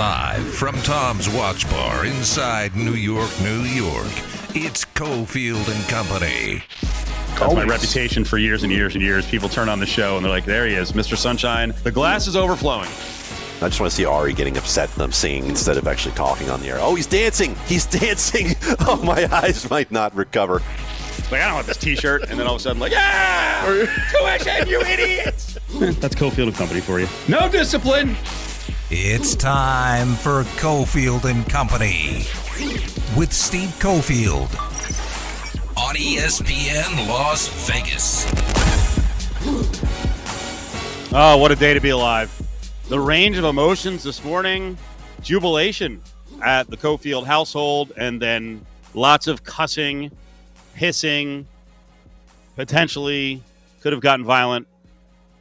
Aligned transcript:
Live 0.00 0.54
from 0.54 0.74
Tom's 0.76 1.28
Watch 1.28 1.68
Bar 1.68 2.06
inside 2.06 2.74
New 2.74 2.94
York, 2.94 3.28
New 3.42 3.60
York, 3.64 4.10
it's 4.54 4.82
Cofield 4.86 5.68
and 5.68 5.88
Company. 5.90 6.62
That's 7.38 7.54
my 7.54 7.64
reputation 7.64 8.24
for 8.24 8.38
years 8.38 8.62
and 8.62 8.72
years 8.72 8.94
and 8.94 9.04
years. 9.04 9.26
People 9.26 9.50
turn 9.50 9.68
on 9.68 9.78
the 9.78 9.84
show 9.84 10.16
and 10.16 10.24
they're 10.24 10.32
like, 10.32 10.46
there 10.46 10.66
he 10.66 10.72
is, 10.72 10.92
Mr. 10.92 11.18
Sunshine. 11.18 11.74
The 11.82 11.90
glass 11.90 12.26
is 12.26 12.34
overflowing. 12.34 12.88
I 12.88 13.68
just 13.68 13.78
want 13.78 13.90
to 13.90 13.94
see 13.94 14.06
Ari 14.06 14.32
getting 14.32 14.56
upset 14.56 14.88
and 14.88 14.96
them 14.96 15.12
singing 15.12 15.44
instead 15.50 15.76
of 15.76 15.86
actually 15.86 16.14
talking 16.14 16.48
on 16.48 16.62
the 16.62 16.68
air. 16.68 16.78
Oh, 16.80 16.94
he's 16.94 17.06
dancing! 17.06 17.54
He's 17.66 17.84
dancing! 18.00 18.56
Oh, 18.88 19.02
my 19.04 19.28
eyes 19.30 19.68
might 19.68 19.92
not 19.92 20.16
recover. 20.16 20.62
Like, 21.30 21.42
I 21.42 21.44
don't 21.44 21.56
want 21.56 21.66
this 21.66 21.76
t 21.76 21.94
shirt. 21.94 22.22
And 22.30 22.40
then 22.40 22.46
all 22.46 22.54
of 22.54 22.60
a 22.60 22.62
sudden, 22.62 22.80
like, 22.80 22.92
yeah! 22.92 23.84
Tuition, 24.12 24.66
you 24.66 24.80
idiots! 24.80 25.58
That's 26.00 26.14
Cofield 26.14 26.46
and 26.46 26.54
Company 26.56 26.80
for 26.80 27.00
you. 27.00 27.08
No 27.28 27.50
discipline! 27.50 28.16
It's 28.92 29.36
time 29.36 30.16
for 30.16 30.42
Cofield 30.58 31.24
and 31.24 31.48
Company 31.48 32.24
with 33.16 33.32
Steve 33.32 33.68
Cofield 33.78 34.52
on 35.76 35.94
ESPN 35.94 37.06
Las 37.08 37.46
Vegas. 37.68 38.26
Oh, 41.12 41.36
what 41.36 41.52
a 41.52 41.54
day 41.54 41.72
to 41.72 41.80
be 41.80 41.90
alive. 41.90 42.32
The 42.88 42.98
range 42.98 43.38
of 43.38 43.44
emotions 43.44 44.02
this 44.02 44.24
morning 44.24 44.76
jubilation 45.22 46.02
at 46.42 46.68
the 46.68 46.76
Cofield 46.76 47.26
household, 47.26 47.92
and 47.96 48.20
then 48.20 48.66
lots 48.94 49.28
of 49.28 49.44
cussing, 49.44 50.10
hissing, 50.74 51.46
potentially 52.56 53.40
could 53.82 53.92
have 53.92 54.02
gotten 54.02 54.24
violent. 54.24 54.66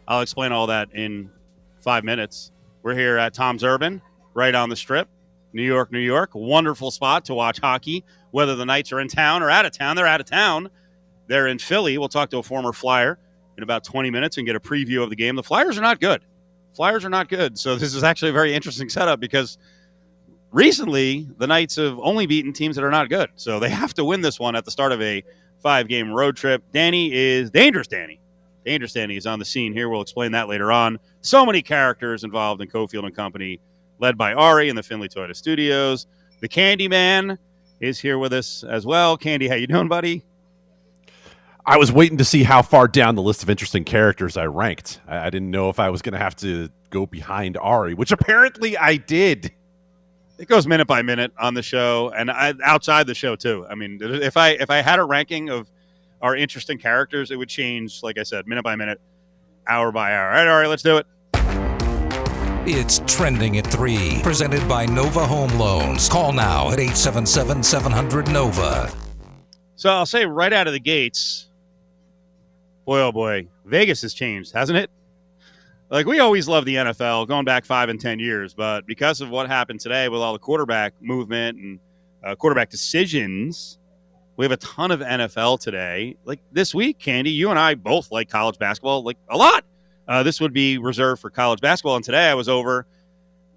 I'll 0.08 0.22
explain 0.22 0.52
all 0.52 0.68
that 0.68 0.94
in 0.94 1.32
five 1.80 2.04
minutes. 2.04 2.52
We're 2.82 2.96
here 2.96 3.18
at 3.18 3.34
Tom's 3.34 3.64
Urban, 3.64 4.02
right 4.34 4.56
on 4.56 4.70
the 4.70 4.76
strip, 4.76 5.10
New 5.52 5.64
York, 5.64 5.92
New 5.92 6.00
York. 6.00 6.32
Wonderful 6.34 6.92
spot 6.92 7.26
to 7.26 7.34
watch 7.34 7.60
hockey, 7.60 8.06
whether 8.32 8.56
the 8.56 8.66
Knights 8.66 8.92
are 8.94 9.00
in 9.00 9.10
town 9.10 9.44
or 9.44 9.50
out 9.50 9.66
of 9.66 9.72
town. 9.72 9.96
They're 9.96 10.08
out 10.08 10.22
of 10.22 10.28
town. 10.28 10.70
They're 11.28 11.48
in 11.48 11.60
Philly. 11.60 11.98
We'll 11.98 12.10
talk 12.10 12.30
to 12.30 12.38
a 12.38 12.44
former 12.44 12.72
Flyer 12.72 13.20
in 13.58 13.64
about 13.64 13.84
20 13.84 14.10
minutes 14.10 14.38
and 14.38 14.48
get 14.48 14.56
a 14.56 14.60
preview 14.60 15.04
of 15.04 15.10
the 15.10 15.16
game. 15.16 15.36
The 15.36 15.44
Flyers 15.44 15.78
are 15.78 15.82
not 15.82 16.00
good. 16.00 16.24
Flyers 16.74 17.04
are 17.04 17.10
not 17.10 17.28
good. 17.28 17.60
So 17.60 17.76
this 17.76 17.94
is 17.94 18.04
actually 18.04 18.30
a 18.30 18.34
very 18.34 18.54
interesting 18.54 18.88
setup 18.88 19.20
because 19.20 19.58
recently 20.52 21.28
the 21.38 21.48
Knights 21.48 21.76
have 21.76 22.00
only 22.00 22.26
beaten 22.28 22.54
teams 22.54 22.78
that 22.78 22.86
are 22.86 22.92
not 22.92 23.10
good. 23.10 23.30
So 23.36 23.60
they 23.60 23.70
have 23.70 23.94
to 23.96 24.06
win 24.06 24.22
this 24.22 24.40
one 24.40 24.56
at 24.56 24.64
the 24.64 24.72
start 24.72 24.94
of 24.94 25.02
a 25.02 25.24
five 25.62 25.90
game 25.90 26.12
road 26.12 26.38
trip. 26.38 26.64
Danny 26.72 27.14
is 27.14 27.52
dangerous, 27.52 27.88
Danny. 27.88 28.22
Danny 28.78 29.18
is 29.18 29.26
on 29.26 29.40
the 29.40 29.46
scene 29.46 29.74
here. 29.74 29.90
We'll 29.90 30.02
explain 30.02 30.32
that 30.34 30.48
later 30.48 30.72
on. 30.72 31.00
So 31.22 31.46
many 31.46 31.62
characters 31.62 32.24
involved 32.24 32.62
in 32.62 32.68
Cofield 32.68 33.06
and 33.06 33.16
Company, 33.16 33.60
led 34.00 34.18
by 34.18 34.34
Ari 34.34 34.70
in 34.70 34.76
the 34.76 34.84
Finley 34.84 35.10
Toyota 35.10 35.36
Studios. 35.36 36.08
The 36.42 36.48
Candy 36.48 36.88
Man 36.88 37.38
is 37.80 38.00
here 38.00 38.18
with 38.18 38.34
us 38.34 38.64
as 38.64 38.86
well. 38.86 39.18
Candy, 39.18 39.48
how 39.48 39.56
you 39.56 39.68
doing, 39.68 39.88
buddy? 39.88 40.24
I 41.66 41.78
was 41.78 41.92
waiting 41.92 42.18
to 42.18 42.26
see 42.26 42.44
how 42.44 42.62
far 42.62 42.88
down 42.88 43.16
the 43.16 43.22
list 43.22 43.44
of 43.44 43.50
interesting 43.50 43.84
characters 43.84 44.38
I 44.38 44.46
ranked. 44.46 45.02
I, 45.08 45.28
I 45.28 45.30
didn't 45.30 45.52
know 45.52 45.70
if 45.70 45.80
I 45.80 45.90
was 45.90 46.02
going 46.02 46.14
to 46.14 46.20
have 46.20 46.36
to 46.38 46.70
go 46.90 47.06
behind 47.06 47.58
Ari, 47.58 47.94
which 47.94 48.12
apparently 48.12 48.78
I 48.78 48.96
did. 48.96 49.52
It 50.38 50.48
goes 50.48 50.66
minute 50.66 50.88
by 50.88 51.02
minute 51.02 51.32
on 51.38 51.54
the 51.54 51.62
show 51.62 52.12
and 52.16 52.32
I, 52.32 52.54
outside 52.64 53.08
the 53.08 53.14
show 53.14 53.36
too. 53.36 53.68
I 53.70 53.76
mean, 53.76 54.00
if 54.02 54.38
I 54.38 54.52
if 54.52 54.70
I 54.70 54.82
had 54.82 54.98
a 54.98 55.04
ranking 55.04 55.50
of 55.50 55.70
our 56.22 56.36
interesting 56.36 56.78
characters, 56.78 57.32
it 57.32 57.38
would 57.38 57.50
change, 57.50 58.04
like 58.04 58.18
I 58.18 58.24
said, 58.24 58.48
minute 58.48 58.64
by 58.64 58.76
minute, 58.76 59.00
hour 59.68 59.92
by 59.92 60.14
hour. 60.14 60.28
All 60.28 60.32
right, 60.32 60.48
all 60.48 60.60
right, 60.60 60.68
let's 60.68 60.84
do 60.84 60.98
it. 60.98 61.08
It's 62.72 63.02
trending 63.08 63.58
at 63.58 63.66
3, 63.66 64.20
presented 64.22 64.68
by 64.68 64.86
Nova 64.86 65.26
Home 65.26 65.50
Loans. 65.58 66.08
Call 66.08 66.34
now 66.34 66.68
at 66.68 66.80
877 66.80 67.64
700 67.64 68.28
Nova. 68.32 68.92
So 69.76 69.90
I'll 69.90 70.06
say 70.06 70.26
right 70.26 70.54
out 70.54 70.68
of 70.68 70.74
the 70.74 70.80
gates, 70.80 71.48
boy, 72.86 73.00
oh 73.00 73.12
boy, 73.12 73.48
Vegas 73.66 74.02
has 74.02 74.14
changed, 74.14 74.54
hasn't 74.54 74.78
it? 74.78 74.92
Like 75.90 76.06
we 76.06 76.20
always 76.20 76.48
love 76.48 76.66
the 76.66 76.76
NFL, 76.76 77.28
going 77.28 77.46
back 77.46 77.66
five 77.66 77.90
and 77.90 78.00
ten 78.00 78.20
years, 78.20 78.54
but 78.54 78.86
because 78.86 79.22
of 79.22 79.32
what 79.32 79.48
happened 79.48 79.80
today 79.80 80.08
with 80.08 80.22
all 80.22 80.34
the 80.34 80.40
quarterback 80.40 80.94
movement 81.02 81.58
and 81.58 81.80
uh, 82.24 82.36
quarterback 82.36 82.70
decisions, 82.70 83.79
we 84.40 84.46
have 84.46 84.54
a 84.54 84.58
ton 84.58 84.90
of 84.90 85.02
NFL 85.02 85.60
today. 85.60 86.16
Like 86.24 86.40
this 86.54 86.74
week, 86.74 86.98
Candy, 86.98 87.30
you 87.30 87.50
and 87.50 87.60
I 87.60 87.76
both 87.76 88.10
like 88.10 88.30
college 88.30 88.58
basketball 88.58 89.04
like 89.04 89.18
a 89.28 89.36
lot. 89.36 89.66
Uh, 90.08 90.24
this 90.24 90.40
would 90.40 90.54
be 90.54 90.78
reserved 90.78 91.20
for 91.20 91.30
college 91.30 91.60
basketball, 91.60 91.98
and 91.98 92.06
today 92.06 92.30
I 92.30 92.34
was 92.36 92.48
over 92.48 92.86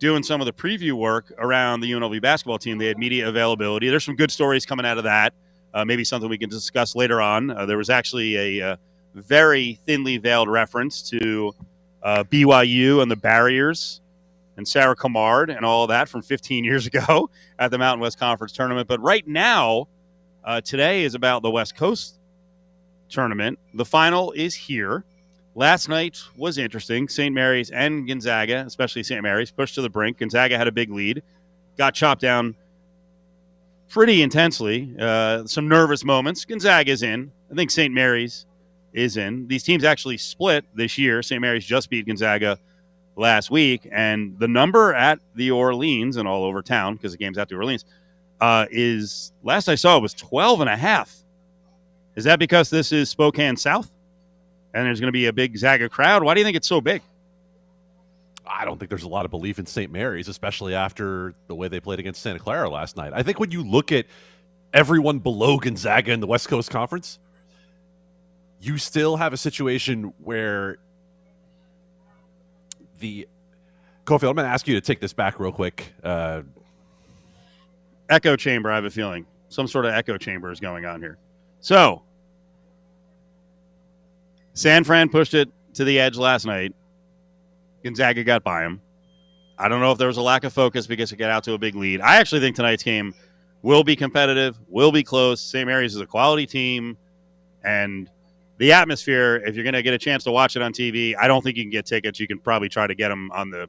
doing 0.00 0.24
some 0.24 0.40
of 0.40 0.46
the 0.46 0.52
preview 0.52 0.94
work 0.94 1.32
around 1.38 1.82
the 1.82 1.92
UNLV 1.92 2.20
basketball 2.20 2.58
team. 2.58 2.78
They 2.78 2.88
had 2.88 2.98
media 2.98 3.28
availability. 3.28 3.90
There's 3.90 4.02
some 4.02 4.16
good 4.16 4.32
stories 4.32 4.66
coming 4.66 4.84
out 4.84 4.98
of 4.98 5.04
that. 5.04 5.32
Uh, 5.72 5.84
maybe 5.84 6.02
something 6.02 6.28
we 6.28 6.36
can 6.36 6.50
discuss 6.50 6.96
later 6.96 7.20
on. 7.20 7.50
Uh, 7.50 7.64
there 7.64 7.78
was 7.78 7.88
actually 7.88 8.58
a 8.58 8.72
uh, 8.72 8.76
very 9.14 9.78
thinly 9.86 10.18
veiled 10.18 10.48
reference 10.48 11.00
to 11.10 11.54
uh, 12.02 12.24
BYU 12.24 13.02
and 13.02 13.08
the 13.08 13.14
barriers 13.14 14.00
and 14.56 14.66
Sarah 14.66 14.96
Kamard 14.96 15.48
and 15.48 15.64
all 15.64 15.86
that 15.86 16.08
from 16.08 16.22
15 16.22 16.64
years 16.64 16.86
ago 16.92 17.30
at 17.60 17.70
the 17.70 17.78
Mountain 17.78 18.00
West 18.00 18.18
Conference 18.18 18.52
tournament. 18.52 18.88
But 18.88 19.00
right 19.00 19.28
now, 19.28 19.86
uh, 20.44 20.60
today 20.60 21.04
is 21.04 21.14
about 21.14 21.42
the 21.42 21.50
West 21.50 21.76
Coast 21.76 22.18
tournament. 23.08 23.58
The 23.74 23.84
final 23.84 24.32
is 24.32 24.54
here. 24.54 25.04
Last 25.54 25.88
night 25.88 26.18
was 26.36 26.58
interesting. 26.58 27.08
St. 27.08 27.34
Mary's 27.34 27.70
and 27.70 28.08
Gonzaga, 28.08 28.64
especially 28.66 29.02
St. 29.02 29.22
Mary's, 29.22 29.50
pushed 29.50 29.74
to 29.74 29.82
the 29.82 29.90
brink. 29.90 30.18
Gonzaga 30.18 30.56
had 30.56 30.66
a 30.66 30.72
big 30.72 30.90
lead, 30.90 31.22
got 31.76 31.94
chopped 31.94 32.22
down 32.22 32.56
pretty 33.88 34.22
intensely. 34.22 34.94
Uh, 34.98 35.44
some 35.44 35.68
nervous 35.68 36.04
moments. 36.04 36.44
Gonzaga's 36.44 37.02
in. 37.02 37.30
I 37.50 37.54
think 37.54 37.70
St. 37.70 37.92
Mary's 37.92 38.46
is 38.94 39.18
in. 39.18 39.46
These 39.46 39.62
teams 39.62 39.84
actually 39.84 40.16
split 40.16 40.64
this 40.74 40.96
year. 40.96 41.22
St. 41.22 41.40
Mary's 41.40 41.66
just 41.66 41.90
beat 41.90 42.06
Gonzaga 42.06 42.58
last 43.16 43.50
week, 43.50 43.86
and 43.92 44.38
the 44.38 44.48
number 44.48 44.94
at 44.94 45.20
the 45.34 45.50
Orleans 45.50 46.16
and 46.16 46.26
all 46.26 46.44
over 46.44 46.62
town 46.62 46.94
because 46.94 47.12
the 47.12 47.18
game's 47.18 47.36
at 47.36 47.50
the 47.50 47.56
Orleans 47.56 47.84
uh, 48.42 48.66
is 48.72 49.32
last 49.44 49.68
I 49.68 49.76
saw 49.76 49.96
it 49.96 50.00
was 50.00 50.14
12 50.14 50.62
and 50.62 50.68
a 50.68 50.76
half. 50.76 51.14
Is 52.16 52.24
that 52.24 52.40
because 52.40 52.70
this 52.70 52.90
is 52.90 53.08
Spokane 53.08 53.56
South 53.56 53.88
and 54.74 54.84
there's 54.84 54.98
going 54.98 55.06
to 55.06 55.12
be 55.12 55.26
a 55.26 55.32
big 55.32 55.56
Zaga 55.56 55.88
crowd? 55.88 56.24
Why 56.24 56.34
do 56.34 56.40
you 56.40 56.44
think 56.44 56.56
it's 56.56 56.66
so 56.66 56.80
big? 56.80 57.02
I 58.44 58.64
don't 58.64 58.78
think 58.78 58.88
there's 58.88 59.04
a 59.04 59.08
lot 59.08 59.24
of 59.24 59.30
belief 59.30 59.60
in 59.60 59.66
St. 59.66 59.92
Mary's, 59.92 60.26
especially 60.26 60.74
after 60.74 61.34
the 61.46 61.54
way 61.54 61.68
they 61.68 61.78
played 61.78 62.00
against 62.00 62.20
Santa 62.20 62.40
Clara 62.40 62.68
last 62.68 62.96
night. 62.96 63.12
I 63.14 63.22
think 63.22 63.38
when 63.38 63.52
you 63.52 63.62
look 63.62 63.92
at 63.92 64.06
everyone 64.74 65.20
below 65.20 65.58
Gonzaga 65.58 66.10
in 66.10 66.18
the 66.18 66.26
West 66.26 66.48
Coast 66.48 66.68
Conference, 66.68 67.20
you 68.60 68.76
still 68.76 69.16
have 69.18 69.32
a 69.32 69.36
situation 69.36 70.12
where 70.18 70.78
the 72.98 73.28
Kofi, 74.04 74.28
I'm 74.28 74.34
going 74.34 74.46
to 74.46 74.52
ask 74.52 74.66
you 74.66 74.74
to 74.74 74.80
take 74.80 74.98
this 74.98 75.12
back 75.12 75.38
real 75.38 75.52
quick. 75.52 75.92
Uh, 76.02 76.42
echo 78.12 78.36
chamber, 78.36 78.70
I 78.70 78.76
have 78.76 78.84
a 78.84 78.90
feeling. 78.90 79.26
Some 79.48 79.66
sort 79.66 79.84
of 79.84 79.94
echo 79.94 80.16
chamber 80.18 80.52
is 80.52 80.60
going 80.60 80.84
on 80.84 81.00
here. 81.00 81.18
So, 81.60 82.02
San 84.54 84.84
Fran 84.84 85.08
pushed 85.08 85.34
it 85.34 85.48
to 85.74 85.84
the 85.84 85.98
edge 85.98 86.16
last 86.16 86.46
night. 86.46 86.74
Gonzaga 87.82 88.22
got 88.22 88.44
by 88.44 88.64
him. 88.64 88.80
I 89.58 89.68
don't 89.68 89.80
know 89.80 89.92
if 89.92 89.98
there 89.98 90.08
was 90.08 90.16
a 90.16 90.22
lack 90.22 90.44
of 90.44 90.52
focus 90.52 90.86
because 90.86 91.12
it 91.12 91.16
got 91.16 91.30
out 91.30 91.44
to 91.44 91.54
a 91.54 91.58
big 91.58 91.74
lead. 91.74 92.00
I 92.00 92.16
actually 92.16 92.40
think 92.40 92.56
tonight's 92.56 92.82
game 92.82 93.14
will 93.62 93.84
be 93.84 93.96
competitive, 93.96 94.58
will 94.68 94.92
be 94.92 95.02
close. 95.02 95.40
St. 95.40 95.66
Mary's 95.66 95.94
is 95.94 96.00
a 96.00 96.06
quality 96.06 96.46
team, 96.46 96.96
and 97.64 98.10
the 98.58 98.72
atmosphere. 98.72 99.42
If 99.44 99.54
you're 99.54 99.64
going 99.64 99.74
to 99.74 99.82
get 99.82 99.94
a 99.94 99.98
chance 99.98 100.24
to 100.24 100.32
watch 100.32 100.56
it 100.56 100.62
on 100.62 100.72
TV, 100.72 101.14
I 101.20 101.26
don't 101.26 101.42
think 101.42 101.56
you 101.56 101.64
can 101.64 101.70
get 101.70 101.86
tickets. 101.86 102.20
You 102.20 102.26
can 102.26 102.38
probably 102.38 102.68
try 102.68 102.86
to 102.86 102.94
get 102.94 103.08
them 103.08 103.30
on 103.32 103.50
the, 103.50 103.68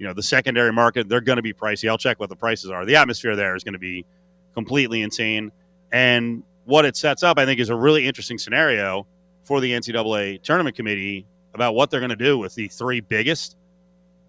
you 0.00 0.06
know, 0.06 0.14
the 0.14 0.22
secondary 0.22 0.72
market. 0.72 1.08
They're 1.08 1.20
going 1.20 1.36
to 1.36 1.42
be 1.42 1.52
pricey. 1.52 1.88
I'll 1.88 1.98
check 1.98 2.18
what 2.18 2.30
the 2.30 2.36
prices 2.36 2.70
are. 2.70 2.84
The 2.86 2.96
atmosphere 2.96 3.36
there 3.36 3.54
is 3.54 3.62
going 3.62 3.74
to 3.74 3.78
be 3.78 4.06
completely 4.54 5.02
insane, 5.02 5.52
and 5.92 6.42
what 6.64 6.84
it 6.84 6.96
sets 6.96 7.22
up, 7.22 7.38
I 7.38 7.44
think, 7.44 7.60
is 7.60 7.68
a 7.68 7.76
really 7.76 8.06
interesting 8.06 8.38
scenario 8.38 9.06
for 9.44 9.60
the 9.60 9.72
NCAA 9.72 10.42
tournament 10.42 10.74
committee 10.74 11.26
about 11.54 11.74
what 11.74 11.90
they're 11.90 12.00
going 12.00 12.10
to 12.10 12.16
do 12.16 12.38
with 12.38 12.54
the 12.54 12.68
three 12.68 13.00
biggest 13.00 13.56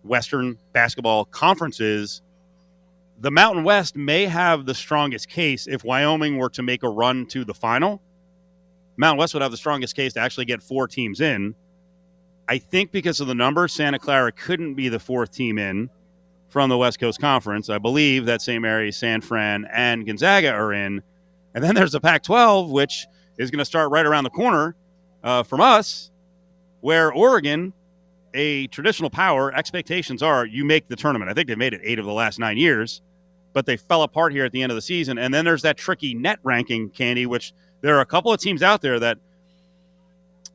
Western 0.03 0.57
basketball 0.73 1.25
conferences. 1.25 2.21
The 3.19 3.31
Mountain 3.31 3.63
West 3.63 3.95
may 3.95 4.25
have 4.25 4.65
the 4.65 4.73
strongest 4.73 5.29
case 5.29 5.67
if 5.67 5.83
Wyoming 5.83 6.37
were 6.37 6.49
to 6.49 6.63
make 6.63 6.83
a 6.83 6.89
run 6.89 7.27
to 7.27 7.45
the 7.45 7.53
final. 7.53 8.01
Mountain 8.97 9.19
West 9.19 9.33
would 9.35 9.43
have 9.43 9.51
the 9.51 9.57
strongest 9.57 9.95
case 9.95 10.13
to 10.13 10.19
actually 10.19 10.45
get 10.45 10.61
four 10.61 10.87
teams 10.87 11.21
in. 11.21 11.55
I 12.51 12.57
think 12.57 12.91
because 12.91 13.21
of 13.21 13.27
the 13.27 13.33
number, 13.33 13.69
Santa 13.69 13.97
Clara 13.97 14.29
couldn't 14.29 14.73
be 14.73 14.89
the 14.89 14.99
fourth 14.99 15.31
team 15.31 15.57
in 15.57 15.89
from 16.49 16.69
the 16.69 16.77
West 16.77 16.99
Coast 16.99 17.21
Conference. 17.21 17.69
I 17.69 17.77
believe 17.77 18.25
that 18.25 18.41
St. 18.41 18.61
Mary's, 18.61 18.97
San 18.97 19.21
Fran, 19.21 19.65
and 19.71 20.05
Gonzaga 20.05 20.51
are 20.51 20.73
in. 20.73 21.01
And 21.55 21.63
then 21.63 21.75
there's 21.75 21.93
the 21.93 22.01
Pac 22.01 22.23
12, 22.23 22.69
which 22.69 23.07
is 23.37 23.51
going 23.51 23.59
to 23.59 23.65
start 23.65 23.89
right 23.89 24.05
around 24.05 24.25
the 24.25 24.31
corner 24.31 24.75
uh, 25.23 25.43
from 25.43 25.61
us, 25.61 26.11
where 26.81 27.13
Oregon 27.13 27.71
a 28.33 28.67
traditional 28.67 29.09
power, 29.09 29.55
expectations 29.55 30.21
are 30.21 30.45
you 30.45 30.65
make 30.65 30.89
the 30.89 30.97
tournament. 30.97 31.31
I 31.31 31.33
think 31.33 31.47
they 31.47 31.55
made 31.55 31.73
it 31.73 31.79
eight 31.85 31.99
of 31.99 32.05
the 32.05 32.11
last 32.11 32.37
nine 32.37 32.57
years, 32.57 33.01
but 33.53 33.65
they 33.65 33.77
fell 33.77 34.03
apart 34.03 34.33
here 34.33 34.43
at 34.43 34.51
the 34.51 34.61
end 34.61 34.73
of 34.73 34.75
the 34.75 34.81
season. 34.81 35.17
And 35.17 35.33
then 35.33 35.45
there's 35.45 35.61
that 35.61 35.77
tricky 35.77 36.15
net 36.15 36.39
ranking, 36.43 36.89
Candy, 36.89 37.25
which 37.25 37.53
there 37.79 37.95
are 37.95 38.01
a 38.01 38.05
couple 38.05 38.33
of 38.33 38.41
teams 38.41 38.61
out 38.61 38.81
there 38.81 38.99
that 38.99 39.19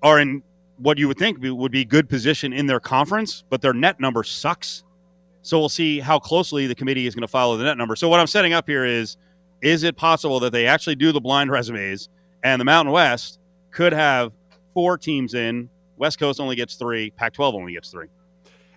are 0.02 0.20
in 0.20 0.42
what 0.78 0.99
you 0.99 1.08
would 1.08 1.19
think 1.19 1.38
would 1.40 1.73
be 1.73 1.84
good 1.84 2.08
position 2.08 2.52
in 2.52 2.67
their 2.67 2.81
conference, 2.81 3.44
but 3.49 3.62
their 3.62 3.73
net 3.73 4.00
number 4.00 4.23
sucks. 4.23 4.84
So 5.43 5.58
we'll 5.58 5.69
see 5.69 6.00
how 6.00 6.19
closely 6.19 6.67
the 6.67 6.75
committee 6.75 7.06
is 7.06 7.14
going 7.14 7.23
to 7.23 7.28
follow 7.28 7.56
the 7.56 7.64
net 7.64 7.78
number. 7.78 7.96
So 7.96 8.08
what 8.08 8.20
I'm 8.20 8.26
setting 8.26 8.52
up 8.52 8.69
here 8.69 8.84
is 8.84 9.17
is 9.62 9.84
it 9.84 9.96
possible 9.96 10.38
that 10.40 10.52
they 10.52 10.67
actually 10.67 10.96
do 10.96 11.12
the 11.12 11.20
blind 11.20 11.50
resumes 11.52 12.08
and 12.43 12.61
the 12.61 12.64
Mountain 12.64 12.93
West 12.93 13.38
could 13.70 13.93
have 13.93 14.32
four 14.75 14.99
teams 14.99 15.34
in? 15.34 15.70
West 15.96 16.19
Coast 16.19 16.40
only 16.40 16.56
gets 16.56 16.75
three, 16.75 17.11
Pac 17.11 17.32
12 17.32 17.55
only 17.55 17.73
gets 17.73 17.90
three. 17.90 18.08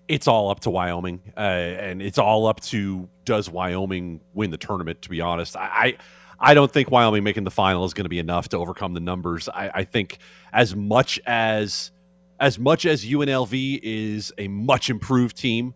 It's 0.08 0.28
all 0.28 0.50
up 0.50 0.62
to 0.62 0.70
Wyoming, 0.72 1.22
uh, 1.38 1.40
and 1.40 2.02
it's 2.02 2.18
all 2.18 2.48
up 2.48 2.62
to 2.62 3.08
does 3.26 3.50
Wyoming 3.50 4.22
win 4.34 4.50
the 4.50 4.58
tournament. 4.58 5.04
To 5.04 5.10
be 5.10 5.22
honest, 5.22 5.56
I, 5.56 5.68
I 5.68 5.98
I 6.40 6.54
don't 6.54 6.72
think 6.72 6.90
Wyoming 6.90 7.24
making 7.24 7.44
the 7.44 7.52
final 7.52 7.84
is 7.86 7.94
going 7.94 8.06
to 8.06 8.10
be 8.10 8.20
enough 8.20 8.50
to 8.50 8.58
overcome 8.58 8.94
the 8.94 9.02
numbers. 9.02 9.50
I, 9.50 9.72
I, 9.74 9.84
think 9.84 10.20
as 10.54 10.76
much 10.76 11.20
as 11.26 11.92
as 12.40 12.58
much 12.58 12.86
as 12.86 13.04
UNLV 13.04 13.80
is 13.84 14.32
a 14.38 14.48
much 14.48 14.90
improved 14.90 15.36
team 15.36 15.74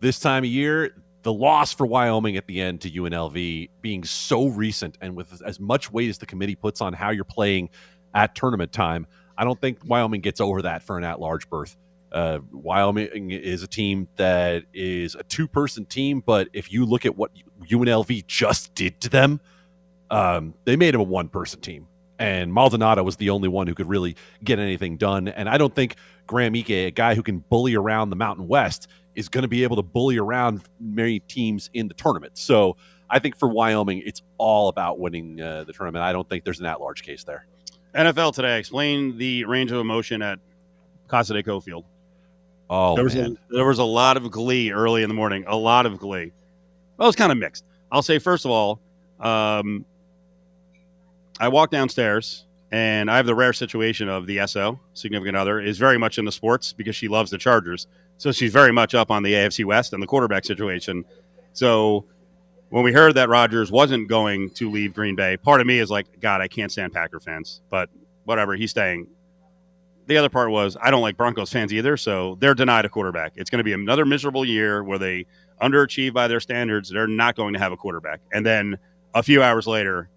this 0.00 0.18
time 0.18 0.42
of 0.42 0.50
year, 0.50 0.96
the 1.22 1.32
loss 1.32 1.72
for 1.72 1.86
Wyoming 1.86 2.36
at 2.36 2.46
the 2.46 2.60
end 2.60 2.80
to 2.82 2.90
UNLV 2.90 3.70
being 3.80 4.04
so 4.04 4.48
recent 4.48 4.98
and 5.00 5.14
with 5.14 5.40
as 5.42 5.60
much 5.60 5.92
weight 5.92 6.10
as 6.10 6.18
the 6.18 6.26
committee 6.26 6.56
puts 6.56 6.80
on 6.80 6.92
how 6.92 7.10
you're 7.10 7.24
playing 7.24 7.70
at 8.14 8.34
tournament 8.34 8.72
time, 8.72 9.06
I 9.38 9.44
don't 9.44 9.60
think 9.60 9.78
Wyoming 9.84 10.20
gets 10.20 10.40
over 10.40 10.62
that 10.62 10.82
for 10.82 10.98
an 10.98 11.04
at-large 11.04 11.48
berth. 11.48 11.76
Uh, 12.12 12.40
Wyoming 12.52 13.30
is 13.30 13.62
a 13.62 13.66
team 13.66 14.08
that 14.16 14.64
is 14.72 15.14
a 15.14 15.22
two-person 15.22 15.86
team, 15.86 16.20
but 16.20 16.48
if 16.52 16.72
you 16.72 16.84
look 16.84 17.06
at 17.06 17.16
what 17.16 17.30
UNLV 17.68 18.26
just 18.26 18.74
did 18.74 19.00
to 19.00 19.08
them 19.08 19.40
um, 20.14 20.54
they 20.64 20.76
made 20.76 20.94
him 20.94 21.00
a 21.00 21.04
one 21.04 21.28
person 21.28 21.60
team. 21.60 21.88
And 22.20 22.52
Maldonado 22.52 23.02
was 23.02 23.16
the 23.16 23.30
only 23.30 23.48
one 23.48 23.66
who 23.66 23.74
could 23.74 23.88
really 23.88 24.14
get 24.44 24.60
anything 24.60 24.96
done. 24.96 25.26
And 25.26 25.48
I 25.48 25.58
don't 25.58 25.74
think 25.74 25.96
Graham 26.28 26.54
Ike, 26.54 26.70
a 26.70 26.90
guy 26.92 27.16
who 27.16 27.22
can 27.22 27.40
bully 27.40 27.74
around 27.74 28.10
the 28.10 28.16
Mountain 28.16 28.46
West, 28.46 28.86
is 29.16 29.28
going 29.28 29.42
to 29.42 29.48
be 29.48 29.64
able 29.64 29.74
to 29.76 29.82
bully 29.82 30.16
around 30.16 30.62
many 30.78 31.18
teams 31.20 31.68
in 31.74 31.88
the 31.88 31.94
tournament. 31.94 32.38
So 32.38 32.76
I 33.10 33.18
think 33.18 33.36
for 33.36 33.48
Wyoming, 33.48 34.02
it's 34.06 34.22
all 34.38 34.68
about 34.68 35.00
winning 35.00 35.40
uh, 35.40 35.64
the 35.64 35.72
tournament. 35.72 36.04
I 36.04 36.12
don't 36.12 36.28
think 36.28 36.44
there's 36.44 36.60
an 36.60 36.66
at 36.66 36.80
large 36.80 37.02
case 37.02 37.24
there. 37.24 37.46
NFL 37.96 38.34
today, 38.34 38.60
explain 38.60 39.18
the 39.18 39.44
range 39.44 39.72
of 39.72 39.80
emotion 39.80 40.22
at 40.22 40.38
Casa 41.08 41.34
de 41.34 41.42
Cofield. 41.42 41.84
Oh, 42.70 42.94
there 42.94 43.04
was, 43.04 43.16
man. 43.16 43.36
A, 43.50 43.54
there 43.54 43.66
was 43.66 43.78
a 43.80 43.84
lot 43.84 44.16
of 44.16 44.30
glee 44.30 44.70
early 44.70 45.02
in 45.02 45.08
the 45.08 45.14
morning, 45.14 45.44
a 45.48 45.56
lot 45.56 45.86
of 45.86 45.98
glee. 45.98 46.32
Well, 46.96 47.06
it 47.06 47.08
was 47.08 47.16
kind 47.16 47.32
of 47.32 47.38
mixed. 47.38 47.64
I'll 47.90 48.02
say, 48.02 48.18
first 48.18 48.44
of 48.44 48.52
all, 48.52 48.80
um, 49.20 49.84
I 51.44 51.48
walk 51.48 51.70
downstairs 51.70 52.46
and 52.72 53.10
I 53.10 53.18
have 53.18 53.26
the 53.26 53.34
rare 53.34 53.52
situation 53.52 54.08
of 54.08 54.26
the 54.26 54.46
SO, 54.46 54.80
significant 54.94 55.36
other, 55.36 55.60
is 55.60 55.76
very 55.76 55.98
much 55.98 56.16
in 56.16 56.24
the 56.24 56.32
sports 56.32 56.72
because 56.72 56.96
she 56.96 57.06
loves 57.06 57.30
the 57.30 57.36
Chargers. 57.36 57.86
So 58.16 58.32
she's 58.32 58.50
very 58.50 58.72
much 58.72 58.94
up 58.94 59.10
on 59.10 59.22
the 59.22 59.34
AFC 59.34 59.62
West 59.66 59.92
and 59.92 60.02
the 60.02 60.06
quarterback 60.06 60.46
situation. 60.46 61.04
So 61.52 62.06
when 62.70 62.82
we 62.82 62.94
heard 62.94 63.16
that 63.16 63.28
Rodgers 63.28 63.70
wasn't 63.70 64.08
going 64.08 64.48
to 64.52 64.70
leave 64.70 64.94
Green 64.94 65.16
Bay, 65.16 65.36
part 65.36 65.60
of 65.60 65.66
me 65.66 65.80
is 65.80 65.90
like, 65.90 66.18
God, 66.18 66.40
I 66.40 66.48
can't 66.48 66.72
stand 66.72 66.94
Packer 66.94 67.20
fans, 67.20 67.60
but 67.68 67.90
whatever, 68.24 68.54
he's 68.54 68.70
staying. 68.70 69.06
The 70.06 70.16
other 70.16 70.30
part 70.30 70.50
was 70.50 70.78
I 70.80 70.90
don't 70.90 71.02
like 71.02 71.18
Broncos 71.18 71.52
fans 71.52 71.74
either, 71.74 71.98
so 71.98 72.38
they're 72.40 72.54
denied 72.54 72.86
a 72.86 72.88
quarterback. 72.88 73.34
It's 73.36 73.50
going 73.50 73.58
to 73.58 73.64
be 73.64 73.74
another 73.74 74.06
miserable 74.06 74.46
year 74.46 74.82
where 74.82 74.98
they 74.98 75.26
underachieve 75.60 76.14
by 76.14 76.26
their 76.26 76.40
standards. 76.40 76.88
They're 76.88 77.06
not 77.06 77.36
going 77.36 77.52
to 77.52 77.58
have 77.58 77.72
a 77.72 77.76
quarterback. 77.76 78.22
And 78.32 78.46
then 78.46 78.78
a 79.14 79.22
few 79.22 79.42
hours 79.42 79.66
later, 79.66 80.08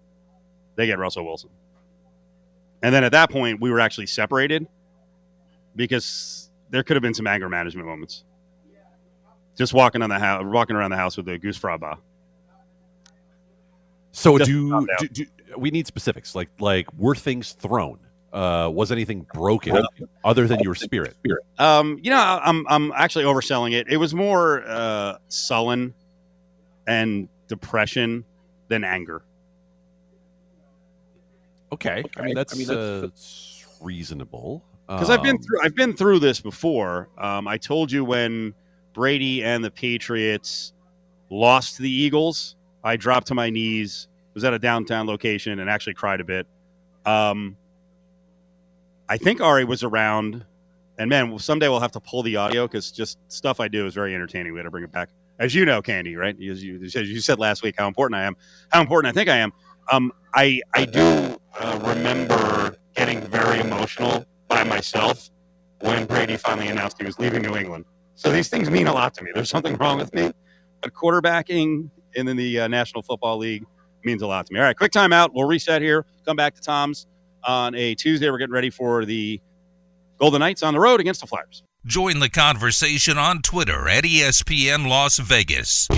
they 0.78 0.86
get 0.86 0.98
Russell 0.98 1.26
Wilson. 1.26 1.50
And 2.82 2.94
then 2.94 3.02
at 3.02 3.10
that 3.10 3.30
point, 3.30 3.60
we 3.60 3.70
were 3.70 3.80
actually 3.80 4.06
separated 4.06 4.66
because 5.74 6.50
there 6.70 6.84
could 6.84 6.94
have 6.94 7.02
been 7.02 7.14
some 7.14 7.26
anger 7.26 7.48
management 7.48 7.88
moments. 7.88 8.22
Just 9.56 9.74
walking 9.74 10.02
on 10.02 10.08
the 10.08 10.20
house, 10.20 10.44
walking 10.46 10.76
around 10.76 10.92
the 10.92 10.96
house 10.96 11.16
with 11.16 11.26
the 11.26 11.36
goose 11.36 11.58
fraba. 11.58 11.98
So 14.12 14.38
do, 14.38 14.86
do, 15.00 15.08
do, 15.08 15.26
we 15.56 15.72
need 15.72 15.88
specifics? 15.88 16.36
Like 16.36 16.48
like 16.60 16.86
were 16.94 17.16
things 17.16 17.54
thrown? 17.54 17.98
Uh, 18.32 18.70
was 18.72 18.92
anything 18.92 19.26
broken 19.34 19.84
other 20.24 20.46
than 20.46 20.60
your 20.60 20.76
spirit? 20.76 21.16
Um, 21.58 21.98
you 22.02 22.10
know, 22.10 22.40
I'm 22.40 22.64
I'm 22.68 22.92
actually 22.92 23.24
overselling 23.24 23.72
it. 23.72 23.88
It 23.88 23.96
was 23.96 24.14
more 24.14 24.62
uh, 24.64 25.18
sullen 25.26 25.92
and 26.86 27.28
depression 27.48 28.24
than 28.68 28.84
anger. 28.84 29.22
Okay, 31.72 32.02
I 32.16 32.22
mean 32.22 32.34
that's, 32.34 32.54
I 32.54 32.56
mean, 32.56 32.66
that's 32.66 33.64
uh, 33.66 33.84
reasonable. 33.84 34.64
Because 34.86 35.10
um, 35.10 35.18
I've 35.18 35.22
been 35.22 35.36
um, 35.36 35.42
through 35.42 35.60
I've 35.62 35.74
been 35.74 35.94
through 35.94 36.18
this 36.20 36.40
before. 36.40 37.08
Um, 37.18 37.46
I 37.46 37.58
told 37.58 37.92
you 37.92 38.04
when 38.04 38.54
Brady 38.94 39.44
and 39.44 39.62
the 39.62 39.70
Patriots 39.70 40.72
lost 41.30 41.76
to 41.76 41.82
the 41.82 41.90
Eagles, 41.90 42.56
I 42.82 42.96
dropped 42.96 43.26
to 43.28 43.34
my 43.34 43.50
knees. 43.50 44.08
Was 44.34 44.44
at 44.44 44.54
a 44.54 44.58
downtown 44.58 45.08
location 45.08 45.58
and 45.58 45.68
actually 45.68 45.94
cried 45.94 46.20
a 46.20 46.24
bit. 46.24 46.46
Um, 47.04 47.56
I 49.08 49.16
think 49.16 49.40
Ari 49.40 49.64
was 49.64 49.82
around, 49.82 50.44
and 50.96 51.10
man, 51.10 51.36
someday 51.40 51.68
we'll 51.68 51.80
have 51.80 51.90
to 51.92 52.00
pull 52.00 52.22
the 52.22 52.36
audio 52.36 52.68
because 52.68 52.92
just 52.92 53.18
stuff 53.26 53.58
I 53.58 53.66
do 53.66 53.86
is 53.86 53.94
very 53.94 54.14
entertaining. 54.14 54.52
We 54.52 54.60
had 54.60 54.64
to 54.64 54.70
bring 54.70 54.84
it 54.84 54.92
back, 54.92 55.08
as 55.40 55.56
you 55.56 55.64
know, 55.64 55.82
Candy, 55.82 56.14
right? 56.14 56.36
As 56.40 56.62
you, 56.62 56.80
as 56.84 56.94
you 56.94 57.20
said 57.20 57.40
last 57.40 57.64
week, 57.64 57.74
how 57.78 57.88
important 57.88 58.20
I 58.20 58.24
am, 58.24 58.36
how 58.68 58.80
important 58.80 59.10
I 59.10 59.18
think 59.18 59.28
I 59.28 59.38
am. 59.38 59.52
Um, 59.90 60.12
I 60.34 60.60
I 60.74 60.84
do 60.84 61.38
uh, 61.58 61.80
remember 61.84 62.76
getting 62.94 63.20
very 63.22 63.60
emotional 63.60 64.24
by 64.48 64.64
myself 64.64 65.30
when 65.80 66.06
Brady 66.06 66.36
finally 66.36 66.68
announced 66.68 66.98
he 66.98 67.04
was 67.04 67.18
leaving 67.18 67.42
New 67.42 67.56
England. 67.56 67.84
So 68.14 68.32
these 68.32 68.48
things 68.48 68.68
mean 68.70 68.88
a 68.88 68.92
lot 68.92 69.14
to 69.14 69.24
me. 69.24 69.30
There's 69.34 69.50
something 69.50 69.76
wrong 69.76 69.98
with 69.98 70.12
me, 70.12 70.32
but 70.82 70.92
quarterbacking 70.92 71.90
in 72.14 72.36
the 72.36 72.60
uh, 72.60 72.68
National 72.68 73.02
Football 73.02 73.38
League 73.38 73.64
means 74.04 74.22
a 74.22 74.26
lot 74.26 74.46
to 74.46 74.52
me. 74.52 74.58
All 74.60 74.66
right, 74.66 74.76
quick 74.76 74.92
timeout. 74.92 75.30
We'll 75.32 75.46
reset 75.46 75.82
here. 75.82 76.04
Come 76.26 76.36
back 76.36 76.54
to 76.54 76.60
Tom's 76.60 77.06
on 77.44 77.74
a 77.74 77.94
Tuesday. 77.94 78.28
We're 78.30 78.38
getting 78.38 78.52
ready 78.52 78.70
for 78.70 79.04
the 79.04 79.40
Golden 80.18 80.40
Knights 80.40 80.62
on 80.62 80.74
the 80.74 80.80
road 80.80 81.00
against 81.00 81.20
the 81.20 81.26
Flyers. 81.26 81.62
Join 81.86 82.18
the 82.18 82.28
conversation 82.28 83.16
on 83.16 83.40
Twitter 83.40 83.88
at 83.88 84.04
ESPN 84.04 84.88
Las 84.88 85.18
Vegas. 85.18 85.88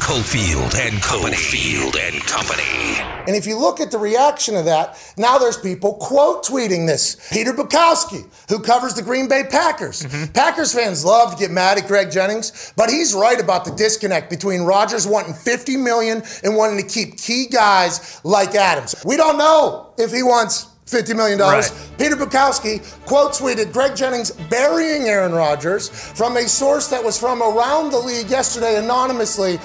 Cofield 0.00 0.74
and 0.76 1.02
Company. 1.02 1.36
Cofield 1.36 1.96
and 1.98 2.20
Company. 2.22 2.98
And 3.26 3.36
if 3.36 3.46
you 3.46 3.58
look 3.58 3.80
at 3.80 3.90
the 3.90 3.98
reaction 3.98 4.56
of 4.56 4.64
that, 4.64 4.96
now 5.16 5.38
there's 5.38 5.58
people 5.58 5.94
quote 5.94 6.44
tweeting 6.44 6.86
this. 6.86 7.16
Peter 7.30 7.52
Bukowski, 7.52 8.26
who 8.48 8.60
covers 8.60 8.94
the 8.94 9.02
Green 9.02 9.28
Bay 9.28 9.44
Packers. 9.50 10.02
Mm-hmm. 10.02 10.32
Packers 10.32 10.72
fans 10.72 11.04
love 11.04 11.32
to 11.32 11.38
get 11.38 11.50
mad 11.50 11.78
at 11.78 11.86
Greg 11.86 12.10
Jennings, 12.10 12.72
but 12.76 12.88
he's 12.88 13.14
right 13.14 13.40
about 13.40 13.64
the 13.64 13.72
disconnect 13.72 14.30
between 14.30 14.62
Rodgers 14.62 15.06
wanting 15.06 15.34
50 15.34 15.76
million 15.76 16.22
and 16.42 16.56
wanting 16.56 16.78
to 16.78 16.86
keep 16.86 17.18
key 17.18 17.46
guys 17.46 18.20
like 18.24 18.54
Adams. 18.54 18.94
We 19.04 19.16
don't 19.16 19.36
know 19.36 19.92
if 19.98 20.10
he 20.10 20.22
wants 20.22 20.68
$50 20.88 21.14
million. 21.14 21.38
Right. 21.38 21.70
Peter 21.98 22.16
Bukowski 22.16 22.82
quote 23.04 23.32
tweeted 23.32 23.72
Greg 23.72 23.94
Jennings 23.94 24.30
burying 24.48 25.02
Aaron 25.02 25.32
Rodgers 25.32 25.88
from 25.88 26.36
a 26.36 26.48
source 26.48 26.88
that 26.88 27.04
was 27.04 27.18
from 27.18 27.42
around 27.42 27.90
the 27.90 27.98
league 27.98 28.30
yesterday 28.30 28.76
anonymously. 28.76 29.58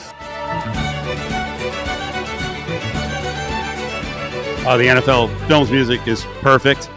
Uh, 4.65 4.77
the 4.77 4.85
NFL 4.85 5.47
Films 5.47 5.69
music 5.69 6.07
is 6.07 6.23
perfect. 6.41 6.89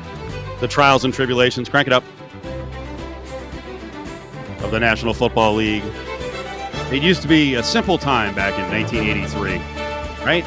The 0.61 0.69
trials 0.69 1.05
and 1.05 1.13
tribulations, 1.13 1.69
crank 1.69 1.89
it 1.89 1.93
up, 1.93 2.05
of 4.63 4.71
the 4.71 4.79
National 4.79 5.13
Football 5.13 5.55
League. 5.55 5.83
It 6.93 7.03
used 7.03 7.23
to 7.23 7.29
be 7.29 7.57
a 7.57 7.63
simple 7.65 7.99
time 7.99 8.35
back 8.37 8.57
in 8.57 8.71
1983, 8.71 9.57
right? 10.25 10.45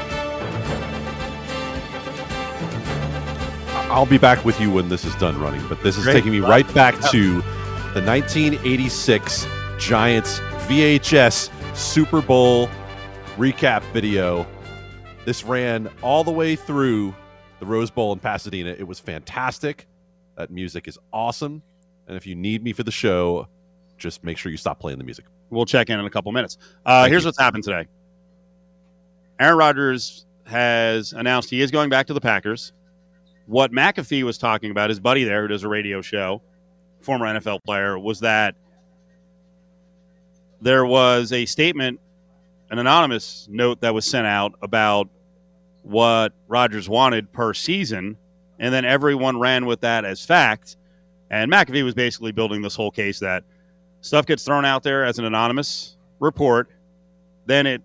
I'll 3.91 4.05
be 4.05 4.17
back 4.17 4.45
with 4.45 4.61
you 4.61 4.71
when 4.71 4.87
this 4.87 5.03
is 5.03 5.13
done 5.15 5.37
running, 5.41 5.67
but 5.67 5.83
this 5.83 5.97
is 5.97 6.05
Great. 6.05 6.13
taking 6.13 6.31
me 6.31 6.39
right 6.39 6.71
back 6.73 6.93
to 7.11 7.41
the 7.93 8.01
1986 8.01 9.45
Giants 9.77 10.39
VHS 10.67 11.49
Super 11.75 12.21
Bowl 12.21 12.69
recap 13.39 13.81
video. 13.93 14.45
This 15.23 15.45
ran 15.45 15.89
all 16.01 16.25
the 16.25 16.31
way 16.31 16.57
through 16.57 17.15
the 17.59 17.65
Rose 17.65 17.89
Bowl 17.89 18.11
in 18.11 18.19
Pasadena. 18.19 18.75
It 18.77 18.85
was 18.85 18.99
fantastic. 18.99 19.87
That 20.35 20.51
music 20.51 20.89
is 20.89 20.99
awesome. 21.13 21.63
And 22.07 22.17
if 22.17 22.27
you 22.27 22.35
need 22.35 22.63
me 22.63 22.73
for 22.73 22.83
the 22.83 22.91
show, 22.91 23.47
just 23.97 24.23
make 24.25 24.37
sure 24.37 24.51
you 24.51 24.57
stop 24.57 24.79
playing 24.79 24.97
the 24.97 25.05
music. 25.05 25.25
We'll 25.49 25.65
check 25.65 25.89
in 25.89 25.99
in 25.99 26.05
a 26.05 26.09
couple 26.09 26.31
minutes. 26.33 26.57
Uh, 26.85 27.07
here's 27.07 27.23
you. 27.23 27.27
what's 27.27 27.39
happened 27.39 27.63
today 27.63 27.87
Aaron 29.39 29.57
Rodgers 29.57 30.25
has 30.45 31.13
announced 31.13 31.49
he 31.49 31.61
is 31.61 31.71
going 31.71 31.89
back 31.89 32.07
to 32.07 32.13
the 32.13 32.21
Packers 32.21 32.73
what 33.49 33.71
McAfee 33.71 34.21
was 34.21 34.37
talking 34.37 34.69
about, 34.69 34.89
his 34.89 34.99
buddy 34.99 35.23
there 35.23 35.41
who 35.41 35.47
does 35.47 35.63
a 35.63 35.67
radio 35.67 36.01
show, 36.01 36.43
former 37.01 37.25
NFL 37.25 37.63
player, 37.63 37.97
was 37.97 38.19
that 38.19 38.53
there 40.61 40.85
was 40.85 41.33
a 41.33 41.47
statement, 41.47 41.99
an 42.69 42.79
anonymous 42.79 43.47
note 43.49 43.81
that 43.81 43.93
was 43.93 44.05
sent 44.05 44.27
out 44.27 44.53
about 44.61 45.09
what 45.83 46.33
Rodgers 46.47 46.87
wanted 46.87 47.31
per 47.31 47.53
season, 47.53 48.17
and 48.59 48.73
then 48.73 48.85
everyone 48.85 49.39
ran 49.39 49.65
with 49.65 49.81
that 49.81 50.05
as 50.05 50.25
fact. 50.25 50.77
And 51.31 51.51
McAfee 51.51 51.83
was 51.83 51.93
basically 51.93 52.31
building 52.31 52.61
this 52.61 52.75
whole 52.75 52.91
case 52.91 53.19
that 53.19 53.43
stuff 54.01 54.25
gets 54.25 54.43
thrown 54.43 54.65
out 54.65 54.83
there 54.83 55.05
as 55.05 55.19
an 55.19 55.25
anonymous 55.25 55.97
report, 56.19 56.69
then 57.45 57.65
it 57.65 57.81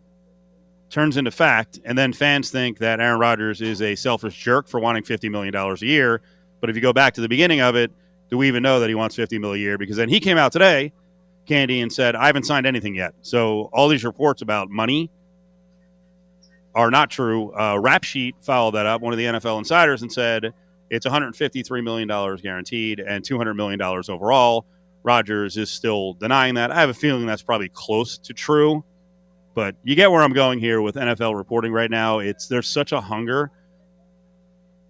turns 0.91 1.17
into 1.17 1.31
fact, 1.31 1.81
and 1.85 1.99
then 1.99 2.13
fans 2.13 2.51
think 2.51 2.79
that 2.79 3.01
Aaron 3.01 3.19
Rodgers 3.19 3.61
is 3.61 3.83
a 3.83 3.95
selfish 3.95 4.37
jerk 4.37 4.69
for 4.69 4.79
wanting 4.79 5.03
$50 5.03 5.31
million 5.31 5.55
a 5.55 5.75
year. 5.85 6.21
But 6.61 6.71
if 6.71 6.77
you 6.77 6.83
go 6.83 6.93
back 6.93 7.15
to 7.15 7.21
the 7.21 7.29
beginning 7.29 7.61
of 7.61 7.75
it, 7.75 7.91
do 8.31 8.39
we 8.39 8.49
even 8.49 8.63
know 8.63 8.81
that 8.81 8.89
he 8.89 8.95
wants 8.95 9.17
50 9.17 9.39
million 9.39 9.61
a 9.61 9.63
year? 9.63 9.79
Because 9.79 9.97
then 9.97 10.09
he 10.09 10.21
came 10.21 10.39
out 10.39 10.53
today, 10.53 10.93
Candy, 11.47 11.81
and 11.81 11.93
said, 11.93 12.17
I 12.17 12.27
haven't 12.27 12.45
signed 12.45 12.67
anything 12.67 12.95
yet. 12.95 13.15
So 13.23 13.71
all 13.73 13.89
these 13.89 14.05
reports 14.05 14.43
about 14.43 14.71
money 14.71 15.11
are 16.75 16.91
not 16.91 17.11
true. 17.11 17.55
Uh, 17.55 17.79
Rap 17.79 18.05
Sheet 18.05 18.35
followed 18.41 18.73
that 18.73 18.87
up, 18.87 19.01
one 19.01 19.13
of 19.13 19.19
the 19.19 19.27
NFL 19.27 19.59
insiders, 19.59 20.03
and 20.03 20.13
said 20.13 20.53
it's 20.91 21.07
$153 21.07 21.85
million 21.85 22.09
guaranteed 22.37 23.01
and 23.01 23.25
$200 23.25 23.57
million 23.57 23.81
overall. 23.83 24.67
Rodgers 25.03 25.57
is 25.57 25.71
still 25.71 26.15
denying 26.15 26.55
that. 26.55 26.71
I 26.71 26.81
have 26.81 26.89
a 26.89 26.95
feeling 26.95 27.27
that's 27.27 27.43
probably 27.43 27.69
close 27.69 28.17
to 28.19 28.33
true, 28.33 28.83
but 29.55 29.77
you 29.85 29.95
get 29.95 30.11
where 30.11 30.23
I'm 30.23 30.33
going 30.33 30.59
here 30.59 30.81
with 30.81 30.95
NFL 30.95 31.37
reporting 31.37 31.73
right 31.73 31.91
now. 31.91 32.21
It's 32.21 32.49
there's 32.49 32.69
such 32.69 32.93
a 32.93 33.01
hunger, 33.01 33.51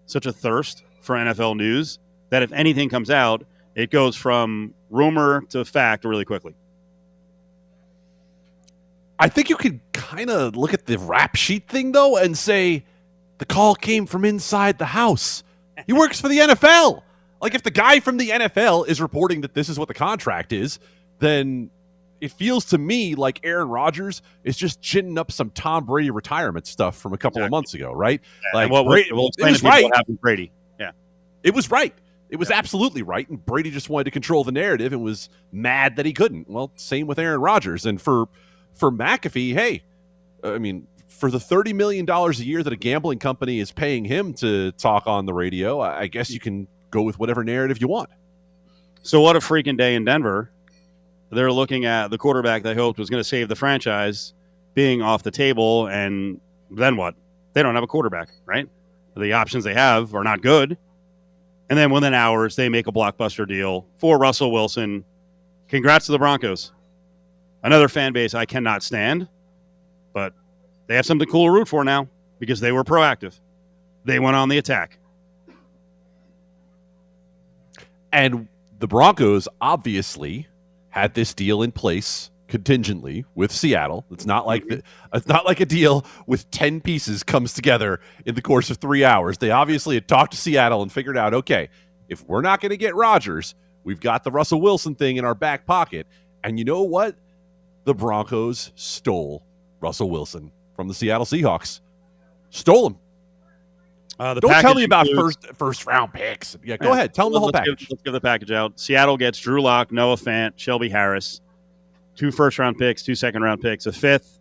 such 0.06 0.26
a 0.26 0.32
thirst 0.32 0.84
for 1.00 1.16
NFL 1.16 1.56
news 1.56 1.98
that 2.30 2.42
if 2.42 2.52
anything 2.52 2.88
comes 2.88 3.10
out, 3.10 3.44
it 3.74 3.90
goes 3.90 4.16
from 4.16 4.74
rumor 4.90 5.42
to 5.50 5.64
fact 5.64 6.04
really 6.04 6.24
quickly. 6.24 6.54
I 9.18 9.28
think 9.28 9.48
you 9.48 9.56
could 9.56 9.80
kind 9.92 10.30
of 10.30 10.56
look 10.56 10.74
at 10.74 10.86
the 10.86 10.98
rap 10.98 11.36
sheet 11.36 11.68
thing 11.68 11.92
though 11.92 12.16
and 12.16 12.36
say 12.36 12.84
the 13.38 13.44
call 13.44 13.74
came 13.74 14.06
from 14.06 14.24
inside 14.24 14.78
the 14.78 14.86
house. 14.86 15.42
He 15.86 15.92
works 15.92 16.20
for 16.20 16.28
the 16.28 16.38
NFL. 16.38 17.02
Like 17.40 17.54
if 17.54 17.62
the 17.62 17.70
guy 17.70 18.00
from 18.00 18.16
the 18.16 18.30
NFL 18.30 18.88
is 18.88 19.00
reporting 19.00 19.42
that 19.42 19.54
this 19.54 19.68
is 19.68 19.78
what 19.78 19.88
the 19.88 19.94
contract 19.94 20.52
is, 20.52 20.78
then 21.18 21.70
it 22.20 22.32
feels 22.32 22.64
to 22.66 22.78
me 22.78 23.14
like 23.14 23.40
Aaron 23.44 23.68
Rodgers 23.68 24.22
is 24.44 24.56
just 24.56 24.80
chinning 24.80 25.18
up 25.18 25.30
some 25.30 25.50
Tom 25.50 25.84
Brady 25.84 26.10
retirement 26.10 26.66
stuff 26.66 26.96
from 26.96 27.12
a 27.12 27.18
couple 27.18 27.38
exactly. 27.38 27.46
of 27.46 27.50
months 27.50 27.74
ago, 27.74 27.92
right? 27.92 28.20
Yeah, 28.42 28.60
like 28.60 28.70
what 28.70 28.86
Brady, 28.86 29.12
we'll 29.12 29.28
explain 29.28 29.48
it 29.48 29.52
was 29.52 29.62
right. 29.62 29.84
what 29.84 29.94
happened 29.94 30.20
Brady. 30.20 30.52
Yeah. 30.80 30.92
It 31.42 31.54
was 31.54 31.70
right. 31.70 31.94
It 32.34 32.38
was 32.40 32.50
yeah. 32.50 32.56
absolutely 32.56 33.02
right. 33.02 33.28
And 33.28 33.46
Brady 33.46 33.70
just 33.70 33.88
wanted 33.88 34.06
to 34.06 34.10
control 34.10 34.42
the 34.42 34.50
narrative 34.50 34.92
and 34.92 35.04
was 35.04 35.28
mad 35.52 35.94
that 35.94 36.04
he 36.04 36.12
couldn't. 36.12 36.50
Well, 36.50 36.72
same 36.74 37.06
with 37.06 37.16
Aaron 37.16 37.40
Rodgers. 37.40 37.86
And 37.86 38.02
for 38.02 38.26
for 38.72 38.90
McAfee, 38.90 39.54
hey, 39.54 39.84
I 40.42 40.58
mean, 40.58 40.88
for 41.06 41.30
the 41.30 41.38
$30 41.38 41.76
million 41.76 42.10
a 42.10 42.32
year 42.32 42.64
that 42.64 42.72
a 42.72 42.76
gambling 42.76 43.20
company 43.20 43.60
is 43.60 43.70
paying 43.70 44.04
him 44.04 44.34
to 44.34 44.72
talk 44.72 45.06
on 45.06 45.26
the 45.26 45.32
radio, 45.32 45.80
I 45.80 46.08
guess 46.08 46.28
you 46.28 46.40
can 46.40 46.66
go 46.90 47.02
with 47.02 47.20
whatever 47.20 47.44
narrative 47.44 47.80
you 47.80 47.86
want. 47.86 48.10
So, 49.02 49.20
what 49.20 49.36
a 49.36 49.38
freaking 49.38 49.78
day 49.78 49.94
in 49.94 50.04
Denver. 50.04 50.50
They're 51.30 51.52
looking 51.52 51.84
at 51.84 52.08
the 52.08 52.18
quarterback 52.18 52.64
they 52.64 52.74
hoped 52.74 52.98
was 52.98 53.10
going 53.10 53.20
to 53.20 53.28
save 53.28 53.48
the 53.48 53.54
franchise 53.54 54.34
being 54.74 55.02
off 55.02 55.22
the 55.22 55.30
table. 55.30 55.86
And 55.86 56.40
then 56.68 56.96
what? 56.96 57.14
They 57.52 57.62
don't 57.62 57.76
have 57.76 57.84
a 57.84 57.88
quarterback, 57.88 58.30
right? 58.44 58.68
The 59.16 59.34
options 59.34 59.62
they 59.62 59.74
have 59.74 60.16
are 60.16 60.24
not 60.24 60.42
good. 60.42 60.76
And 61.70 61.78
then 61.78 61.90
within 61.90 62.14
hours, 62.14 62.56
they 62.56 62.68
make 62.68 62.86
a 62.86 62.92
blockbuster 62.92 63.48
deal 63.48 63.86
for 63.98 64.18
Russell 64.18 64.52
Wilson. 64.52 65.04
Congrats 65.68 66.06
to 66.06 66.12
the 66.12 66.18
Broncos. 66.18 66.72
Another 67.62 67.88
fan 67.88 68.12
base 68.12 68.34
I 68.34 68.44
cannot 68.44 68.82
stand, 68.82 69.26
but 70.12 70.34
they 70.86 70.96
have 70.96 71.06
something 71.06 71.28
cool 71.28 71.46
to 71.46 71.52
root 71.52 71.66
for 71.68 71.82
now 71.82 72.08
because 72.38 72.60
they 72.60 72.72
were 72.72 72.84
proactive. 72.84 73.40
They 74.04 74.18
went 74.18 74.36
on 74.36 74.50
the 74.50 74.58
attack. 74.58 74.98
And 78.12 78.48
the 78.78 78.86
Broncos 78.86 79.48
obviously 79.60 80.46
had 80.90 81.14
this 81.14 81.32
deal 81.32 81.62
in 81.62 81.72
place 81.72 82.30
contingently 82.48 83.24
with 83.34 83.50
Seattle. 83.50 84.04
It's 84.10 84.26
not 84.26 84.46
like 84.46 84.66
the, 84.66 84.82
it's 85.12 85.26
not 85.26 85.44
like 85.44 85.60
a 85.60 85.66
deal 85.66 86.04
with 86.26 86.50
10 86.50 86.80
pieces 86.80 87.22
comes 87.22 87.52
together 87.52 88.00
in 88.26 88.34
the 88.34 88.42
course 88.42 88.70
of 88.70 88.78
3 88.78 89.04
hours. 89.04 89.38
They 89.38 89.50
obviously 89.50 89.94
had 89.94 90.08
talked 90.08 90.32
to 90.32 90.38
Seattle 90.38 90.82
and 90.82 90.92
figured 90.92 91.16
out, 91.16 91.34
okay, 91.34 91.68
if 92.08 92.24
we're 92.26 92.42
not 92.42 92.60
going 92.60 92.70
to 92.70 92.76
get 92.76 92.94
Rodgers, 92.94 93.54
we've 93.82 94.00
got 94.00 94.24
the 94.24 94.30
Russell 94.30 94.60
Wilson 94.60 94.94
thing 94.94 95.16
in 95.16 95.24
our 95.24 95.34
back 95.34 95.66
pocket. 95.66 96.06
And 96.42 96.58
you 96.58 96.64
know 96.64 96.82
what? 96.82 97.16
The 97.84 97.94
Broncos 97.94 98.72
stole 98.74 99.44
Russell 99.80 100.10
Wilson 100.10 100.50
from 100.74 100.88
the 100.88 100.94
Seattle 100.94 101.26
Seahawks. 101.26 101.80
Stole 102.50 102.88
him. 102.88 102.96
Uh, 104.18 104.34
Don't 104.34 104.60
tell 104.60 104.74
me 104.74 104.84
about 104.84 105.08
includes, 105.08 105.36
first 105.36 105.56
first 105.56 105.86
round 105.86 106.12
picks. 106.12 106.56
Yeah, 106.64 106.76
go 106.76 106.88
yeah. 106.88 106.94
ahead. 106.94 107.14
Tell 107.14 107.26
them 107.26 107.32
the 107.32 107.40
whole 107.40 107.48
let's 107.48 107.58
package. 107.58 107.80
Give, 107.80 107.88
let's 107.90 108.02
give 108.02 108.12
the 108.12 108.20
package 108.20 108.52
out. 108.52 108.78
Seattle 108.78 109.16
gets 109.16 109.38
Drew 109.40 109.60
Lock, 109.60 109.90
Noah 109.90 110.16
Fant, 110.16 110.52
Shelby 110.56 110.88
Harris, 110.88 111.40
two 112.16 112.30
first 112.30 112.58
round 112.58 112.78
picks, 112.78 113.02
two 113.02 113.14
second 113.14 113.42
round 113.42 113.60
picks, 113.60 113.86
a 113.86 113.92
fifth. 113.92 114.38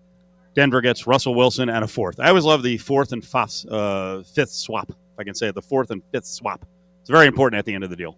Denver 0.55 0.81
gets 0.81 1.07
Russell 1.07 1.33
Wilson 1.33 1.69
and 1.69 1.83
a 1.83 1.87
fourth. 1.87 2.19
I 2.19 2.29
always 2.29 2.43
love 2.43 2.61
the 2.61 2.77
fourth 2.77 3.11
and 3.11 3.25
fifth, 3.25 3.65
uh, 3.69 4.21
fifth 4.23 4.51
swap. 4.51 4.89
If 4.89 5.19
I 5.19 5.23
can 5.23 5.33
say 5.33 5.47
it, 5.47 5.55
the 5.55 5.61
fourth 5.61 5.89
and 5.89 6.01
fifth 6.11 6.25
swap. 6.25 6.65
It's 7.01 7.09
very 7.09 7.27
important 7.27 7.57
at 7.57 7.65
the 7.65 7.73
end 7.73 7.83
of 7.83 7.89
the 7.89 7.95
deal. 7.95 8.17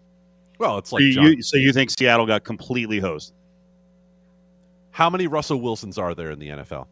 Well, 0.60 0.78
it's 0.78 0.92
like 0.92 1.02
so 1.14 1.22
you, 1.22 1.42
so 1.42 1.58
you 1.58 1.74
think 1.74 1.90
Seattle 1.90 2.26
got 2.26 2.44
completely 2.44 3.00
hosed? 3.00 3.34
How 4.92 5.10
many 5.10 5.28
Russell 5.28 5.60
Wilsons 5.60 5.98
are 5.98 6.14
there 6.14 6.32
in 6.32 6.40
the 6.40 6.50
NFL? 6.50 6.88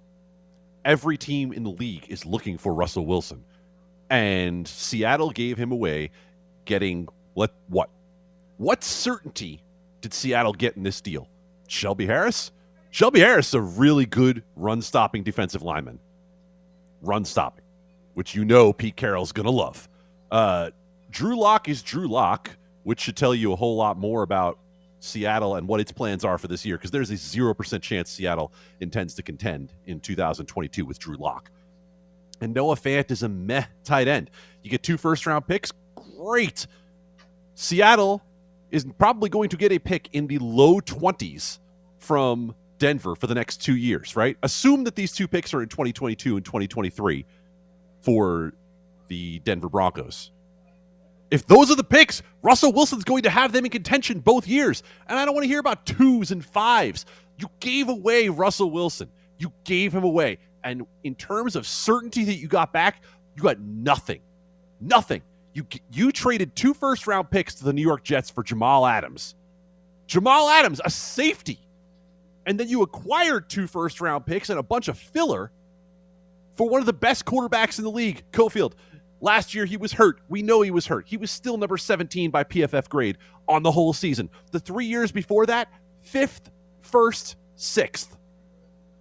Every 0.83 1.17
team 1.17 1.53
in 1.53 1.63
the 1.63 1.69
league 1.69 2.05
is 2.09 2.25
looking 2.25 2.57
for 2.57 2.73
Russell 2.73 3.05
Wilson 3.05 3.43
and 4.13 4.67
Seattle 4.67 5.31
gave 5.31 5.57
him 5.57 5.71
away, 5.71 6.11
getting 6.65 7.07
what? 7.33 7.51
What? 7.67 7.89
What 8.57 8.83
certainty 8.83 9.63
did 10.01 10.13
Seattle 10.13 10.53
get 10.53 10.77
in 10.77 10.83
this 10.83 11.01
deal? 11.01 11.27
Shelby 11.73 12.05
Harris. 12.05 12.51
Shelby 12.91 13.19
Harris 13.19 13.47
is 13.49 13.53
a 13.55 13.61
really 13.61 14.05
good 14.05 14.43
run 14.55 14.81
stopping 14.81 15.23
defensive 15.23 15.63
lineman. 15.63 15.99
Run 17.01 17.25
stopping, 17.25 17.65
which 18.13 18.35
you 18.35 18.45
know 18.45 18.71
Pete 18.71 18.95
Carroll's 18.95 19.31
going 19.31 19.45
to 19.45 19.51
love. 19.51 19.89
Uh, 20.31 20.69
Drew 21.09 21.37
Lock 21.37 21.67
is 21.67 21.81
Drew 21.81 22.07
Lock, 22.07 22.51
which 22.83 23.01
should 23.01 23.17
tell 23.17 23.33
you 23.33 23.51
a 23.51 23.55
whole 23.55 23.75
lot 23.75 23.97
more 23.97 24.21
about 24.21 24.59
Seattle 24.99 25.55
and 25.55 25.67
what 25.67 25.79
its 25.79 25.91
plans 25.91 26.23
are 26.23 26.37
for 26.37 26.47
this 26.47 26.65
year 26.65 26.77
because 26.77 26.91
there's 26.91 27.09
a 27.09 27.15
0% 27.15 27.81
chance 27.81 28.09
Seattle 28.09 28.53
intends 28.79 29.15
to 29.15 29.23
contend 29.23 29.73
in 29.85 29.99
2022 29.99 30.85
with 30.85 30.99
Drew 30.99 31.17
Lock. 31.17 31.49
And 32.39 32.53
Noah 32.53 32.75
Fant 32.75 33.11
is 33.11 33.23
a 33.23 33.29
meh 33.29 33.65
tight 33.83 34.07
end. 34.07 34.29
You 34.61 34.69
get 34.69 34.83
two 34.83 34.97
first 34.97 35.25
round 35.25 35.47
picks, 35.47 35.73
great. 35.95 36.67
Seattle 37.55 38.23
is 38.71 38.85
probably 38.97 39.29
going 39.29 39.49
to 39.49 39.57
get 39.57 39.71
a 39.71 39.79
pick 39.79 40.09
in 40.13 40.27
the 40.27 40.37
low 40.39 40.79
20s 40.79 41.59
from 42.03 42.53
Denver 42.77 43.15
for 43.15 43.27
the 43.27 43.35
next 43.35 43.57
two 43.57 43.75
years, 43.75 44.15
right? 44.15 44.37
Assume 44.43 44.83
that 44.83 44.95
these 44.95 45.13
two 45.13 45.27
picks 45.27 45.53
are 45.53 45.61
in 45.61 45.69
2022 45.69 46.35
and 46.35 46.45
2023 46.45 47.25
for 48.01 48.53
the 49.07 49.39
Denver 49.39 49.69
Broncos. 49.69 50.31
If 51.31 51.47
those 51.47 51.71
are 51.71 51.75
the 51.75 51.83
picks, 51.83 52.21
Russell 52.43 52.73
Wilson's 52.73 53.03
going 53.03 53.23
to 53.23 53.29
have 53.29 53.53
them 53.53 53.65
in 53.65 53.71
contention 53.71 54.19
both 54.19 54.47
years. 54.47 54.83
And 55.07 55.17
I 55.17 55.25
don't 55.25 55.33
want 55.33 55.45
to 55.45 55.47
hear 55.47 55.59
about 55.59 55.85
twos 55.85 56.31
and 56.31 56.45
fives. 56.45 57.05
You 57.39 57.47
gave 57.59 57.89
away 57.89 58.29
Russell 58.29 58.69
Wilson. 58.69 59.09
You 59.39 59.51
gave 59.63 59.93
him 59.93 60.03
away. 60.03 60.37
And 60.63 60.85
in 61.03 61.15
terms 61.15 61.55
of 61.55 61.65
certainty 61.65 62.23
that 62.25 62.35
you 62.35 62.47
got 62.47 62.71
back, 62.71 63.01
you 63.35 63.41
got 63.41 63.59
nothing. 63.59 64.21
Nothing. 64.79 65.23
You 65.53 65.65
you 65.91 66.11
traded 66.11 66.55
two 66.55 66.73
first 66.73 67.07
round 67.07 67.29
picks 67.31 67.55
to 67.55 67.63
the 67.63 67.73
New 67.73 67.81
York 67.81 68.03
Jets 68.03 68.29
for 68.29 68.43
Jamal 68.43 68.85
Adams. 68.85 69.35
Jamal 70.07 70.49
Adams, 70.49 70.81
a 70.83 70.89
safety. 70.89 71.59
And 72.45 72.59
then 72.59 72.67
you 72.67 72.81
acquired 72.81 73.49
two 73.49 73.67
first 73.67 74.01
round 74.01 74.25
picks 74.25 74.49
and 74.49 74.59
a 74.59 74.63
bunch 74.63 74.87
of 74.87 74.97
filler 74.97 75.51
for 76.55 76.69
one 76.69 76.81
of 76.81 76.85
the 76.85 76.93
best 76.93 77.25
quarterbacks 77.25 77.77
in 77.77 77.83
the 77.83 77.91
league, 77.91 78.23
Cofield. 78.31 78.73
Last 79.21 79.55
year 79.55 79.65
he 79.65 79.77
was 79.77 79.93
hurt. 79.93 80.19
We 80.27 80.41
know 80.41 80.61
he 80.61 80.71
was 80.71 80.87
hurt. 80.87 81.07
He 81.07 81.17
was 81.17 81.31
still 81.31 81.57
number 81.57 81.77
17 81.77 82.29
by 82.29 82.43
PFF 82.43 82.89
grade 82.89 83.17
on 83.47 83.63
the 83.63 83.71
whole 83.71 83.93
season. 83.93 84.29
The 84.51 84.59
3 84.59 84.85
years 84.85 85.11
before 85.11 85.45
that, 85.45 85.69
5th, 86.05 86.51
1st, 86.83 87.35
6th. 87.57 88.17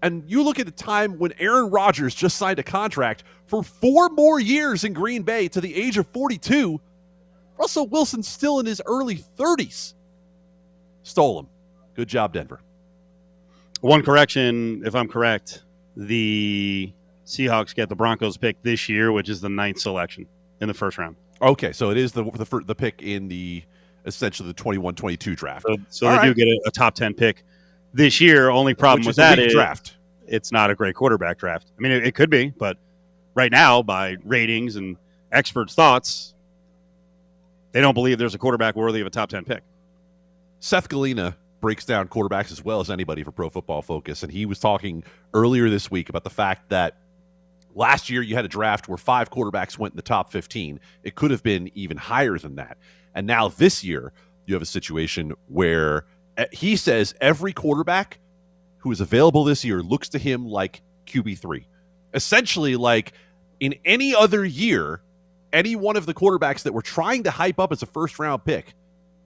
And 0.03 0.25
you 0.29 0.43
look 0.43 0.59
at 0.59 0.67
the 0.67 0.73
time 0.73 1.19
when 1.19 1.33
Aaron 1.39 1.71
Rodgers 1.71 2.15
just 2.15 2.37
signed 2.37 2.59
a 2.59 2.63
contract 2.63 3.25
for 3.47 3.63
four 3.63 4.09
more 4.09 4.41
years 4.41 4.85
in 4.85 4.93
Green 4.93 5.23
Bay 5.23 5.49
to 5.49 5.61
the 5.61 5.75
age 5.75 5.99
of 5.99 6.07
42. 6.09 6.81
Russell 7.59 7.87
Wilson's 7.87 8.27
still 8.27 8.59
in 8.59 8.67
his 8.67 8.83
early 8.87 9.17
30s. 9.17 9.95
Stole 11.03 11.41
him. 11.41 11.49
Good 11.95 12.09
job, 12.09 12.33
Denver. 12.33 12.61
One 13.83 14.03
correction, 14.05 14.83
if 14.87 14.95
I'm 14.95 15.09
correct, 15.09 15.65
the 15.97 16.93
Seahawks 17.27 17.75
get 17.75 17.89
the 17.89 17.97
Broncos 17.97 18.37
pick 18.37 18.62
this 18.62 18.89
year, 18.89 19.11
which 19.11 19.29
is 19.29 19.41
the 19.41 19.49
ninth 19.49 19.81
selection 19.81 20.27
in 20.61 20.69
the 20.69 20.75
first 20.75 20.99
round. 20.99 21.17
Okay, 21.43 21.73
so 21.73 21.91
it 21.91 21.97
is 21.97 22.12
the 22.12 22.23
the, 22.23 22.62
the 22.65 22.75
pick 22.77 23.03
in 23.03 23.27
the 23.27 23.65
essentially 24.07 24.49
the 24.49 24.55
21-22 24.55 25.37
draft. 25.37 25.67
So, 25.67 25.77
so 25.89 26.07
they 26.07 26.17
right. 26.17 26.25
do 26.27 26.35
get 26.35 26.47
a, 26.47 26.61
a 26.67 26.71
top 26.71 26.95
ten 26.95 27.12
pick 27.12 27.43
this 27.93 28.21
year. 28.21 28.51
Only 28.51 28.73
problem 28.73 29.01
which 29.01 29.07
with 29.09 29.12
is 29.15 29.17
that 29.17 29.51
draft. 29.51 29.97
it's 30.29 30.53
not 30.53 30.71
a 30.71 30.77
great 30.77 30.95
quarterback 30.95 31.39
draft. 31.39 31.73
I 31.77 31.83
mean, 31.83 31.91
it, 31.91 32.07
it 32.07 32.15
could 32.15 32.31
be, 32.31 32.51
but 32.51 32.79
right 33.35 33.51
now, 33.51 33.83
by 33.83 34.17
ratings 34.23 34.77
and 34.77 34.97
experts' 35.33 35.75
thoughts, 35.75 36.35
they 37.73 37.81
don't 37.81 37.95
believe 37.95 38.19
there's 38.19 38.37
a 38.37 38.39
quarterback 38.39 38.77
worthy 38.77 39.01
of 39.01 39.09
a 39.09 39.11
top 39.11 39.29
ten 39.29 39.45
pick. 39.45 39.65
Seth 40.61 40.89
Galina 40.89 41.35
breaks 41.62 41.87
down 41.87 42.09
quarterbacks 42.09 42.52
as 42.52 42.62
well 42.62 42.81
as 42.81 42.90
anybody 42.90 43.23
for 43.23 43.33
Pro 43.33 43.49
Football 43.49 43.81
Focus, 43.81 44.23
and 44.23 44.31
he 44.31 44.45
was 44.45 44.59
talking 44.59 45.02
earlier 45.33 45.71
this 45.71 45.90
week 45.90 46.11
about 46.11 46.25
the 46.25 46.31
fact 46.31 46.69
that 46.69 46.99
last 47.75 48.11
year 48.11 48.21
you 48.21 48.35
had 48.35 48.45
a 48.45 48.49
draft 48.49 48.88
where 48.88 48.99
five 48.99 49.31
quarterbacks 49.31 49.78
went 49.78 49.92
in 49.92 49.97
the 49.97 50.02
top 50.02 50.31
15. 50.31 50.78
It 51.02 51.14
could 51.14 51.31
have 51.31 51.42
been 51.42 51.71
even 51.75 51.97
higher 51.97 52.37
than 52.37 52.57
that. 52.57 52.76
And 53.14 53.26
now 53.26 53.49
this 53.49 53.83
year 53.83 54.12
you 54.45 54.54
have 54.54 54.61
a 54.61 54.66
situation 54.66 55.33
where 55.49 56.04
uh, 56.37 56.47
he 56.52 56.76
says 56.76 57.14
every 57.21 57.52
quarterback 57.52 58.19
who 58.78 58.90
is 58.90 59.00
available 59.00 59.45
this 59.45 59.64
year 59.64 59.83
looks 59.83 60.09
to 60.11 60.19
him 60.19 60.45
like 60.45 60.83
QB3. 61.07 61.64
Essentially, 62.12 62.76
like 62.76 63.12
in 63.61 63.75
any 63.85 64.14
other 64.14 64.45
year, 64.45 65.00
any 65.52 65.76
one 65.76 65.97
of 65.97 66.07
the 66.07 66.14
quarterbacks 66.14 66.64
that 66.64 66.75
we're 66.75 66.81
trying 66.81 67.23
to 67.23 67.31
hype 67.31 67.61
up 67.61 67.73
as 67.73 67.83
a 67.83 67.87
first 67.87 68.19
round 68.19 68.45
pick 68.45 68.75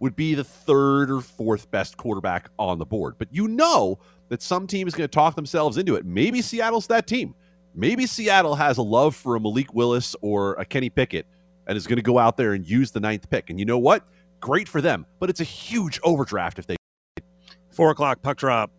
would 0.01 0.17
be 0.17 0.35
the 0.35 0.45
third 0.45 1.11
or 1.11 1.21
fourth 1.21 1.71
best 1.71 1.97
quarterback 1.97 2.51
on 2.59 2.79
the 2.79 2.85
board. 2.85 3.15
But 3.19 3.29
you 3.33 3.49
know 3.49 3.99
that 4.29 4.43
some 4.43 4.67
team 4.67 4.87
is 4.87 4.95
going 4.95 5.09
to 5.09 5.15
talk 5.15 5.37
themselves 5.37 5.79
into 5.79 5.95
it. 5.95 6.05
Maybe 6.05 6.43
Seattle's 6.43 6.87
that 6.89 7.07
team. 7.07 7.35
Maybe 7.75 8.07
Seattle 8.07 8.55
has 8.55 8.79
a 8.79 8.83
love 8.83 9.15
for 9.15 9.37
a 9.37 9.41
Malik 9.41 9.75
Willis 9.75 10.17
or 10.23 10.55
a 10.55 10.65
Kenny 10.65 10.91
Pickett 10.91 11.27
and 11.67 11.77
is 11.77 11.87
going 11.87 11.97
to 11.97 12.03
go 12.03 12.19
out 12.19 12.37
there 12.37 12.53
and 12.53 12.67
use 12.67 12.91
the 12.91 13.01
ninth 13.01 13.29
pick. 13.29 13.51
And 13.51 13.59
you 13.59 13.67
know 13.67 13.79
what? 13.79 14.07
Great 14.41 14.69
for 14.69 14.81
them, 14.81 15.07
but 15.19 15.31
it's 15.31 15.41
a 15.41 15.45
huge 15.45 15.99
overdraft 16.03 16.59
if 16.59 16.67
they. 16.67 16.77
Four 17.71 17.91
o'clock 17.91 18.23
puck 18.23 18.39
drop. 18.39 18.71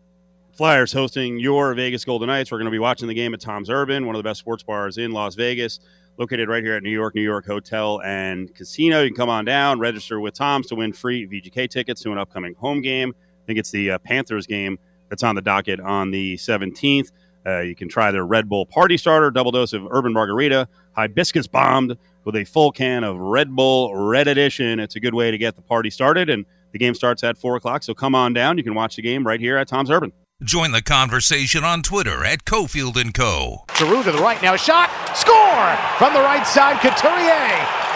Flyers 0.53 0.91
hosting 0.91 1.37
your 1.37 1.75
Vegas 1.75 2.03
Golden 2.03 2.27
Knights. 2.27 2.51
We're 2.51 2.57
going 2.57 2.65
to 2.65 2.71
be 2.71 2.79
watching 2.79 3.07
the 3.07 3.13
game 3.13 3.35
at 3.35 3.39
Tom's 3.39 3.69
Urban, 3.69 4.07
one 4.07 4.15
of 4.15 4.19
the 4.19 4.27
best 4.27 4.39
sports 4.39 4.63
bars 4.63 4.97
in 4.97 5.11
Las 5.11 5.35
Vegas, 5.35 5.79
located 6.17 6.49
right 6.49 6.63
here 6.63 6.75
at 6.75 6.83
New 6.83 6.89
York, 6.89 7.15
New 7.15 7.21
York 7.21 7.45
Hotel 7.45 8.01
and 8.03 8.53
Casino. 8.55 9.01
You 9.01 9.09
can 9.09 9.15
come 9.15 9.29
on 9.29 9.45
down, 9.45 9.79
register 9.79 10.19
with 10.19 10.33
Tom's 10.33 10.67
to 10.67 10.75
win 10.75 10.93
free 10.93 11.27
VGK 11.27 11.69
tickets 11.69 12.01
to 12.03 12.11
an 12.11 12.17
upcoming 12.17 12.55
home 12.55 12.81
game. 12.81 13.13
I 13.15 13.45
think 13.45 13.59
it's 13.59 13.71
the 13.71 13.91
uh, 13.91 13.97
Panthers 13.99 14.47
game 14.47 14.79
that's 15.09 15.23
on 15.23 15.35
the 15.35 15.41
docket 15.41 15.79
on 15.79 16.11
the 16.11 16.35
17th. 16.35 17.11
Uh, 17.45 17.59
you 17.59 17.75
can 17.75 17.87
try 17.87 18.11
their 18.11 18.25
Red 18.25 18.49
Bull 18.49 18.65
Party 18.65 18.97
Starter, 18.97 19.31
double 19.31 19.51
dose 19.51 19.71
of 19.71 19.87
Urban 19.89 20.11
Margarita, 20.11 20.67
hibiscus 20.91 21.47
bombed 21.47 21.97
with 22.25 22.35
a 22.35 22.43
full 22.43 22.71
can 22.71 23.05
of 23.05 23.17
Red 23.17 23.55
Bull 23.55 23.95
Red 23.95 24.27
Edition. 24.27 24.81
It's 24.81 24.97
a 24.97 24.99
good 24.99 25.13
way 25.13 25.31
to 25.31 25.37
get 25.37 25.55
the 25.55 25.61
party 25.61 25.89
started, 25.89 26.29
and 26.29 26.45
the 26.73 26.79
game 26.79 26.93
starts 26.93 27.23
at 27.23 27.37
4 27.37 27.55
o'clock. 27.55 27.83
So 27.83 27.93
come 27.93 28.15
on 28.15 28.33
down. 28.33 28.57
You 28.57 28.65
can 28.65 28.75
watch 28.75 28.97
the 28.97 29.01
game 29.01 29.25
right 29.25 29.39
here 29.39 29.55
at 29.55 29.69
Tom's 29.69 29.89
Urban. 29.89 30.11
Join 30.43 30.71
the 30.71 30.83
conversation 30.83 31.63
on 31.63 31.81
Twitter 31.81 32.23
at 32.23 32.45
Cofield 32.45 32.95
and 32.95 33.11
Co. 33.11 33.65
Giroux 33.75 34.03
to 34.03 34.11
the 34.11 34.19
right 34.19 34.39
now, 34.39 34.55
shot, 34.55 34.91
score 35.17 35.75
from 35.97 36.13
the 36.13 36.19
right 36.19 36.45
side, 36.45 36.79
Couturier, 36.79 37.33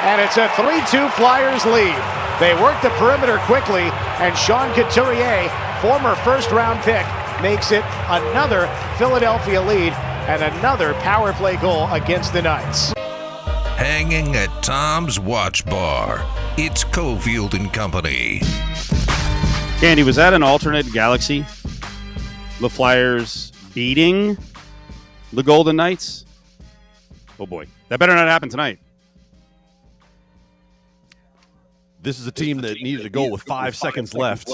and 0.02 0.20
it's 0.20 0.38
a 0.38 0.48
3-2 0.58 1.12
Flyers 1.12 1.64
lead. 1.66 1.96
They 2.40 2.60
work 2.60 2.82
the 2.82 2.90
perimeter 2.98 3.38
quickly, 3.46 3.84
and 4.18 4.36
Sean 4.36 4.74
Couturier, 4.74 5.50
former 5.84 6.16
first-round 6.16 6.82
pick, 6.82 7.06
makes 7.44 7.72
it 7.72 7.84
another 8.10 8.68
Philadelphia 8.98 9.62
lead 9.62 9.94
and 10.28 10.42
another 10.42 10.96
power 10.96 11.34
play 11.34 11.58
goal 11.58 11.88
against 11.92 12.34
the 12.34 12.42
Knights. 12.42 12.92
Hanging 13.78 14.36
at 14.36 14.50
Tom's 14.64 15.20
Watch 15.20 15.64
Bar. 15.64 16.26
It's 16.58 16.84
Cofield 16.86 17.54
and 17.54 17.72
Company. 17.72 18.42
Candy, 19.80 20.02
was 20.02 20.16
that 20.16 20.34
an 20.34 20.42
alternate 20.42 20.92
galaxy? 20.92 21.46
The 22.62 22.70
Flyers 22.70 23.51
beating 23.74 24.38
the 25.34 25.41
Golden 25.41 25.75
Knights? 25.75 26.25
Oh 27.40 27.48
boy. 27.48 27.66
That 27.90 28.00
better 28.00 28.14
not 28.14 28.27
happen 28.27 28.50
tonight. 28.50 28.77
This 32.03 32.20
is 32.20 32.27
a 32.27 32.31
team 32.31 32.62
that 32.62 32.79
needed 32.79 33.03
a 33.03 33.09
goal 33.09 33.31
with 33.31 33.42
five 33.42 33.75
seconds 33.75 34.14
left 34.14 34.51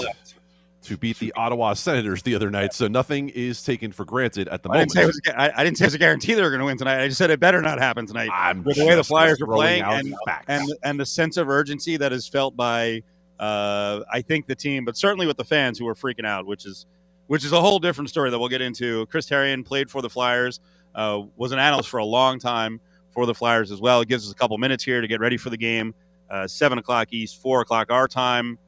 to 0.84 0.96
beat 0.96 1.18
the 1.18 1.34
Ottawa 1.34 1.74
Senators 1.74 2.22
the 2.22 2.34
other 2.34 2.50
night, 2.50 2.72
so 2.72 2.88
nothing 2.88 3.28
is 3.28 3.62
taken 3.62 3.92
for 3.92 4.06
granted 4.06 4.48
at 4.48 4.62
the 4.62 4.70
I 4.70 4.78
didn't, 4.78 4.94
moment. 4.94 5.14
was, 5.26 5.34
I, 5.36 5.52
I 5.54 5.62
didn't 5.64 5.76
say 5.76 5.84
it 5.84 5.88
was 5.88 5.94
a 5.94 5.98
guarantee 5.98 6.32
they 6.32 6.40
were 6.40 6.48
going 6.48 6.60
to 6.60 6.66
win 6.66 6.78
tonight. 6.78 7.02
I 7.02 7.08
just 7.08 7.18
said 7.18 7.28
it 7.28 7.40
better 7.40 7.60
not 7.60 7.78
happen 7.78 8.06
tonight. 8.06 8.30
I'm 8.32 8.64
with 8.64 8.78
the 8.78 8.86
way 8.86 8.94
the 8.94 9.04
Flyers 9.04 9.42
are 9.42 9.46
playing 9.46 9.82
and, 9.82 10.14
and 10.46 10.72
and 10.82 10.98
the 10.98 11.04
sense 11.04 11.36
of 11.36 11.50
urgency 11.50 11.98
that 11.98 12.14
is 12.14 12.26
felt 12.26 12.56
by 12.56 13.02
uh, 13.38 14.00
I 14.10 14.22
think 14.22 14.46
the 14.46 14.54
team, 14.54 14.86
but 14.86 14.96
certainly 14.96 15.26
with 15.26 15.36
the 15.36 15.44
fans 15.44 15.78
who 15.78 15.86
are 15.88 15.94
freaking 15.94 16.26
out, 16.26 16.46
which 16.46 16.64
is 16.64 16.86
which 17.28 17.44
is 17.44 17.52
a 17.52 17.60
whole 17.60 17.78
different 17.78 18.10
story 18.10 18.30
that 18.30 18.38
we'll 18.38 18.48
get 18.48 18.60
into. 18.60 19.06
Chris 19.06 19.28
Therien 19.28 19.64
played 19.64 19.90
for 19.90 20.02
the 20.02 20.10
Flyers, 20.10 20.60
uh, 20.94 21.22
was 21.36 21.52
an 21.52 21.60
analyst 21.60 21.88
for 21.88 21.98
a 21.98 22.04
long 22.04 22.40
time 22.40 22.80
for 23.12 23.24
the 23.24 23.34
Flyers 23.34 23.70
as 23.70 23.80
well. 23.80 24.00
It 24.00 24.08
gives 24.08 24.26
us 24.26 24.32
a 24.32 24.34
couple 24.34 24.58
minutes 24.58 24.82
here 24.82 25.00
to 25.00 25.06
get 25.06 25.20
ready 25.20 25.36
for 25.36 25.50
the 25.50 25.56
game. 25.56 25.94
Uh, 26.28 26.46
Seven 26.46 26.78
o'clock 26.78 27.08
East, 27.12 27.40
four 27.40 27.60
o'clock 27.60 27.90
our 27.90 28.08
time. 28.08 28.58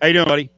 How 0.00 0.06
you 0.06 0.14
doing, 0.14 0.26
buddy? 0.26 0.50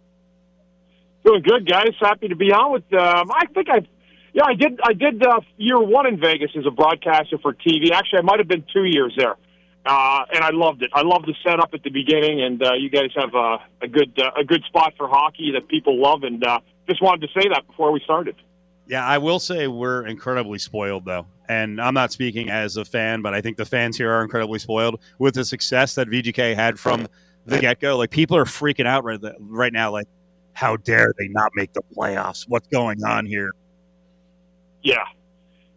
Doing 1.24 1.42
good, 1.42 1.68
guys. 1.68 1.90
Happy 2.00 2.28
to 2.28 2.36
be 2.36 2.52
on 2.52 2.72
with. 2.72 2.92
Um, 2.92 3.30
I 3.30 3.46
think 3.52 3.68
I, 3.68 3.86
yeah, 4.32 4.44
I 4.46 4.54
did. 4.54 4.80
I 4.82 4.92
did 4.92 5.22
uh, 5.22 5.40
year 5.56 5.78
one 5.78 6.06
in 6.06 6.20
Vegas 6.20 6.50
as 6.56 6.66
a 6.66 6.70
broadcaster 6.70 7.38
for 7.38 7.52
TV. 7.52 7.90
Actually, 7.90 8.20
I 8.20 8.22
might 8.22 8.38
have 8.38 8.48
been 8.48 8.64
two 8.72 8.84
years 8.84 9.12
there, 9.16 9.34
uh, 9.84 10.24
and 10.32 10.42
I 10.42 10.50
loved 10.50 10.82
it. 10.82 10.90
I 10.94 11.02
loved 11.02 11.26
the 11.26 11.34
setup 11.44 11.74
at 11.74 11.82
the 11.82 11.90
beginning, 11.90 12.42
and 12.42 12.62
uh, 12.62 12.74
you 12.74 12.90
guys 12.90 13.10
have 13.16 13.34
uh, 13.34 13.58
a 13.82 13.88
good 13.88 14.18
uh, 14.18 14.30
a 14.38 14.44
good 14.44 14.62
spot 14.64 14.94
for 14.96 15.08
hockey 15.08 15.52
that 15.52 15.68
people 15.68 16.00
love, 16.00 16.22
and 16.22 16.44
uh, 16.46 16.60
just 16.90 17.03
wanted 17.03 17.26
to 17.26 17.40
say 17.40 17.48
that 17.48 17.66
before 17.66 17.92
we 17.92 18.00
started. 18.00 18.37
Yeah, 18.87 19.07
I 19.07 19.18
will 19.18 19.38
say 19.38 19.68
we're 19.68 20.07
incredibly 20.07 20.59
spoiled, 20.59 21.05
though. 21.05 21.26
And 21.48 21.81
I'm 21.81 21.94
not 21.94 22.12
speaking 22.12 22.50
as 22.50 22.76
a 22.76 22.85
fan, 22.85 23.22
but 23.22 23.35
I 23.35 23.40
think 23.40 23.57
the 23.57 23.64
fans 23.64 23.96
here 23.96 24.12
are 24.12 24.22
incredibly 24.22 24.59
spoiled 24.59 25.00
with 25.18 25.35
the 25.35 25.44
success 25.44 25.94
that 25.94 26.09
VGK 26.09 26.55
had 26.55 26.79
from 26.79 27.07
the 27.46 27.59
get 27.61 27.81
go. 27.81 27.96
Like, 27.96 28.11
people 28.11 28.37
are 28.37 28.44
freaking 28.44 28.87
out 28.87 29.05
right, 29.05 29.20
right 29.38 29.72
now. 29.72 29.92
Like, 29.92 30.09
how 30.55 30.76
dare 30.76 31.12
they 31.18 31.29
not 31.29 31.53
make 31.55 31.72
the 31.72 31.83
playoffs? 31.96 32.46
What's 32.48 32.68
going 32.68 33.03
on 33.05 33.26
here? 33.26 33.50
Yeah, 34.83 35.05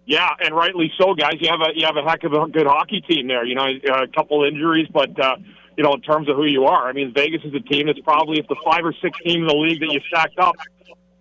yeah, 0.06 0.30
and 0.44 0.56
rightly 0.56 0.92
so, 0.98 1.14
guys. 1.14 1.36
You 1.40 1.50
have 1.50 1.62
a 1.62 1.78
you 1.78 1.86
have 1.86 1.96
a 1.96 2.04
heck 2.04 2.24
of 2.24 2.34
a 2.34 2.48
good 2.48 2.68
hockey 2.68 3.02
team 3.02 3.28
there. 3.28 3.46
You 3.46 3.56
know, 3.56 3.66
a 3.66 4.08
couple 4.08 4.44
injuries, 4.44 4.88
but 4.92 5.18
uh, 5.20 5.38
you 5.78 5.84
know, 5.84 5.94
in 5.94 6.02
terms 6.02 6.30
of 6.30 6.36
who 6.36 6.46
you 6.46 6.66
are, 6.66 6.88
I 6.88 6.94
mean, 6.94 7.14
Vegas 7.14 7.42
is 7.44 7.54
a 7.54 7.60
team 7.60 7.88
that's 7.88 8.00
probably 8.00 8.40
if 8.40 8.48
the 8.48 8.58
five 8.66 8.84
or 8.84 8.94
six 9.02 9.18
teams 9.20 9.42
in 9.42 9.48
the 9.48 9.56
league 9.56 9.80
that 9.80 9.92
you 9.92 10.02
stacked 10.08 10.40
up, 10.40 10.56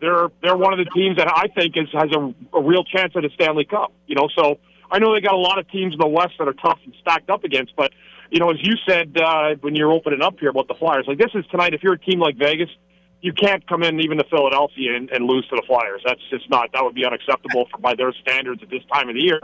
they're 0.02 0.28
they're 0.42 0.56
one 0.56 0.78
of 0.78 0.84
the 0.84 0.90
teams 0.90 1.16
that 1.16 1.28
I 1.32 1.46
think 1.54 1.76
is 1.76 1.88
has 1.94 2.10
a, 2.12 2.34
a 2.52 2.60
real 2.60 2.84
chance 2.84 3.14
at 3.16 3.24
a 3.24 3.30
Stanley 3.30 3.64
Cup. 3.64 3.92
You 4.06 4.16
know, 4.16 4.28
so 4.36 4.58
I 4.90 4.98
know 4.98 5.14
they 5.14 5.20
got 5.20 5.34
a 5.34 5.38
lot 5.38 5.58
of 5.58 5.70
teams 5.70 5.94
in 5.94 6.00
the 6.00 6.08
West 6.08 6.34
that 6.38 6.48
are 6.48 6.52
tough 6.54 6.80
and 6.84 6.92
stacked 7.00 7.30
up 7.30 7.44
against, 7.44 7.74
but 7.76 7.92
you 8.30 8.40
know, 8.40 8.50
as 8.50 8.56
you 8.60 8.74
said 8.86 9.16
uh, 9.16 9.54
when 9.60 9.76
you're 9.76 9.92
opening 9.92 10.20
up 10.20 10.40
here 10.40 10.50
about 10.50 10.66
the 10.66 10.74
Flyers, 10.74 11.04
like 11.06 11.18
this 11.18 11.30
is 11.34 11.46
tonight. 11.50 11.72
If 11.72 11.82
you're 11.84 11.94
a 11.94 11.98
team 11.98 12.18
like 12.18 12.36
Vegas, 12.36 12.68
you 13.20 13.32
can't 13.32 13.64
come 13.68 13.84
in 13.84 14.00
even 14.00 14.18
to 14.18 14.24
Philadelphia 14.24 14.96
and, 14.96 15.08
and 15.10 15.24
lose 15.24 15.46
to 15.48 15.56
the 15.56 15.62
Flyers. 15.66 16.02
That's 16.04 16.20
just 16.30 16.50
not 16.50 16.72
that 16.74 16.82
would 16.82 16.96
be 16.96 17.06
unacceptable 17.06 17.68
for 17.70 17.78
by 17.78 17.94
their 17.94 18.12
standards 18.12 18.60
at 18.62 18.70
this 18.70 18.82
time 18.92 19.08
of 19.08 19.14
the 19.14 19.22
year. 19.22 19.40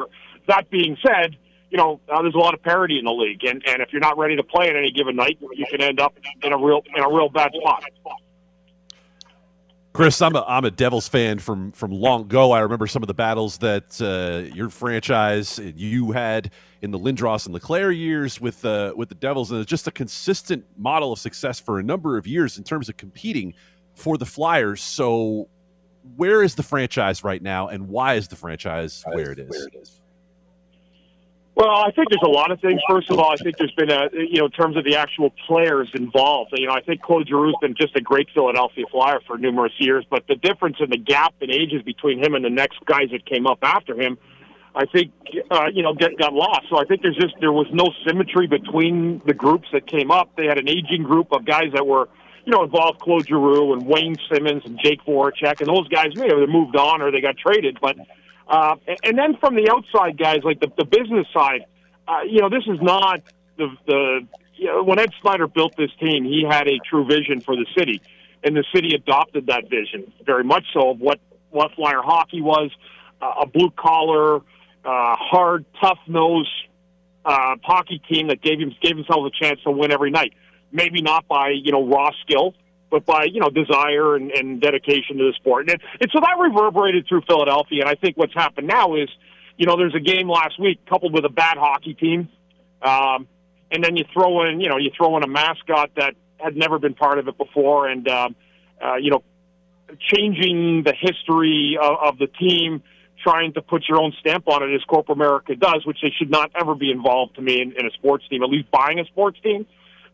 That 0.48 0.68
being 0.70 0.96
said, 1.06 1.36
you 1.70 1.78
know 1.78 2.00
uh, 2.12 2.20
there's 2.22 2.34
a 2.34 2.38
lot 2.38 2.54
of 2.54 2.62
parity 2.62 2.98
in 2.98 3.04
the 3.04 3.12
league, 3.12 3.44
and 3.44 3.62
and 3.68 3.80
if 3.80 3.92
you're 3.92 4.00
not 4.00 4.18
ready 4.18 4.34
to 4.34 4.42
play 4.42 4.68
at 4.68 4.74
any 4.74 4.90
given 4.90 5.14
night, 5.14 5.38
you 5.52 5.66
can 5.70 5.80
end 5.80 6.00
up 6.00 6.14
in 6.42 6.52
a 6.52 6.58
real 6.58 6.82
in 6.96 7.04
a 7.04 7.08
real 7.08 7.28
bad 7.28 7.52
spot. 7.54 7.84
Chris, 9.98 10.22
I'm 10.22 10.36
a 10.36 10.44
I'm 10.46 10.64
a 10.64 10.70
Devils 10.70 11.08
fan 11.08 11.40
from 11.40 11.72
from 11.72 11.90
long 11.90 12.20
ago. 12.20 12.52
I 12.52 12.60
remember 12.60 12.86
some 12.86 13.02
of 13.02 13.08
the 13.08 13.14
battles 13.14 13.58
that 13.58 14.00
uh, 14.00 14.54
your 14.54 14.70
franchise 14.70 15.58
you 15.74 16.12
had 16.12 16.52
in 16.82 16.92
the 16.92 16.98
Lindros 17.00 17.46
and 17.46 17.52
LeClair 17.52 17.90
years 17.90 18.40
with 18.40 18.64
uh, 18.64 18.92
with 18.96 19.08
the 19.08 19.16
Devils, 19.16 19.50
and 19.50 19.60
it's 19.60 19.68
just 19.68 19.88
a 19.88 19.90
consistent 19.90 20.64
model 20.76 21.12
of 21.12 21.18
success 21.18 21.58
for 21.58 21.80
a 21.80 21.82
number 21.82 22.16
of 22.16 22.28
years 22.28 22.58
in 22.58 22.62
terms 22.62 22.88
of 22.88 22.96
competing 22.96 23.54
for 23.96 24.16
the 24.16 24.24
Flyers. 24.24 24.80
So, 24.84 25.48
where 26.14 26.44
is 26.44 26.54
the 26.54 26.62
franchise 26.62 27.24
right 27.24 27.42
now, 27.42 27.66
and 27.66 27.88
why 27.88 28.14
is 28.14 28.28
the 28.28 28.36
franchise 28.36 29.02
where 29.10 29.32
it 29.32 29.40
is? 29.40 30.00
Well, 31.58 31.70
I 31.70 31.90
think 31.90 32.08
there's 32.08 32.22
a 32.22 32.28
lot 32.28 32.52
of 32.52 32.60
things. 32.60 32.80
First 32.88 33.10
of 33.10 33.18
all, 33.18 33.32
I 33.32 33.36
think 33.36 33.56
there's 33.58 33.72
been 33.72 33.90
a 33.90 34.08
you 34.12 34.38
know 34.38 34.44
in 34.44 34.52
terms 34.52 34.76
of 34.76 34.84
the 34.84 34.94
actual 34.94 35.34
players 35.48 35.90
involved. 35.92 36.52
You 36.56 36.68
know, 36.68 36.72
I 36.72 36.80
think 36.80 37.02
Claude 37.02 37.26
Giroux's 37.26 37.56
been 37.60 37.74
just 37.74 37.96
a 37.96 38.00
great 38.00 38.28
Philadelphia 38.32 38.84
Flyer 38.92 39.18
for 39.26 39.36
numerous 39.36 39.72
years, 39.78 40.06
but 40.08 40.24
the 40.28 40.36
difference 40.36 40.76
in 40.78 40.88
the 40.88 40.96
gap 40.96 41.34
in 41.40 41.50
ages 41.50 41.82
between 41.82 42.22
him 42.24 42.36
and 42.36 42.44
the 42.44 42.50
next 42.50 42.78
guys 42.84 43.10
that 43.10 43.26
came 43.26 43.48
up 43.48 43.58
after 43.62 44.00
him, 44.00 44.18
I 44.76 44.86
think 44.86 45.10
uh, 45.50 45.66
you 45.72 45.82
know 45.82 45.94
get, 45.94 46.16
got 46.16 46.32
lost. 46.32 46.66
So 46.70 46.78
I 46.78 46.84
think 46.84 47.02
there's 47.02 47.16
just 47.16 47.34
there 47.40 47.50
was 47.50 47.66
no 47.72 47.90
symmetry 48.06 48.46
between 48.46 49.20
the 49.26 49.34
groups 49.34 49.66
that 49.72 49.88
came 49.88 50.12
up. 50.12 50.30
They 50.36 50.46
had 50.46 50.58
an 50.58 50.68
aging 50.68 51.02
group 51.02 51.32
of 51.32 51.44
guys 51.44 51.72
that 51.74 51.84
were 51.84 52.08
you 52.44 52.52
know 52.52 52.62
involved 52.62 53.00
Claude 53.00 53.26
Giroux 53.26 53.72
and 53.72 53.84
Wayne 53.84 54.14
Simmonds 54.32 54.64
and 54.64 54.78
Jake 54.80 55.04
Voracek, 55.04 55.58
and 55.58 55.68
those 55.68 55.88
guys 55.88 56.14
may 56.14 56.28
have 56.28 56.48
moved 56.48 56.76
on 56.76 57.02
or 57.02 57.10
they 57.10 57.20
got 57.20 57.36
traded, 57.36 57.78
but. 57.82 57.96
Uh, 58.48 58.76
and 59.04 59.18
then 59.18 59.36
from 59.38 59.54
the 59.54 59.70
outside 59.70 60.18
guys, 60.18 60.38
like 60.42 60.60
the, 60.60 60.68
the 60.76 60.84
business 60.84 61.26
side, 61.34 61.66
uh, 62.06 62.20
you 62.26 62.40
know, 62.40 62.48
this 62.48 62.64
is 62.66 62.80
not 62.80 63.20
the, 63.58 63.68
the 63.86 64.26
you 64.54 64.66
know, 64.66 64.82
when 64.82 64.98
Ed 64.98 65.10
Snider 65.20 65.46
built 65.46 65.76
this 65.76 65.90
team, 66.00 66.24
he 66.24 66.44
had 66.48 66.66
a 66.66 66.78
true 66.88 67.04
vision 67.04 67.40
for 67.40 67.54
the 67.54 67.66
city, 67.76 68.00
and 68.42 68.56
the 68.56 68.64
city 68.74 68.94
adopted 68.94 69.46
that 69.46 69.68
vision 69.68 70.10
very 70.24 70.44
much 70.44 70.64
so 70.72 70.90
of 70.90 71.00
what 71.00 71.20
what 71.50 71.72
Flyer 71.74 72.02
hockey 72.02 72.42
was, 72.42 72.70
uh, 73.22 73.42
a 73.42 73.46
blue 73.46 73.70
collar, 73.70 74.36
uh, 74.36 74.40
hard, 74.84 75.64
tough 75.80 75.98
nosed 76.06 76.50
uh, 77.24 77.56
hockey 77.62 78.00
team 78.10 78.28
that 78.28 78.40
gave 78.40 78.58
him 78.58 78.74
gave 78.82 78.96
themselves 78.96 79.30
a 79.30 79.44
chance 79.44 79.60
to 79.62 79.70
win 79.70 79.92
every 79.92 80.10
night. 80.10 80.32
Maybe 80.72 81.02
not 81.02 81.28
by 81.28 81.50
you 81.50 81.72
know 81.72 81.86
raw 81.86 82.10
skill, 82.22 82.54
but 82.90 83.04
by 83.04 83.24
you 83.24 83.40
know 83.40 83.50
desire 83.50 84.16
and, 84.16 84.30
and 84.30 84.60
dedication 84.60 85.18
to 85.18 85.24
the 85.24 85.32
sport. 85.36 85.68
And, 85.70 85.80
and 86.00 86.10
so 86.12 86.20
that 86.20 86.36
reverberated 86.38 87.06
through 87.08 87.22
Philadelphia. 87.26 87.82
And 87.82 87.88
I 87.88 87.94
think 87.94 88.16
what's 88.16 88.34
happened 88.34 88.66
now 88.66 88.94
is, 88.94 89.08
you 89.56 89.66
know, 89.66 89.76
there's 89.76 89.94
a 89.94 90.00
game 90.00 90.28
last 90.28 90.58
week 90.60 90.80
coupled 90.86 91.12
with 91.12 91.24
a 91.24 91.30
bad 91.30 91.58
hockey 91.58 91.94
team, 91.94 92.28
um, 92.82 93.26
and 93.70 93.82
then 93.84 93.96
you 93.96 94.04
throw 94.12 94.48
in 94.48 94.60
you 94.60 94.68
know 94.68 94.76
you 94.76 94.90
throw 94.96 95.16
in 95.16 95.22
a 95.22 95.28
mascot 95.28 95.90
that 95.96 96.14
had 96.38 96.56
never 96.56 96.78
been 96.78 96.94
part 96.94 97.18
of 97.18 97.28
it 97.28 97.36
before, 97.36 97.88
and 97.88 98.08
um, 98.08 98.36
uh, 98.84 98.96
you 98.96 99.10
know, 99.10 99.22
changing 99.98 100.82
the 100.84 100.94
history 100.98 101.78
of, 101.80 101.96
of 102.14 102.18
the 102.18 102.26
team. 102.26 102.82
Trying 103.24 103.52
to 103.54 103.62
put 103.62 103.82
your 103.88 104.00
own 104.00 104.12
stamp 104.20 104.46
on 104.46 104.62
it 104.62 104.72
as 104.72 104.80
Corporate 104.84 105.18
America 105.18 105.56
does, 105.56 105.84
which 105.84 105.98
they 106.00 106.12
should 106.16 106.30
not 106.30 106.52
ever 106.54 106.76
be 106.76 106.92
involved 106.92 107.34
to 107.34 107.42
me 107.42 107.60
in, 107.60 107.72
in 107.72 107.84
a 107.84 107.90
sports 107.90 108.24
team, 108.28 108.44
at 108.44 108.48
least 108.48 108.70
buying 108.70 109.00
a 109.00 109.04
sports 109.06 109.40
team. 109.42 109.66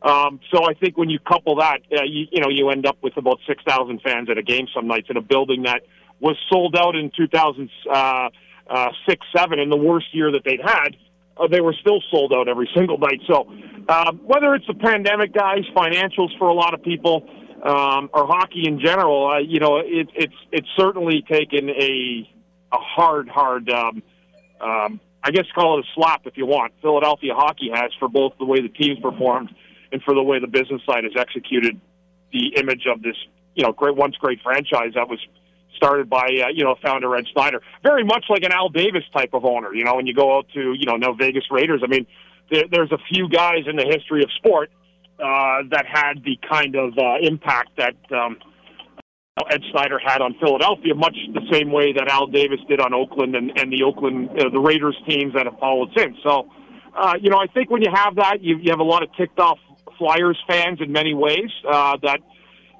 Um, 0.02 0.40
so 0.52 0.64
I 0.64 0.74
think 0.74 0.98
when 0.98 1.08
you 1.08 1.18
couple 1.18 1.56
that, 1.56 1.78
uh, 1.92 2.02
you, 2.04 2.26
you 2.30 2.40
know, 2.40 2.48
you 2.50 2.70
end 2.70 2.86
up 2.86 2.98
with 3.02 3.16
about 3.16 3.38
6,000 3.46 4.00
fans 4.02 4.28
at 4.30 4.38
a 4.38 4.42
game 4.42 4.66
some 4.74 4.86
nights 4.86 5.08
in 5.08 5.16
a 5.16 5.22
building 5.22 5.62
that 5.62 5.82
was 6.20 6.36
sold 6.50 6.76
out 6.76 6.94
in 6.94 7.10
2006, 7.16 7.70
uh, 7.90 8.28
uh, 8.70 8.90
7, 9.36 9.58
in 9.58 9.70
the 9.70 9.76
worst 9.76 10.06
year 10.12 10.30
that 10.32 10.42
they'd 10.44 10.60
had. 10.60 10.96
Uh, 11.36 11.48
they 11.48 11.60
were 11.60 11.74
still 11.80 12.00
sold 12.10 12.32
out 12.32 12.48
every 12.48 12.68
single 12.76 12.98
night. 12.98 13.20
So 13.26 13.50
uh, 13.88 14.12
whether 14.12 14.54
it's 14.54 14.66
the 14.66 14.74
pandemic, 14.74 15.32
guys, 15.32 15.64
financials 15.74 16.36
for 16.38 16.48
a 16.48 16.54
lot 16.54 16.74
of 16.74 16.82
people, 16.82 17.28
um, 17.62 18.10
or 18.12 18.26
hockey 18.26 18.64
in 18.66 18.78
general, 18.78 19.30
uh, 19.30 19.38
you 19.38 19.58
know, 19.58 19.78
it, 19.78 20.08
it's 20.14 20.34
it's 20.52 20.68
certainly 20.76 21.24
taken 21.26 21.70
a 21.70 22.28
a 22.72 22.76
hard, 22.76 23.28
hard. 23.28 23.70
Um, 23.70 24.02
um, 24.60 25.00
I 25.22 25.30
guess 25.30 25.46
call 25.54 25.78
it 25.78 25.86
a 25.86 25.88
slap 25.94 26.26
if 26.26 26.36
you 26.36 26.44
want. 26.44 26.74
Philadelphia 26.82 27.32
hockey 27.34 27.70
has 27.72 27.90
for 27.98 28.08
both 28.08 28.34
the 28.38 28.44
way 28.44 28.60
the 28.60 28.68
teams 28.68 28.98
performed 29.00 29.48
and 29.94 30.02
for 30.02 30.12
the 30.12 30.22
way 30.22 30.40
the 30.40 30.48
business 30.48 30.82
side 30.84 31.04
has 31.04 31.12
executed 31.16 31.80
the 32.32 32.56
image 32.56 32.82
of 32.92 33.00
this, 33.00 33.14
you 33.54 33.62
know, 33.62 33.72
great 33.72 33.94
once 33.94 34.16
great 34.16 34.40
franchise 34.42 34.90
that 34.96 35.08
was 35.08 35.20
started 35.76 36.10
by 36.10 36.26
uh, 36.44 36.48
you 36.52 36.64
know 36.64 36.74
founder 36.82 37.14
Ed 37.16 37.26
Snider. 37.32 37.62
Very 37.84 38.02
much 38.02 38.24
like 38.28 38.42
an 38.42 38.50
Al 38.50 38.68
Davis 38.68 39.04
type 39.16 39.30
of 39.32 39.44
owner. 39.44 39.72
You 39.72 39.84
know, 39.84 39.94
when 39.94 40.06
you 40.06 40.14
go 40.14 40.36
out 40.36 40.46
to 40.54 40.74
you 40.74 40.84
know 40.84 40.96
now 40.96 41.12
Vegas 41.12 41.44
Raiders. 41.48 41.80
I 41.84 41.86
mean, 41.86 42.06
there, 42.50 42.64
there's 42.70 42.90
a 42.90 42.98
few 43.08 43.28
guys 43.28 43.66
in 43.68 43.76
the 43.76 43.84
history 43.84 44.24
of 44.24 44.30
sport 44.32 44.70
uh, 45.20 45.62
that 45.70 45.86
had 45.86 46.24
the 46.24 46.36
kind 46.50 46.74
of 46.74 46.98
uh, 46.98 47.18
impact 47.22 47.70
that. 47.78 47.94
Um, 48.12 48.36
Ed 49.50 49.62
Snider 49.72 49.98
had 49.98 50.22
on 50.22 50.36
Philadelphia, 50.38 50.94
much 50.94 51.16
the 51.34 51.42
same 51.50 51.72
way 51.72 51.92
that 51.92 52.06
Al 52.06 52.28
Davis 52.28 52.60
did 52.68 52.80
on 52.80 52.94
Oakland 52.94 53.34
and, 53.34 53.50
and 53.58 53.72
the 53.72 53.82
Oakland, 53.82 54.30
uh, 54.30 54.48
the 54.48 54.60
Raiders 54.60 54.96
teams 55.08 55.34
that 55.34 55.46
have 55.46 55.58
followed 55.58 55.88
since. 55.96 56.16
So, 56.22 56.46
uh, 56.96 57.14
you 57.20 57.30
know, 57.30 57.38
I 57.38 57.48
think 57.48 57.68
when 57.68 57.82
you 57.82 57.90
have 57.92 58.14
that, 58.14 58.42
you, 58.42 58.58
you 58.58 58.70
have 58.70 58.78
a 58.78 58.84
lot 58.84 59.02
of 59.02 59.08
ticked 59.16 59.40
off 59.40 59.58
Flyers 59.98 60.38
fans 60.46 60.80
in 60.80 60.92
many 60.92 61.14
ways 61.14 61.50
uh, 61.68 61.96
that 62.02 62.20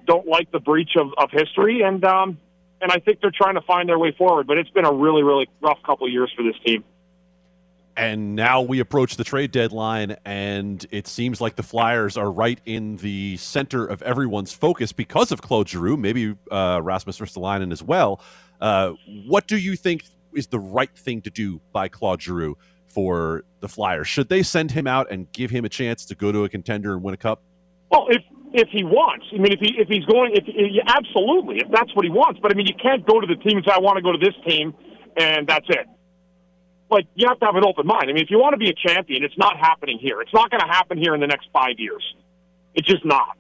don't 0.07 0.27
like 0.27 0.51
the 0.53 0.61
breach 0.61 0.97
of, 0.97 1.09
of 1.17 1.31
history, 1.31 1.83
and 1.83 2.05
um, 2.05 2.39
and 2.81 2.93
I 2.93 2.99
think 2.99 3.21
they're 3.21 3.33
trying 3.35 3.55
to 3.55 3.63
find 3.63 3.89
their 3.89 3.99
way 3.99 4.13
forward. 4.13 4.47
But 4.47 4.59
it's 4.59 4.71
been 4.71 4.85
a 4.85 4.93
really, 4.93 5.23
really 5.23 5.49
rough 5.61 5.79
couple 5.85 6.07
of 6.07 6.13
years 6.13 6.33
for 6.37 6.43
this 6.43 6.57
team. 6.65 6.85
And 7.97 8.35
now 8.35 8.61
we 8.61 8.81
approach 8.81 9.17
the 9.17 9.25
trade 9.25 9.53
deadline, 9.53 10.17
and 10.25 10.85
it 10.91 11.07
seems 11.07 11.41
like 11.41 11.55
the 11.55 11.63
Flyers 11.63 12.17
are 12.17 12.31
right 12.31 12.61
in 12.67 12.97
the 12.97 13.37
center 13.37 13.87
of 13.87 14.03
everyone's 14.03 14.53
focus 14.53 14.91
because 14.91 15.31
of 15.31 15.41
Claude 15.41 15.69
Giroux, 15.69 15.97
maybe 15.97 16.35
uh, 16.51 16.81
Rasmus 16.83 17.21
Ristolainen 17.21 17.71
as 17.71 17.85
well. 17.85 18.21
Uh, 18.61 18.95
what 19.27 19.47
do 19.47 19.57
you 19.57 19.77
think 19.77 20.05
is 20.35 20.49
the 20.49 20.59
right 20.59 20.91
thing 20.97 21.23
to 21.23 21.31
do 21.31 21.61
by 21.73 21.87
Claude 21.87 22.21
Giroux 22.21 22.57
for 22.95 23.45
the 23.61 23.69
Flyers? 23.69 24.09
Should 24.09 24.29
they 24.29 24.43
send 24.43 24.71
him 24.71 24.87
out 24.87 25.11
and 25.11 25.31
give 25.33 25.51
him 25.51 25.65
a 25.65 25.69
chance 25.69 26.05
to 26.07 26.15
go 26.15 26.33
to 26.33 26.45
a 26.45 26.49
contender 26.49 26.95
and 26.95 27.03
win 27.03 27.15
a 27.15 27.19
cup? 27.19 27.43
Well, 27.91 28.07
if 28.09 28.23
if 28.53 28.69
he 28.69 28.85
wants, 28.85 29.27
I 29.33 29.39
mean, 29.39 29.53
if 29.53 29.61
he 29.61 29.75
if 29.77 29.89
he's 29.89 30.05
going, 30.05 30.33
if, 30.35 30.45
if 30.47 30.83
absolutely, 30.87 31.57
if 31.59 31.69
that's 31.71 31.95
what 31.95 32.05
he 32.05 32.11
wants. 32.11 32.41
But 32.41 32.53
I 32.53 32.55
mean, 32.55 32.67
you 32.67 32.75
can't 32.81 33.05
go 33.07 33.21
to 33.21 33.27
the 33.27 33.37
team 33.37 33.59
and 33.59 33.67
say, 33.67 33.73
"I 33.75 33.81
want 33.81 33.97
to 33.97 34.03
go 34.03 34.13
to 34.13 34.19
this 34.19 34.35
team," 34.47 34.75
and 35.17 35.47
that's 35.47 35.69
it 35.69 35.87
like 36.91 37.07
you 37.15 37.27
have 37.29 37.39
to 37.41 37.47
have 37.47 37.57
an 37.57 37.65
open 37.65 37.87
mind. 37.87 38.05
I 38.05 38.13
mean, 38.13 38.23
if 38.23 38.31
you 38.31 38.39
want 38.39 38.53
to 38.53 38.59
be 38.59 38.71
a 38.71 38.75
champion, 38.75 39.25
it's 39.25 39.37
not 39.37 39.59
happening 39.59 39.99
here. 40.01 40.21
It's 40.21 40.33
not 40.33 40.51
going 40.51 40.61
to 40.61 40.67
happen 40.67 40.99
here 40.99 41.15
in 41.15 41.21
the 41.21 41.27
next 41.27 41.49
five 41.53 41.79
years. 41.79 42.03
It's 42.75 42.87
just 42.87 43.05
not. 43.05 43.37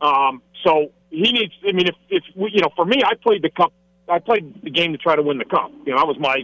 Um, 0.00 0.42
so 0.64 0.92
he 1.10 1.32
needs. 1.32 1.52
I 1.66 1.72
mean, 1.72 1.88
if 1.88 1.96
if 2.08 2.24
you 2.34 2.60
know, 2.60 2.70
for 2.76 2.84
me, 2.84 3.02
I 3.04 3.14
played 3.14 3.42
the 3.42 3.50
cup. 3.50 3.72
I 4.08 4.18
played 4.18 4.62
the 4.62 4.70
game 4.70 4.92
to 4.92 4.98
try 4.98 5.16
to 5.16 5.22
win 5.22 5.38
the 5.38 5.44
cup. 5.44 5.70
You 5.84 5.92
know, 5.92 5.98
that 5.98 6.06
was 6.06 6.18
my 6.18 6.42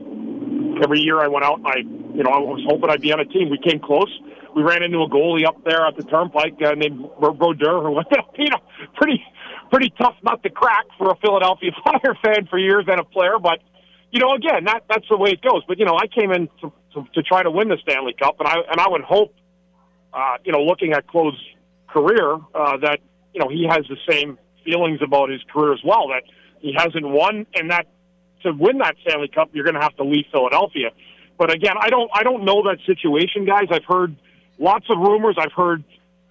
every 0.82 1.00
year 1.00 1.20
I 1.20 1.28
went 1.28 1.44
out. 1.44 1.60
I, 1.64 1.78
you 1.78 2.22
know, 2.22 2.30
I 2.30 2.38
was 2.38 2.64
hoping 2.68 2.90
I'd 2.90 3.00
be 3.00 3.12
on 3.12 3.20
a 3.20 3.24
team. 3.24 3.50
We 3.50 3.58
came 3.58 3.80
close. 3.80 4.10
We 4.54 4.62
ran 4.62 4.82
into 4.82 4.98
a 4.98 5.08
goalie 5.08 5.46
up 5.46 5.62
there 5.64 5.86
at 5.86 5.96
the 5.96 6.04
turnpike 6.04 6.54
uh, 6.64 6.72
named 6.74 7.08
Brodeur, 7.18 7.82
who 7.82 7.90
was, 7.98 8.06
you 8.38 8.50
know, 8.50 8.60
pretty 8.94 9.22
pretty 9.70 9.92
tough 9.98 10.14
nut 10.22 10.42
to 10.42 10.50
crack 10.50 10.84
for 10.96 11.10
a 11.10 11.16
Philadelphia 11.16 11.70
Fire 11.84 12.16
fan 12.22 12.46
for 12.46 12.58
years 12.58 12.84
and 12.86 13.00
a 13.00 13.04
player, 13.04 13.38
but 13.42 13.58
you 14.14 14.20
know, 14.20 14.32
again, 14.32 14.64
that 14.66 14.84
that's 14.88 15.06
the 15.10 15.16
way 15.16 15.30
it 15.30 15.42
goes. 15.42 15.62
But 15.66 15.78
you 15.80 15.84
know, 15.84 15.98
I 15.98 16.06
came 16.06 16.30
in 16.30 16.48
to, 16.60 16.72
to, 16.94 17.04
to 17.14 17.22
try 17.22 17.42
to 17.42 17.50
win 17.50 17.68
the 17.68 17.76
Stanley 17.82 18.14
Cup, 18.16 18.36
and 18.38 18.48
I 18.48 18.54
and 18.70 18.80
I 18.80 18.88
would 18.88 19.02
hope, 19.02 19.34
uh, 20.12 20.36
you 20.44 20.52
know, 20.52 20.62
looking 20.62 20.92
at 20.92 21.08
Claude's 21.08 21.42
career, 21.88 22.34
uh, 22.54 22.76
that 22.78 23.00
you 23.32 23.40
know 23.40 23.48
he 23.48 23.66
has 23.68 23.84
the 23.88 23.96
same 24.08 24.38
feelings 24.64 25.00
about 25.02 25.30
his 25.30 25.40
career 25.52 25.72
as 25.72 25.80
well. 25.84 26.06
That 26.08 26.22
he 26.60 26.72
hasn't 26.76 27.08
won, 27.08 27.44
and 27.56 27.72
that 27.72 27.88
to 28.44 28.52
win 28.52 28.78
that 28.78 28.96
Stanley 29.02 29.28
Cup, 29.28 29.50
you're 29.52 29.64
going 29.64 29.74
to 29.74 29.82
have 29.82 29.96
to 29.96 30.04
leave 30.04 30.24
Philadelphia. 30.32 30.90
But 31.38 31.52
again, 31.52 31.74
I 31.80 31.90
don't 31.90 32.10
I 32.14 32.22
don't 32.22 32.44
know 32.44 32.62
that 32.64 32.78
situation, 32.86 33.44
guys. 33.44 33.66
I've 33.70 33.84
heard 33.84 34.16
lots 34.58 34.86
of 34.88 34.98
rumors. 34.98 35.36
I've 35.38 35.52
heard 35.52 35.82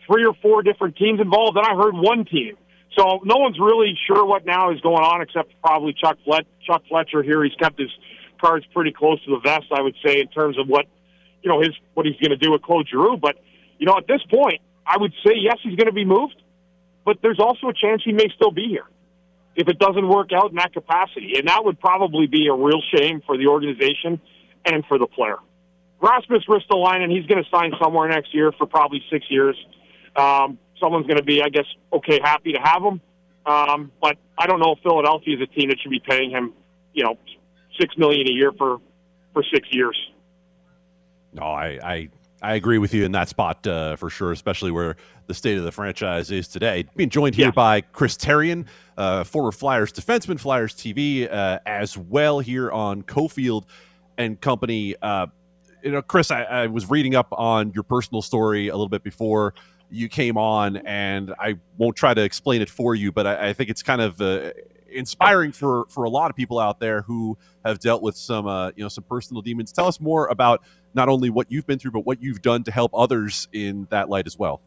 three 0.08 0.26
or 0.26 0.34
four 0.42 0.64
different 0.64 0.96
teams 0.96 1.20
involved, 1.20 1.58
and 1.58 1.66
I 1.66 1.76
heard 1.76 1.94
one 1.94 2.26
team. 2.26 2.56
So 2.98 3.20
no 3.24 3.38
one's 3.38 3.60
really 3.60 3.98
sure 4.08 4.26
what 4.26 4.46
now 4.46 4.72
is 4.72 4.80
going 4.82 5.04
on, 5.04 5.22
except 5.22 5.54
probably 5.62 5.94
Chuck 5.94 6.18
Flet- 6.24 6.46
Chuck 6.66 6.84
Fletcher 6.88 7.24
here. 7.24 7.44
He's 7.44 7.56
kept 7.56 7.80
his 7.80 7.90
cards 8.40 8.66
pretty 8.74 8.92
close 8.92 9.24
to 9.26 9.32
the 9.32 9.40
vest, 9.40 9.66
I 9.72 9.82
would 9.82 9.96
say, 10.06 10.20
in 10.22 10.28
terms 10.28 10.58
of 10.58 10.68
what 10.68 10.86
you 11.42 11.50
know 11.50 11.60
his 11.60 11.72
what 11.96 12.06
he's 12.06 12.18
going 12.18 12.32
to 12.32 12.38
do 12.38 12.52
with 12.52 12.62
Claude 12.62 12.88
Giroux. 12.90 13.18
But 13.18 13.38
you 13.80 13.86
know, 13.86 13.98
at 13.98 14.08
this 14.08 14.22
point, 14.32 14.62
I 14.86 14.98
would 14.98 15.14
say 15.26 15.34
yes, 15.36 15.58
he's 15.64 15.76
going 15.76 15.88
to 15.88 15.94
be 15.94 16.06
moved, 16.06 16.42
but 17.04 17.18
there's 17.22 17.40
also 17.40 17.68
a 17.68 17.74
chance 17.74 18.04
he 18.06 18.14
may 18.14 18.30
still 18.36 18.52
be 18.52 18.68
here 18.70 18.86
if 19.56 19.68
it 19.68 19.80
doesn't 19.80 20.08
work 20.08 20.32
out 20.34 20.50
in 20.50 20.56
that 20.56 20.74
capacity, 20.74 21.34
and 21.38 21.48
that 21.48 21.64
would 21.64 21.80
probably 21.80 22.28
be 22.28 22.48
a 22.48 22.54
real 22.54 22.82
shame 22.96 23.22
for 23.26 23.38
the 23.38 23.48
organization 23.48 24.20
and 24.66 24.84
for 24.86 24.98
the 24.98 25.08
player. 25.08 25.38
Rasmus 26.02 26.44
Ristolainen, 26.50 27.10
he's 27.10 27.26
going 27.28 27.44
to 27.44 27.50
sign 27.50 27.72
somewhere 27.82 28.10
next 28.10 28.34
year 28.34 28.52
for 28.52 28.66
probably 28.66 29.02
six 29.12 29.26
years. 29.30 29.56
Um, 30.16 30.58
someone's 30.80 31.08
going 31.08 31.18
to 31.18 31.24
be, 31.24 31.42
I 31.42 31.50
guess, 31.50 31.66
okay, 31.94 32.20
happy 32.22 32.54
to 32.54 32.60
have 32.60 32.84
him. 32.84 33.02
Um, 33.46 33.92
but 34.02 34.18
I 34.38 34.48
don't 34.48 34.60
know 34.60 34.74
if 34.74 34.80
Philadelphia 34.84 35.36
is 35.36 35.42
a 35.42 35.48
team 35.48 35.70
that 35.70 35.80
should 35.80 35.92
be 35.92 36.02
paying 36.06 36.32
him, 36.32 36.54
you 36.94 37.04
know, 37.04 37.18
six 37.80 37.98
million 37.98 38.28
a 38.28 38.32
year 38.32 38.52
for 38.58 38.80
for 39.34 39.44
six 39.54 39.68
years. 39.72 39.98
No, 41.34 41.44
I 41.44 41.80
I, 41.84 42.10
I 42.44 42.56
agree 42.56 42.78
with 42.78 42.94
you 42.94 43.06
in 43.06 43.14
that 43.14 43.30
spot 43.30 43.66
uh, 43.66 43.96
for 43.96 44.10
sure, 44.10 44.34
especially 44.34 44.70
where 44.70 44.98
the 45.28 45.34
state 45.34 45.58
of 45.58 45.64
the 45.64 45.72
franchise 45.72 46.30
is 46.30 46.50
today. 46.50 46.86
Being 46.96 47.10
joined 47.10 47.36
here 47.36 47.46
yeah. 47.46 47.52
by 47.52 47.82
Chris 47.82 48.18
Therien, 48.18 48.66
uh, 48.98 49.24
former 49.24 49.54
Flyers 49.54 49.94
defenseman, 49.94 50.38
Flyers 50.38 50.76
TV, 50.76 51.32
uh, 51.32 51.60
as 51.66 51.98
well 51.98 52.40
here 52.40 52.70
on 52.70 53.02
Cofield 53.04 53.64
and 54.18 54.40
Company. 54.42 54.94
Uh, 55.02 55.28
you 55.82 55.92
know, 55.92 56.02
Chris, 56.02 56.32
I, 56.32 56.44
I 56.44 56.68
was 56.68 56.90
reading 56.90 57.16
up 57.16 57.28
on 57.32 57.72
your 57.72 57.84
personal 57.84 58.22
story 58.22 58.68
a 58.68 58.74
little 58.74 58.90
bit 58.90 59.04
before 59.04 59.54
you 59.90 60.10
came 60.10 60.38
on, 60.38 60.78
and 60.78 61.34
I 61.40 61.56
won't 61.78 61.96
try 61.96 62.14
to 62.14 62.24
explain 62.24 62.62
it 62.62 62.70
for 62.70 62.94
you, 62.94 63.14
but 63.14 63.26
I, 63.26 63.50
I 63.50 63.54
think 63.54 63.70
it's 63.70 63.84
kind 63.84 64.02
of 64.02 64.20
uh, 64.20 64.52
inspiring 64.92 65.52
for 65.52 65.86
for 65.90 66.04
a 66.04 66.10
lot 66.10 66.30
of 66.30 66.36
people 66.36 66.60
out 66.60 66.80
there 66.80 67.04
who 67.04 67.38
have 67.64 67.80
dealt 67.80 68.02
with 68.02 68.18
some 68.18 68.48
uh, 68.48 68.72
you 68.76 68.84
know 68.84 68.90
some 68.90 69.04
personal 69.04 69.42
demons. 69.42 69.72
Tell 69.72 69.88
us 69.88 70.00
more 70.00 70.28
about 70.28 70.64
not 70.94 71.10
only 71.10 71.30
what 71.30 71.52
you've 71.52 71.68
been 71.68 71.80
through, 71.80 71.92
but 71.92 72.06
what 72.06 72.22
you've 72.22 72.42
done 72.42 72.64
to 72.64 72.72
help 72.72 72.92
others 72.94 73.48
in 73.52 73.88
that 73.90 74.10
light 74.10 74.28
as 74.28 74.38
well. 74.38 74.62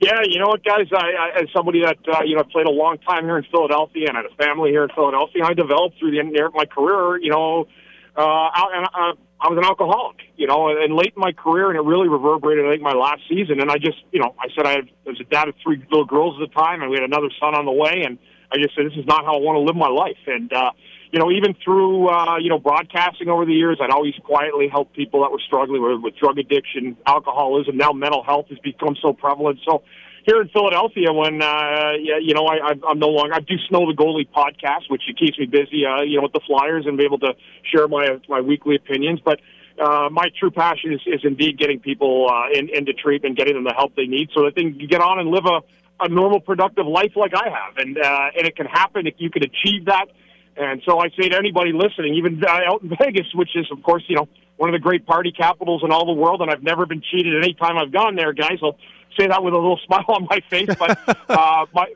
Yeah, 0.00 0.20
you 0.24 0.40
know 0.40 0.48
what, 0.48 0.64
guys? 0.64 0.88
I, 0.92 1.12
I 1.12 1.42
as 1.42 1.48
somebody 1.54 1.82
that 1.82 1.98
uh, 2.12 2.22
you 2.24 2.34
know 2.34 2.42
played 2.42 2.66
a 2.66 2.70
long 2.70 2.98
time 2.98 3.24
here 3.24 3.38
in 3.38 3.44
Philadelphia 3.44 4.08
and 4.08 4.16
had 4.16 4.26
a 4.26 4.34
family 4.34 4.70
here 4.70 4.82
in 4.82 4.90
Philadelphia, 4.90 5.44
I 5.44 5.54
developed 5.54 5.98
through 6.00 6.10
the 6.10 6.18
end 6.18 6.36
of 6.36 6.54
my 6.54 6.64
career, 6.64 7.18
you 7.18 7.30
know, 7.30 7.68
uh, 8.16 8.50
and 8.74 8.84
uh, 8.86 9.14
I 9.42 9.48
was 9.48 9.58
an 9.58 9.64
alcoholic, 9.64 10.18
you 10.36 10.46
know, 10.46 10.68
and 10.68 10.94
late 10.94 11.14
in 11.16 11.20
my 11.20 11.32
career, 11.32 11.70
and 11.70 11.76
it 11.76 11.82
really 11.82 12.08
reverberated. 12.08 12.66
I 12.66 12.70
think 12.70 12.82
my 12.82 12.94
last 12.94 13.22
season, 13.28 13.60
and 13.60 13.70
I 13.70 13.78
just, 13.78 13.98
you 14.10 14.20
know, 14.20 14.34
I 14.38 14.46
said 14.54 14.66
I, 14.66 14.70
had, 14.70 14.90
I 15.06 15.10
was 15.10 15.20
a 15.20 15.24
dad 15.24 15.48
of 15.48 15.54
three 15.62 15.78
little 15.90 16.04
girls 16.04 16.34
at 16.42 16.48
the 16.48 16.54
time, 16.54 16.82
and 16.82 16.90
we 16.90 16.96
had 16.96 17.04
another 17.04 17.30
son 17.38 17.54
on 17.54 17.64
the 17.64 17.72
way, 17.72 18.02
and 18.04 18.18
I 18.52 18.58
just 18.58 18.74
said 18.74 18.86
this 18.86 18.98
is 18.98 19.06
not 19.06 19.24
how 19.24 19.34
I 19.34 19.40
want 19.40 19.56
to 19.56 19.60
live 19.60 19.76
my 19.76 19.88
life. 19.88 20.18
And 20.26 20.52
uh, 20.52 20.72
you 21.12 21.18
know, 21.18 21.30
even 21.30 21.54
through 21.62 22.08
uh, 22.08 22.38
you 22.38 22.48
know 22.48 22.58
broadcasting 22.58 23.28
over 23.28 23.44
the 23.44 23.52
years, 23.52 23.78
I'd 23.80 23.90
always 23.90 24.14
quietly 24.24 24.68
help 24.68 24.92
people 24.94 25.20
that 25.22 25.30
were 25.30 25.40
struggling 25.46 25.82
with, 25.82 26.00
with 26.00 26.16
drug 26.16 26.38
addiction, 26.38 26.96
alcoholism. 27.06 27.76
Now 27.76 27.92
mental 27.92 28.24
health 28.24 28.46
has 28.48 28.58
become 28.60 28.96
so 29.00 29.12
prevalent. 29.12 29.60
So 29.68 29.82
here 30.24 30.40
in 30.40 30.48
Philadelphia, 30.48 31.12
when 31.12 31.42
uh, 31.42 31.92
you 32.20 32.32
know 32.32 32.46
I, 32.46 32.72
I'm 32.88 32.98
no 32.98 33.08
longer 33.08 33.34
I 33.34 33.40
do 33.40 33.56
Snow 33.68 33.86
the 33.86 33.94
Goalie 33.94 34.26
podcast, 34.26 34.88
which 34.88 35.02
keeps 35.18 35.38
me 35.38 35.44
busy, 35.44 35.84
uh, 35.84 36.00
you 36.00 36.16
know, 36.16 36.22
with 36.22 36.32
the 36.32 36.40
Flyers 36.46 36.86
and 36.86 36.96
be 36.96 37.04
able 37.04 37.18
to 37.18 37.34
share 37.70 37.86
my 37.88 38.18
my 38.26 38.40
weekly 38.40 38.76
opinions. 38.76 39.20
But 39.22 39.40
uh, 39.78 40.08
my 40.10 40.30
true 40.38 40.50
passion 40.50 40.94
is, 40.94 41.00
is 41.06 41.20
indeed 41.24 41.58
getting 41.58 41.80
people 41.80 42.30
uh, 42.30 42.58
in, 42.58 42.68
into 42.70 42.94
treatment, 42.94 43.36
getting 43.36 43.54
them 43.54 43.64
the 43.64 43.74
help 43.74 43.94
they 43.96 44.06
need, 44.06 44.30
so 44.34 44.44
that 44.44 44.54
they 44.54 44.62
can 44.62 44.86
get 44.88 45.00
on 45.02 45.18
and 45.18 45.30
live 45.30 45.44
a, 45.44 45.60
a 46.04 46.08
normal, 46.08 46.40
productive 46.40 46.86
life 46.86 47.12
like 47.16 47.32
I 47.34 47.50
have. 47.50 47.76
And 47.76 47.98
uh, 47.98 48.30
and 48.38 48.46
it 48.46 48.56
can 48.56 48.66
happen 48.66 49.06
if 49.06 49.14
you 49.18 49.28
can 49.28 49.42
achieve 49.42 49.84
that. 49.86 50.06
And 50.56 50.82
so 50.86 50.98
I 50.98 51.08
say 51.18 51.28
to 51.30 51.36
anybody 51.36 51.72
listening, 51.72 52.14
even 52.14 52.42
out 52.46 52.82
in 52.82 52.88
Vegas, 52.98 53.26
which 53.34 53.56
is 53.56 53.66
of 53.70 53.82
course 53.82 54.04
you 54.08 54.16
know 54.16 54.28
one 54.56 54.68
of 54.68 54.74
the 54.74 54.82
great 54.82 55.06
party 55.06 55.32
capitals 55.32 55.82
in 55.84 55.90
all 55.90 56.06
the 56.06 56.12
world, 56.12 56.42
and 56.42 56.50
I've 56.50 56.62
never 56.62 56.86
been 56.86 57.02
cheated 57.02 57.42
any 57.42 57.54
time 57.54 57.76
I've 57.78 57.92
gone 57.92 58.16
there, 58.16 58.32
guys. 58.32 58.58
I'll 58.62 58.76
say 59.18 59.26
that 59.26 59.42
with 59.42 59.54
a 59.54 59.56
little 59.56 59.80
smile 59.86 60.04
on 60.08 60.26
my 60.28 60.40
face, 60.50 60.68
but 60.78 60.98
uh, 61.30 61.66
my 61.74 61.86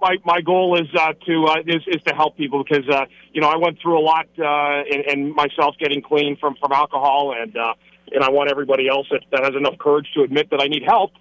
my 0.00 0.16
my 0.24 0.40
goal 0.40 0.80
is 0.80 0.88
uh, 0.94 1.12
to 1.26 1.44
uh, 1.46 1.56
is 1.66 1.82
is 1.86 2.02
to 2.06 2.14
help 2.14 2.36
people 2.36 2.64
because 2.64 2.88
uh, 2.88 3.06
you 3.32 3.40
know 3.40 3.48
I 3.48 3.56
went 3.56 3.80
through 3.80 3.98
a 3.98 4.04
lot 4.04 4.26
uh, 4.38 4.82
and, 4.90 5.04
and 5.06 5.34
myself 5.34 5.74
getting 5.78 6.02
clean 6.02 6.36
from 6.36 6.56
from 6.56 6.72
alcohol 6.72 7.34
and 7.38 7.56
uh, 7.56 7.74
and 8.12 8.22
I 8.22 8.30
want 8.30 8.50
everybody 8.50 8.88
else 8.88 9.06
that, 9.10 9.22
that 9.32 9.42
has 9.42 9.54
enough 9.56 9.78
courage 9.78 10.06
to 10.14 10.22
admit 10.22 10.50
that 10.50 10.60
I 10.60 10.68
need 10.68 10.82
help 10.86 11.12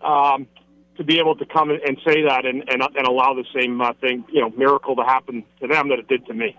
um, 0.00 0.46
to 0.96 1.04
be 1.04 1.18
able 1.18 1.34
to 1.36 1.46
come 1.46 1.70
and 1.70 1.98
say 2.06 2.22
that 2.22 2.44
and 2.44 2.64
and, 2.68 2.82
and 2.82 3.06
allow 3.06 3.34
the 3.34 3.44
same 3.54 3.80
uh, 3.80 3.92
thing 4.00 4.24
you 4.32 4.40
know 4.40 4.50
miracle 4.50 4.96
to 4.96 5.02
happen 5.02 5.44
to 5.60 5.66
them 5.66 5.88
that 5.88 5.98
it 5.98 6.08
did 6.08 6.26
to 6.26 6.34
me. 6.34 6.56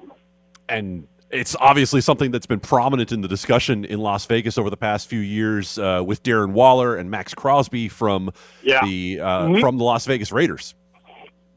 And 0.70 1.08
it's 1.34 1.56
obviously 1.60 2.00
something 2.00 2.32
that's 2.32 2.46
been 2.46 2.60
prominent 2.60 3.12
in 3.12 3.22
the 3.22 3.28
discussion 3.28 3.86
in 3.86 4.00
Las 4.00 4.26
Vegas 4.28 4.58
over 4.58 4.70
the 4.70 4.78
past 4.78 5.08
few 5.08 5.20
years 5.20 5.78
uh, 5.80 6.04
with 6.06 6.22
Darren 6.24 6.52
Waller 6.52 6.96
and 6.96 7.10
Maxx 7.10 7.34
Crosby 7.34 7.90
from 7.90 8.32
yeah. 8.62 8.86
the 8.86 9.20
uh, 9.20 9.26
mm-hmm. 9.26 9.60
from 9.60 9.78
the 9.78 9.84
Las 9.84 10.06
Vegas 10.06 10.32
Raiders. 10.32 10.76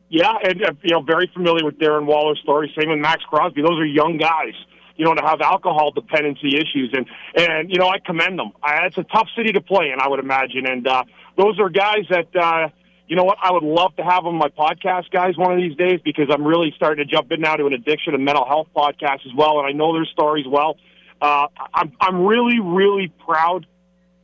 Yeah, 0.08 0.32
and 0.42 0.64
uh, 0.64 0.72
you 0.82 0.92
know, 0.92 1.02
very 1.02 1.30
familiar 1.32 1.64
with 1.64 1.78
Darren 1.78 2.06
Waller's 2.06 2.38
story. 2.42 2.72
Same 2.78 2.90
with 2.90 2.98
Maxx 2.98 3.24
Crosby. 3.24 3.60
Those 3.60 3.78
are 3.78 3.84
young 3.84 4.18
guys, 4.18 4.54
you 4.96 5.04
know, 5.04 5.14
to 5.14 5.22
have 5.22 5.40
alcohol 5.40 5.90
dependency 5.90 6.56
issues, 6.56 6.94
and 6.94 7.06
and 7.34 7.70
you 7.70 7.78
know, 7.78 7.88
I 7.88 7.98
commend 7.98 8.38
them. 8.38 8.52
I, 8.62 8.86
it's 8.86 8.98
a 8.98 9.04
tough 9.04 9.28
city 9.36 9.52
to 9.52 9.60
play 9.60 9.90
in, 9.90 10.00
I 10.00 10.08
would 10.08 10.20
imagine, 10.20 10.66
and 10.66 10.86
uh, 10.86 11.04
those 11.36 11.58
are 11.60 11.68
guys 11.68 12.04
that. 12.10 12.34
Uh, 12.34 12.68
you 13.08 13.14
know 13.14 13.22
what? 13.22 13.38
I 13.40 13.52
would 13.52 13.62
love 13.62 13.94
to 13.96 14.02
have 14.02 14.26
on 14.26 14.34
my 14.34 14.48
podcast, 14.48 15.12
guys, 15.12 15.36
one 15.36 15.52
of 15.52 15.58
these 15.58 15.76
days 15.76 16.00
because 16.04 16.26
I'm 16.28 16.44
really 16.44 16.72
starting 16.74 17.06
to 17.06 17.08
jump 17.08 17.30
in 17.30 17.40
now 17.40 17.54
to 17.54 17.66
an 17.66 17.72
addiction 17.72 18.14
and 18.14 18.24
mental 18.24 18.44
health 18.44 18.66
podcast 18.74 19.24
as 19.24 19.32
well, 19.36 19.60
and 19.60 19.66
I 19.68 19.70
know 19.70 19.92
their 19.92 20.06
stories 20.06 20.44
well. 20.48 20.76
Uh, 21.22 21.46
I'm 21.72 21.92
I'm 22.00 22.26
really 22.26 22.58
really 22.58 23.12
proud 23.24 23.64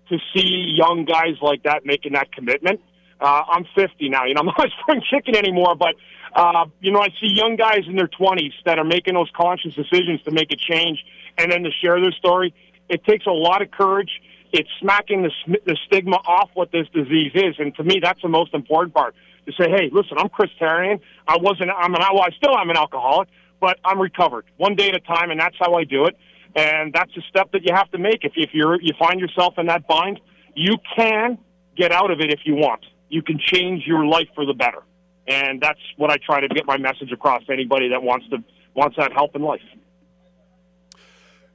to 0.08 0.18
see 0.34 0.74
young 0.76 1.04
guys 1.04 1.36
like 1.40 1.62
that 1.62 1.86
making 1.86 2.12
that 2.14 2.32
commitment. 2.32 2.80
Uh, 3.20 3.42
I'm 3.48 3.64
50 3.74 4.08
now. 4.08 4.24
You 4.24 4.34
know, 4.34 4.40
I'm 4.40 4.46
not 4.46 4.66
a 4.66 4.70
spring 4.82 5.02
chicken 5.08 5.36
anymore, 5.36 5.74
but 5.76 5.94
uh, 6.34 6.66
you 6.80 6.90
know, 6.90 7.00
I 7.00 7.08
see 7.20 7.32
young 7.34 7.56
guys 7.56 7.84
in 7.86 7.96
their 7.96 8.08
20s 8.08 8.52
that 8.64 8.78
are 8.78 8.84
making 8.84 9.14
those 9.14 9.30
conscious 9.36 9.74
decisions 9.74 10.22
to 10.22 10.30
make 10.30 10.50
a 10.50 10.56
change 10.56 11.04
and 11.38 11.50
then 11.50 11.62
to 11.62 11.70
share 11.70 12.00
their 12.00 12.12
story. 12.12 12.54
It 12.88 13.04
takes 13.04 13.26
a 13.26 13.30
lot 13.30 13.62
of 13.62 13.70
courage. 13.70 14.10
It's 14.52 14.68
smacking 14.80 15.22
the, 15.22 15.58
the 15.64 15.76
stigma 15.86 16.16
off 16.16 16.50
what 16.54 16.72
this 16.72 16.86
disease 16.92 17.32
is, 17.34 17.54
and 17.58 17.74
to 17.76 17.84
me, 17.84 18.00
that's 18.02 18.20
the 18.22 18.28
most 18.28 18.54
important 18.54 18.94
part. 18.94 19.14
To 19.46 19.52
say, 19.52 19.68
hey, 19.68 19.90
listen, 19.90 20.18
I'm 20.18 20.28
Chris 20.28 20.50
Therien. 20.60 21.00
I 21.26 21.36
wasn't. 21.40 21.70
I'm 21.70 21.94
an. 21.94 22.00
Well, 22.12 22.22
I 22.22 22.30
still 22.36 22.56
am 22.56 22.70
an 22.70 22.76
alcoholic, 22.76 23.28
but 23.60 23.78
I'm 23.84 24.00
recovered 24.00 24.44
one 24.56 24.76
day 24.76 24.88
at 24.88 24.94
a 24.94 25.00
time, 25.00 25.32
and 25.32 25.40
that's 25.40 25.56
how 25.58 25.74
I 25.74 25.82
do 25.82 26.04
it. 26.04 26.16
And 26.54 26.92
that's 26.92 27.10
a 27.16 27.22
step 27.28 27.50
that 27.52 27.62
you 27.64 27.74
have 27.74 27.90
to 27.90 27.98
make. 27.98 28.24
If, 28.24 28.32
if 28.36 28.50
you're 28.52 28.80
you 28.80 28.92
find 28.98 29.18
yourself 29.18 29.54
in 29.58 29.66
that 29.66 29.88
bind, 29.88 30.20
you 30.54 30.76
can 30.94 31.38
get 31.76 31.90
out 31.90 32.12
of 32.12 32.20
it 32.20 32.30
if 32.30 32.40
you 32.44 32.54
want 32.54 32.84
you 33.12 33.22
can 33.22 33.38
change 33.38 33.86
your 33.86 34.04
life 34.06 34.28
for 34.34 34.46
the 34.46 34.54
better. 34.54 34.82
And 35.28 35.60
that's 35.60 35.78
what 35.98 36.10
I 36.10 36.16
try 36.16 36.40
to 36.40 36.48
get 36.48 36.66
my 36.66 36.78
message 36.78 37.12
across 37.12 37.44
to 37.44 37.52
anybody 37.52 37.90
that 37.90 38.02
wants 38.02 38.26
to 38.30 38.38
wants 38.74 38.96
that 38.96 39.12
help 39.12 39.36
in 39.36 39.42
life. 39.42 39.60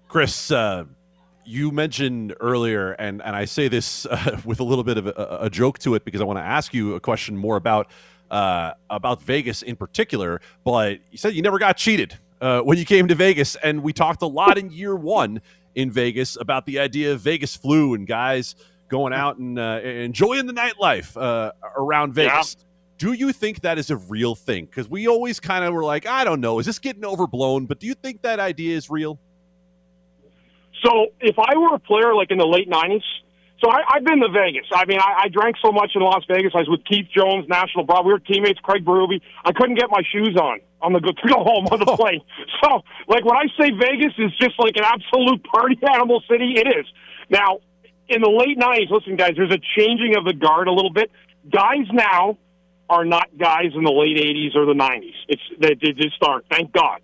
Chris, 0.07 0.51
uh, 0.51 0.85
you 1.47 1.71
mentioned 1.71 2.35
earlier, 2.39 2.91
and, 2.91 3.21
and 3.23 3.35
I 3.35 3.45
say 3.45 3.67
this 3.67 4.05
uh, 4.11 4.39
with 4.45 4.59
a 4.59 4.63
little 4.63 4.83
bit 4.83 4.97
of 4.97 5.07
a, 5.07 5.37
a, 5.41 5.49
joke 5.49 5.79
to 5.79 5.95
it 5.95 6.03
because 6.05 6.21
I 6.21 6.25
want 6.25 6.37
to 6.37 6.43
ask 6.43 6.73
you 6.73 6.95
a 6.95 6.99
question 6.99 7.37
more 7.37 7.55
about 7.55 7.87
uh, 8.29 8.73
about 8.89 9.21
Vegas 9.21 9.61
in 9.61 9.75
particular. 9.75 10.41
But 10.63 10.99
you 11.11 11.17
said 11.17 11.33
you 11.33 11.41
never 11.41 11.59
got 11.59 11.77
cheated 11.77 12.17
uh, 12.41 12.61
when 12.61 12.77
you 12.77 12.85
came 12.85 13.07
to 13.07 13.15
Vegas, 13.15 13.55
and 13.55 13.81
we 13.81 13.93
talked 13.93 14.21
a 14.21 14.27
lot 14.27 14.57
in 14.57 14.69
year 14.69 14.95
one 14.95 15.41
in 15.75 15.91
Vegas 15.91 16.37
about 16.39 16.65
the 16.65 16.79
idea 16.79 17.13
of 17.13 17.21
Vegas 17.21 17.55
flu 17.55 17.93
and 17.93 18.05
guys 18.07 18.55
going 18.89 19.13
out 19.13 19.37
and 19.37 19.59
uh, 19.59 19.79
enjoying 19.83 20.47
the 20.47 20.53
nightlife 20.53 21.15
uh, 21.21 21.51
around 21.75 22.13
Vegas. 22.13 22.55
Yeah. 22.57 22.63
Do 22.97 23.13
you 23.13 23.31
think 23.31 23.61
that 23.61 23.77
is 23.77 23.91
a 23.91 23.97
real 23.97 24.33
thing? 24.33 24.65
Because 24.65 24.89
we 24.89 25.07
always 25.07 25.39
kind 25.39 25.63
of 25.63 25.73
were 25.73 25.83
like, 25.83 26.07
I 26.07 26.23
don't 26.23 26.41
know, 26.41 26.57
is 26.57 26.65
this 26.65 26.79
getting 26.79 27.05
overblown? 27.05 27.67
But 27.67 27.79
do 27.79 27.85
you 27.85 27.93
think 27.93 28.23
that 28.23 28.39
idea 28.39 28.75
is 28.75 28.89
real? 28.89 29.19
So, 30.83 31.07
if 31.19 31.37
I 31.39 31.57
were 31.57 31.75
a 31.75 31.79
player 31.79 32.13
like 32.13 32.31
in 32.31 32.37
the 32.37 32.47
late 32.47 32.69
'90s, 32.69 33.01
so 33.63 33.71
I, 33.71 33.81
I've 33.89 34.03
been 34.03 34.19
to 34.21 34.29
Vegas. 34.29 34.67
I 34.71 34.85
mean, 34.85 34.99
I, 34.99 35.25
I 35.25 35.27
drank 35.29 35.55
so 35.63 35.71
much 35.71 35.91
in 35.95 36.01
Las 36.01 36.23
Vegas. 36.29 36.51
I 36.53 36.59
was 36.59 36.69
with 36.69 36.85
Keith 36.85 37.07
Jones, 37.09 37.49
National 37.49 37.85
Broad. 37.85 38.05
We 38.05 38.13
were 38.13 38.19
teammates, 38.19 38.59
Craig 38.59 38.85
Berube. 38.85 39.19
I 39.43 39.51
couldn't 39.51 39.75
get 39.75 39.89
my 39.89 40.01
shoes 40.11 40.37
on 40.39 40.59
on 40.81 40.93
the 40.93 40.99
to 41.01 41.27
go 41.27 41.43
home 41.43 41.65
on 41.71 41.79
the 41.79 41.89
oh. 41.89 41.97
plane. 41.97 42.21
So, 42.63 42.81
like 43.07 43.25
when 43.25 43.37
I 43.37 43.45
say 43.59 43.71
Vegas 43.71 44.13
is 44.17 44.31
just 44.37 44.59
like 44.59 44.77
an 44.77 44.85
absolute 44.85 45.43
party 45.43 45.79
animal 45.93 46.21
city, 46.29 46.53
it 46.57 46.67
is. 46.67 46.85
Now, 47.29 47.59
in 48.09 48.21
the 48.21 48.29
late 48.29 48.57
90s, 48.57 48.89
listen, 48.89 49.15
guys, 49.15 49.33
there's 49.35 49.51
a 49.51 49.59
changing 49.75 50.15
of 50.15 50.23
the 50.23 50.33
guard 50.33 50.67
a 50.67 50.71
little 50.71 50.93
bit. 50.93 51.11
Guys 51.51 51.87
now 51.91 52.37
are 52.89 53.03
not 53.03 53.27
guys 53.37 53.71
in 53.75 53.83
the 53.83 53.91
late 53.91 54.17
80s 54.17 54.55
or 54.55 54.65
the 54.65 54.73
90s. 54.73 55.13
It's 55.27 55.41
they, 55.59 55.73
they 55.73 55.91
just 55.93 56.21
aren't. 56.21 56.45
Thank 56.49 56.71
God. 56.71 57.01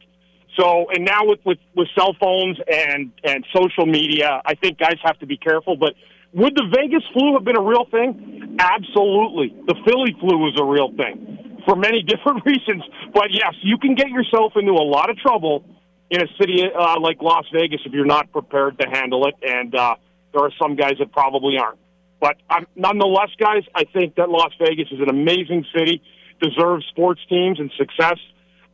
So, 0.60 0.86
and 0.92 1.04
now 1.04 1.26
with, 1.26 1.40
with 1.46 1.58
with 1.76 1.88
cell 1.98 2.16
phones 2.20 2.58
and 2.68 3.12
and 3.24 3.46
social 3.56 3.86
media, 3.86 4.42
I 4.46 4.56
think 4.56 4.78
guys 4.78 4.98
have 5.04 5.18
to 5.20 5.26
be 5.26 5.38
careful. 5.38 5.76
But 5.76 5.94
would 6.34 6.56
the 6.56 6.66
Vegas 6.74 7.04
flu 7.14 7.34
have 7.34 7.44
been 7.44 7.58
a 7.58 7.62
real 7.62 7.86
thing? 7.90 8.58
Absolutely. 8.60 9.56
The 9.66 9.76
Philly 9.86 10.16
flu 10.20 10.38
was 10.38 10.58
a 10.60 10.66
real 10.66 10.92
thing 10.96 11.62
for 11.66 11.76
many 11.76 12.04
different 12.08 12.46
reasons. 12.46 12.84
But 13.14 13.32
yes, 13.32 13.54
you 13.62 13.78
can 13.78 13.96
get 13.96 14.10
yourself 14.10 14.54
into 14.56 14.74
a 14.74 14.86
lot 14.86 15.10
of 15.10 15.18
trouble 15.18 15.64
in 16.10 16.22
a 16.22 16.28
city 16.40 16.64
uh, 16.64 17.00
like 17.00 17.22
Las 17.22 17.46
Vegas 17.54 17.82
if 17.86 17.94
you're 17.94 18.06
not 18.06 18.32
prepared 18.32 18.78
to 18.80 18.88
handle 18.88 19.28
it. 19.28 19.36
And 19.42 19.74
uh, 19.74 19.96
there 20.34 20.44
are 20.44 20.52
some 20.62 20.76
guys 20.76 20.94
that 21.00 21.12
probably 21.12 21.58
aren't. 21.58 21.80
But 22.20 22.38
I'm, 22.50 22.68
nonetheless, 22.76 23.30
guys, 23.38 23.64
I 23.76 23.84
think 23.86 24.16
that 24.16 24.30
Las 24.30 24.52
Vegas 24.60 24.88
is 24.92 25.00
an 25.02 25.10
amazing 25.10 25.66
city, 25.76 26.02
deserves 26.42 26.86
sports 26.90 27.22
teams 27.28 27.60
and 27.60 27.72
success. 27.78 28.18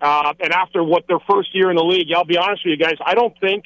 Uh, 0.02 0.34
and 0.40 0.54
after 0.54 0.84
what 0.84 1.08
their 1.08 1.20
first 1.30 1.54
year 1.54 1.70
in 1.70 1.76
the 1.76 1.84
league, 1.84 2.08
I'll 2.16 2.26
be 2.26 2.38
honest 2.38 2.64
with 2.66 2.80
you 2.80 2.86
guys, 2.86 2.96
I 3.06 3.16
don't 3.16 3.38
think 3.40 3.66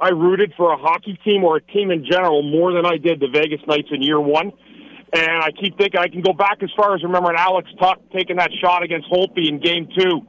I 0.00 0.08
rooted 0.08 0.52
for 0.56 0.72
a 0.72 0.76
hockey 0.76 1.18
team 1.24 1.44
or 1.44 1.56
a 1.56 1.60
team 1.60 1.90
in 1.90 2.04
general 2.10 2.42
more 2.42 2.72
than 2.72 2.86
I 2.86 2.96
did 2.96 3.20
the 3.20 3.28
Vegas 3.28 3.60
Knights 3.66 3.88
in 3.92 4.02
year 4.02 4.20
one. 4.20 4.52
And 5.12 5.42
I 5.42 5.50
keep 5.50 5.76
thinking 5.76 5.98
I 5.98 6.08
can 6.08 6.22
go 6.22 6.32
back 6.32 6.62
as 6.62 6.70
far 6.76 6.94
as 6.94 7.02
remembering 7.02 7.36
Alex 7.36 7.68
Tuch 7.80 7.98
taking 8.12 8.36
that 8.36 8.50
shot 8.60 8.82
against 8.82 9.08
Holtby 9.10 9.48
in 9.48 9.60
Game 9.60 9.88
Two. 9.96 10.22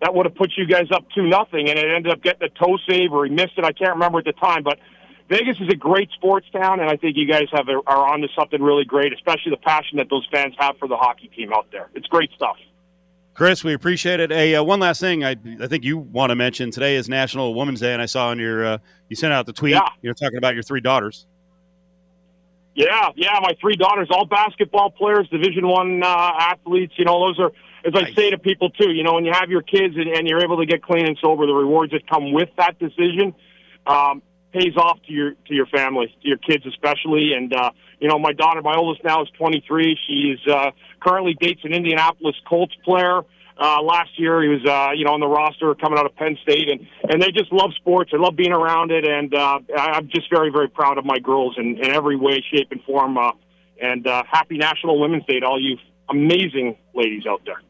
That 0.00 0.14
would 0.14 0.26
have 0.26 0.36
put 0.36 0.52
you 0.56 0.64
guys 0.64 0.86
up 0.92 1.04
two 1.12 1.26
nothing, 1.26 1.68
and 1.68 1.76
it 1.76 1.86
ended 1.92 2.12
up 2.12 2.22
getting 2.22 2.48
a 2.48 2.50
toe 2.50 2.78
save 2.88 3.12
or 3.12 3.24
he 3.24 3.32
missed 3.32 3.58
it. 3.58 3.64
I 3.64 3.72
can't 3.72 3.94
remember 3.94 4.20
at 4.20 4.26
the 4.26 4.32
time, 4.32 4.62
but 4.62 4.78
Vegas 5.28 5.56
is 5.60 5.68
a 5.70 5.76
great 5.76 6.08
sports 6.12 6.46
town, 6.52 6.78
and 6.78 6.88
I 6.88 6.96
think 6.96 7.16
you 7.16 7.26
guys 7.26 7.48
have 7.52 7.68
are 7.68 8.12
on 8.12 8.20
to 8.20 8.28
something 8.38 8.62
really 8.62 8.84
great, 8.84 9.12
especially 9.12 9.50
the 9.50 9.56
passion 9.56 9.98
that 9.98 10.08
those 10.08 10.26
fans 10.32 10.54
have 10.58 10.78
for 10.78 10.86
the 10.86 10.96
hockey 10.96 11.28
team 11.36 11.52
out 11.52 11.66
there. 11.72 11.88
It's 11.94 12.06
great 12.06 12.30
stuff. 12.36 12.56
Chris, 13.38 13.62
we 13.62 13.72
appreciate 13.72 14.18
it. 14.18 14.32
Hey, 14.32 14.56
uh, 14.56 14.64
one 14.64 14.80
last 14.80 15.00
thing, 15.00 15.22
I, 15.22 15.36
I 15.60 15.68
think 15.68 15.84
you 15.84 15.96
want 15.96 16.30
to 16.30 16.34
mention 16.34 16.72
today 16.72 16.96
is 16.96 17.08
National 17.08 17.54
Women's 17.54 17.78
Day, 17.78 17.92
and 17.92 18.02
I 18.02 18.06
saw 18.06 18.30
on 18.30 18.40
your 18.40 18.66
uh, 18.66 18.78
you 19.08 19.14
sent 19.14 19.32
out 19.32 19.46
the 19.46 19.52
tweet. 19.52 19.74
Yeah. 19.74 19.88
You're 20.02 20.14
talking 20.14 20.38
about 20.38 20.54
your 20.54 20.64
three 20.64 20.80
daughters. 20.80 21.24
Yeah, 22.74 23.10
yeah, 23.14 23.38
my 23.40 23.56
three 23.60 23.76
daughters, 23.76 24.08
all 24.10 24.26
basketball 24.26 24.90
players, 24.90 25.28
Division 25.28 25.68
One 25.68 26.02
uh, 26.02 26.32
athletes. 26.36 26.94
You 26.96 27.04
know, 27.04 27.28
those 27.28 27.38
are 27.38 27.52
as 27.84 27.92
I 27.94 28.00
nice. 28.00 28.16
say 28.16 28.30
to 28.30 28.38
people 28.38 28.70
too. 28.70 28.90
You 28.90 29.04
know, 29.04 29.14
when 29.14 29.24
you 29.24 29.32
have 29.32 29.50
your 29.50 29.62
kids 29.62 29.94
and, 29.96 30.08
and 30.08 30.26
you're 30.26 30.42
able 30.42 30.56
to 30.56 30.66
get 30.66 30.82
clean 30.82 31.06
and 31.06 31.16
sober, 31.22 31.46
the 31.46 31.54
rewards 31.54 31.92
that 31.92 32.10
come 32.10 32.32
with 32.32 32.48
that 32.56 32.76
decision. 32.80 33.36
Um, 33.86 34.20
pays 34.52 34.76
off 34.76 34.98
to 35.06 35.12
your 35.12 35.32
to 35.46 35.54
your 35.54 35.66
family, 35.66 36.14
to 36.22 36.28
your 36.28 36.38
kids 36.38 36.64
especially. 36.66 37.32
And 37.34 37.52
uh, 37.52 37.70
you 38.00 38.08
know, 38.08 38.18
my 38.18 38.32
daughter, 38.32 38.62
my 38.62 38.74
oldest 38.76 39.04
now 39.04 39.22
is 39.22 39.28
23. 39.38 39.98
She 40.06 40.12
is 40.36 40.52
uh, 40.52 40.70
currently 41.00 41.36
dates 41.40 41.60
an 41.64 41.72
Indianapolis 41.72 42.36
Colts 42.48 42.74
player. 42.84 43.22
Uh, 43.60 43.82
last 43.82 44.10
year, 44.16 44.40
he 44.40 44.48
was 44.48 44.64
uh, 44.64 44.92
you 44.94 45.04
know 45.04 45.12
on 45.12 45.20
the 45.20 45.26
roster 45.26 45.74
coming 45.74 45.98
out 45.98 46.06
of 46.06 46.14
Penn 46.14 46.38
State, 46.42 46.68
and 46.68 46.86
and 47.10 47.20
they 47.20 47.32
just 47.32 47.52
love 47.52 47.72
sports. 47.74 48.12
They 48.12 48.18
love 48.18 48.36
being 48.36 48.52
around 48.52 48.92
it, 48.92 49.04
and 49.04 49.34
uh, 49.34 49.58
I'm 49.76 50.08
just 50.08 50.30
very 50.30 50.50
very 50.50 50.68
proud 50.68 50.96
of 50.96 51.04
my 51.04 51.18
girls 51.18 51.56
in, 51.58 51.76
in 51.78 51.90
every 51.90 52.16
way, 52.16 52.42
shape, 52.52 52.68
and 52.70 52.82
form. 52.84 53.18
Uh, 53.18 53.32
and 53.80 54.06
uh, 54.06 54.22
happy 54.30 54.58
National 54.58 55.00
Women's 55.00 55.24
Day 55.26 55.40
to 55.40 55.46
all 55.46 55.60
you 55.60 55.76
amazing 56.08 56.76
ladies 56.94 57.26
out 57.26 57.42
there. 57.44 57.60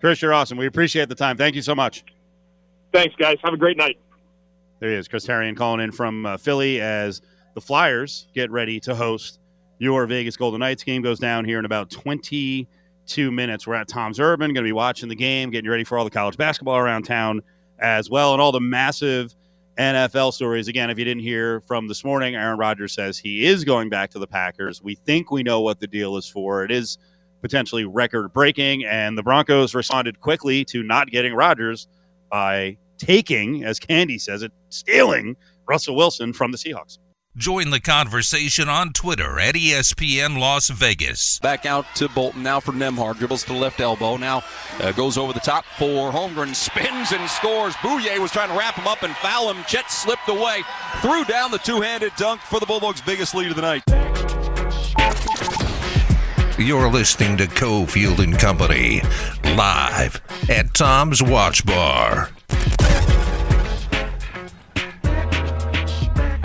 Chris, 0.00 0.22
you're 0.22 0.32
awesome. 0.32 0.56
We 0.56 0.66
appreciate 0.66 1.08
the 1.08 1.14
time. 1.14 1.36
Thank 1.36 1.54
you 1.54 1.62
so 1.62 1.74
much. 1.74 2.04
Thanks, 2.92 3.14
guys. 3.16 3.36
Have 3.44 3.54
a 3.54 3.58
great 3.58 3.76
night. 3.76 3.98
There 4.80 4.88
he 4.88 4.96
is, 4.96 5.08
Chris 5.08 5.26
Therien 5.26 5.54
calling 5.54 5.80
in 5.80 5.92
from 5.92 6.24
uh, 6.24 6.38
Philly 6.38 6.80
as 6.80 7.20
the 7.54 7.60
Flyers 7.60 8.28
get 8.34 8.50
ready 8.50 8.80
to 8.80 8.94
host 8.94 9.38
your 9.78 10.06
Vegas 10.06 10.38
Golden 10.38 10.60
Knights 10.60 10.82
game. 10.82 11.02
Goes 11.02 11.18
down 11.18 11.44
here 11.44 11.58
in 11.58 11.66
about 11.66 11.90
22 11.90 13.30
minutes. 13.30 13.66
We're 13.66 13.74
at 13.74 13.88
Tom's 13.88 14.18
Urban, 14.18 14.54
going 14.54 14.64
to 14.64 14.68
be 14.68 14.72
watching 14.72 15.10
the 15.10 15.14
game, 15.14 15.50
getting 15.50 15.70
ready 15.70 15.84
for 15.84 15.98
all 15.98 16.04
the 16.04 16.10
college 16.10 16.38
basketball 16.38 16.78
around 16.78 17.02
town 17.02 17.42
as 17.78 18.08
well, 18.08 18.32
and 18.32 18.40
all 18.40 18.52
the 18.52 18.60
massive 18.60 19.34
NFL 19.76 20.32
stories. 20.32 20.66
Again, 20.66 20.88
if 20.88 20.98
you 20.98 21.04
didn't 21.04 21.24
hear 21.24 21.60
from 21.60 21.86
this 21.86 22.02
morning, 22.02 22.34
Aaron 22.34 22.58
Rodgers 22.58 22.94
says 22.94 23.18
he 23.18 23.44
is 23.44 23.64
going 23.64 23.90
back 23.90 24.08
to 24.12 24.18
the 24.18 24.26
Packers. 24.26 24.82
We 24.82 24.94
think 24.94 25.30
we 25.30 25.42
know 25.42 25.60
what 25.60 25.80
the 25.80 25.88
deal 25.88 26.16
is 26.16 26.26
for. 26.26 26.64
It 26.64 26.70
is 26.70 26.96
potentially 27.42 27.84
record 27.84 28.32
breaking, 28.32 28.84
and 28.86 29.18
the 29.18 29.22
Broncos 29.22 29.74
responded 29.74 30.20
quickly 30.20 30.64
to 30.66 30.82
not 30.82 31.10
getting 31.10 31.34
Rodgers 31.34 31.86
by 32.30 32.78
taking, 33.00 33.64
as 33.64 33.78
Candy 33.78 34.18
says 34.18 34.42
it, 34.42 34.52
stealing 34.68 35.36
Russell 35.66 35.96
Wilson 35.96 36.32
from 36.32 36.52
the 36.52 36.58
Seahawks. 36.58 36.98
Join 37.36 37.70
the 37.70 37.80
conversation 37.80 38.68
on 38.68 38.92
Twitter 38.92 39.38
at 39.38 39.54
ESPN 39.54 40.36
Las 40.38 40.68
Vegas. 40.68 41.38
Back 41.38 41.64
out 41.64 41.86
to 41.94 42.08
Bolton 42.08 42.42
now 42.42 42.58
for 42.58 42.72
Nembhard. 42.72 43.18
Dribbles 43.18 43.44
to 43.44 43.52
the 43.52 43.58
left 43.58 43.80
elbow. 43.80 44.16
Now 44.16 44.42
uh, 44.80 44.90
goes 44.92 45.16
over 45.16 45.32
the 45.32 45.38
top 45.40 45.64
for 45.78 46.10
Holmgren. 46.10 46.54
Spins 46.56 47.12
and 47.12 47.30
scores. 47.30 47.74
Bouye 47.76 48.18
was 48.18 48.32
trying 48.32 48.48
to 48.48 48.58
wrap 48.58 48.74
him 48.74 48.88
up 48.88 49.04
and 49.04 49.14
foul 49.16 49.48
him. 49.52 49.62
Chet 49.68 49.90
slipped 49.92 50.28
away. 50.28 50.64
Threw 51.02 51.24
down 51.24 51.52
the 51.52 51.58
two 51.58 51.80
handed 51.80 52.12
dunk 52.16 52.40
for 52.40 52.58
the 52.58 52.66
Bulldogs' 52.66 53.00
biggest 53.00 53.32
lead 53.34 53.50
of 53.50 53.56
the 53.56 53.62
night. 53.62 53.84
You're 56.58 56.90
listening 56.90 57.38
to 57.38 57.46
Cofield 57.46 58.18
and 58.18 58.38
Company 58.38 59.00
live 59.56 60.20
at 60.50 60.74
Tom's 60.74 61.22
Watch 61.22 61.64
Bar. 61.64 62.30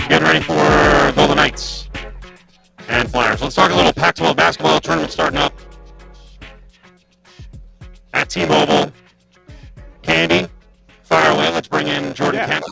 Getting 0.07 0.23
ready 0.27 0.39
for 0.41 1.11
Golden 1.15 1.37
Knights 1.37 1.89
and 2.87 3.09
Flyers. 3.09 3.41
Let's 3.41 3.55
talk 3.55 3.71
a 3.71 3.75
little 3.75 3.91
Pac-12 3.93 4.35
basketball 4.35 4.79
tournament 4.79 5.11
starting 5.11 5.39
up 5.39 5.53
at 8.13 8.29
T-Mobile. 8.29 8.91
Candy, 10.03 10.47
fire 11.03 11.31
away. 11.33 11.49
Let's 11.51 11.67
bring 11.67 11.87
in 11.87 12.13
Jordan 12.13 12.35
Yeah. 12.41 12.47
Kent. 12.47 12.65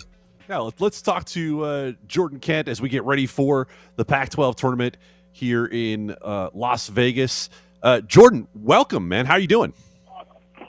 Yeah, 0.48 0.58
let- 0.60 0.80
let's 0.80 1.02
talk 1.02 1.26
to 1.28 1.64
uh, 1.64 1.92
Jordan 2.08 2.40
Kent 2.40 2.68
as 2.68 2.80
we 2.82 2.90
get 2.90 3.04
ready 3.04 3.26
for 3.26 3.68
the 3.96 4.06
Pac 4.06 4.30
12 4.30 4.56
tournament 4.56 4.98
here 5.32 5.66
in 5.66 6.16
uh, 6.22 6.50
Las 6.54 6.88
Vegas. 6.90 7.50
Uh, 7.82 8.02
Jordan, 8.02 8.48
welcome, 8.54 9.08
man. 9.08 9.26
How 9.26 9.34
are 9.34 9.40
you 9.40 9.48
doing? 9.48 9.74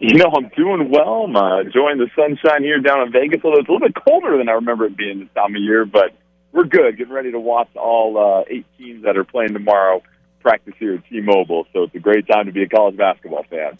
You 0.00 0.16
know, 0.18 0.32
I'm 0.34 0.48
doing 0.56 0.90
well. 0.90 1.24
I'm 1.26 1.36
uh, 1.36 1.60
enjoying 1.60 1.98
the 1.98 2.08
sunshine 2.16 2.62
here 2.62 2.80
down 2.80 3.02
in 3.06 3.12
Vegas, 3.12 3.40
although 3.44 3.58
it's 3.58 3.68
a 3.68 3.72
little 3.72 3.86
bit 3.86 3.94
colder 4.02 4.38
than 4.38 4.48
I 4.48 4.52
remember 4.52 4.86
it 4.86 4.96
being 4.96 5.20
this 5.20 5.28
time 5.34 5.54
of 5.54 5.60
year, 5.62 5.84
but 5.84 6.12
we're 6.54 6.64
good. 6.64 6.96
Getting 6.96 7.12
ready 7.12 7.32
to 7.32 7.40
watch 7.40 7.68
all 7.74 8.16
uh, 8.16 8.44
eight 8.48 8.64
teams 8.78 9.02
that 9.02 9.16
are 9.16 9.24
playing 9.24 9.52
tomorrow 9.52 10.02
practice 10.40 10.74
here 10.78 10.94
at 10.94 11.06
T-Mobile, 11.08 11.66
so 11.72 11.82
it's 11.82 11.94
a 11.94 11.98
great 11.98 12.28
time 12.28 12.46
to 12.46 12.52
be 12.52 12.62
a 12.62 12.68
college 12.68 12.96
basketball 12.96 13.44
fan. 13.50 13.76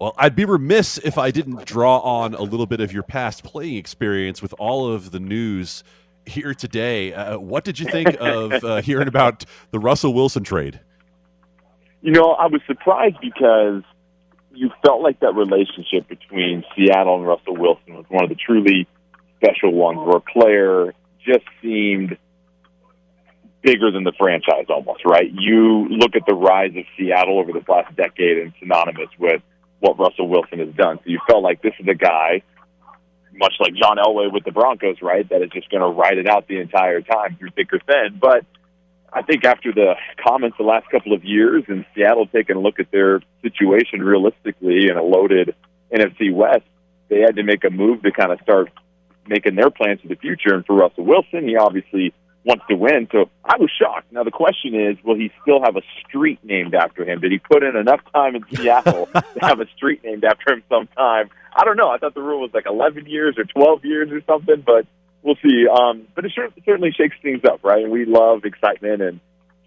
Well, 0.00 0.12
I'd 0.18 0.34
be 0.34 0.44
remiss 0.44 0.98
if 0.98 1.18
I 1.18 1.30
didn't 1.30 1.64
draw 1.64 1.98
on 1.98 2.34
a 2.34 2.42
little 2.42 2.66
bit 2.66 2.80
of 2.80 2.92
your 2.92 3.04
past 3.04 3.44
playing 3.44 3.76
experience 3.76 4.42
with 4.42 4.52
all 4.58 4.92
of 4.92 5.12
the 5.12 5.20
news 5.20 5.84
here 6.26 6.52
today. 6.52 7.12
Uh, 7.12 7.38
what 7.38 7.62
did 7.62 7.78
you 7.78 7.86
think 7.86 8.16
of 8.20 8.64
uh, 8.64 8.82
hearing 8.82 9.06
about 9.06 9.44
the 9.70 9.78
Russell 9.78 10.12
Wilson 10.12 10.42
trade? 10.42 10.80
You 12.00 12.10
know, 12.10 12.32
I 12.32 12.46
was 12.46 12.60
surprised 12.66 13.18
because 13.20 13.84
you 14.52 14.70
felt 14.84 15.02
like 15.02 15.20
that 15.20 15.36
relationship 15.36 16.08
between 16.08 16.64
Seattle 16.74 17.14
and 17.14 17.26
Russell 17.26 17.56
Wilson 17.56 17.94
was 17.94 18.04
one 18.08 18.24
of 18.24 18.30
the 18.30 18.34
truly 18.34 18.88
special 19.36 19.72
ones 19.72 19.98
where 19.98 20.16
a 20.16 20.20
player 20.20 20.94
just 21.24 21.44
seemed 21.60 22.16
bigger 23.62 23.90
than 23.90 24.04
the 24.04 24.12
franchise 24.18 24.66
almost, 24.68 25.04
right? 25.04 25.30
You 25.32 25.88
look 25.88 26.16
at 26.16 26.22
the 26.26 26.34
rise 26.34 26.72
of 26.76 26.84
Seattle 26.98 27.38
over 27.38 27.52
this 27.52 27.66
last 27.68 27.94
decade 27.96 28.38
and 28.38 28.52
synonymous 28.58 29.08
with 29.18 29.40
what 29.80 29.98
Russell 29.98 30.28
Wilson 30.28 30.58
has 30.58 30.74
done. 30.74 30.98
So 30.98 31.04
you 31.06 31.20
felt 31.28 31.42
like 31.42 31.62
this 31.62 31.74
is 31.78 31.86
a 31.88 31.94
guy, 31.94 32.42
much 33.34 33.54
like 33.60 33.74
John 33.74 33.98
Elway 33.98 34.32
with 34.32 34.44
the 34.44 34.52
Broncos, 34.52 34.96
right, 35.00 35.28
that 35.28 35.42
is 35.42 35.50
just 35.50 35.70
going 35.70 35.80
to 35.80 35.88
ride 35.88 36.18
it 36.18 36.28
out 36.28 36.48
the 36.48 36.58
entire 36.58 37.00
time 37.00 37.36
through 37.36 37.50
thick 37.50 37.72
or 37.72 37.80
thin. 37.80 38.18
But 38.20 38.44
I 39.12 39.22
think 39.22 39.44
after 39.44 39.72
the 39.72 39.94
comments 40.26 40.56
the 40.58 40.64
last 40.64 40.88
couple 40.90 41.12
of 41.12 41.24
years 41.24 41.64
and 41.68 41.84
Seattle 41.94 42.26
taking 42.26 42.56
a 42.56 42.60
look 42.60 42.80
at 42.80 42.90
their 42.90 43.20
situation 43.42 44.02
realistically 44.02 44.88
in 44.88 44.96
a 44.96 45.02
loaded 45.02 45.54
NFC 45.92 46.32
West, 46.32 46.64
they 47.08 47.20
had 47.20 47.36
to 47.36 47.42
make 47.42 47.62
a 47.64 47.70
move 47.70 48.02
to 48.02 48.10
kind 48.10 48.32
of 48.32 48.40
start 48.40 48.70
making 49.26 49.54
their 49.54 49.70
plans 49.70 50.00
for 50.00 50.08
the 50.08 50.16
future. 50.16 50.54
And 50.54 50.64
for 50.64 50.74
Russell 50.76 51.04
Wilson, 51.04 51.48
he 51.48 51.56
obviously 51.56 52.12
wants 52.44 52.64
to 52.68 52.74
win. 52.74 53.08
So 53.12 53.30
I 53.44 53.56
was 53.58 53.70
shocked. 53.70 54.12
Now 54.12 54.24
the 54.24 54.30
question 54.30 54.74
is, 54.74 54.96
will 55.04 55.16
he 55.16 55.30
still 55.42 55.62
have 55.62 55.76
a 55.76 55.82
street 56.06 56.40
named 56.42 56.74
after 56.74 57.04
him? 57.04 57.20
Did 57.20 57.32
he 57.32 57.38
put 57.38 57.62
in 57.62 57.76
enough 57.76 58.00
time 58.12 58.34
in 58.34 58.44
Seattle 58.52 59.06
to 59.14 59.24
have 59.40 59.60
a 59.60 59.66
street 59.76 60.02
named 60.04 60.24
after 60.24 60.54
him 60.54 60.62
sometime? 60.68 61.30
I 61.54 61.64
don't 61.64 61.76
know. 61.76 61.90
I 61.90 61.98
thought 61.98 62.14
the 62.14 62.22
rule 62.22 62.40
was 62.40 62.50
like 62.52 62.66
11 62.66 63.06
years 63.06 63.36
or 63.38 63.44
12 63.44 63.84
years 63.84 64.10
or 64.10 64.22
something, 64.26 64.62
but 64.64 64.86
we'll 65.22 65.36
see. 65.42 65.66
Um, 65.68 66.08
but 66.14 66.24
it 66.24 66.32
sure, 66.34 66.48
certainly 66.64 66.90
shakes 66.90 67.16
things 67.22 67.42
up, 67.44 67.62
right? 67.62 67.82
And 67.82 67.92
we 67.92 68.06
love 68.06 68.44
excitement 68.44 69.02
and 69.02 69.20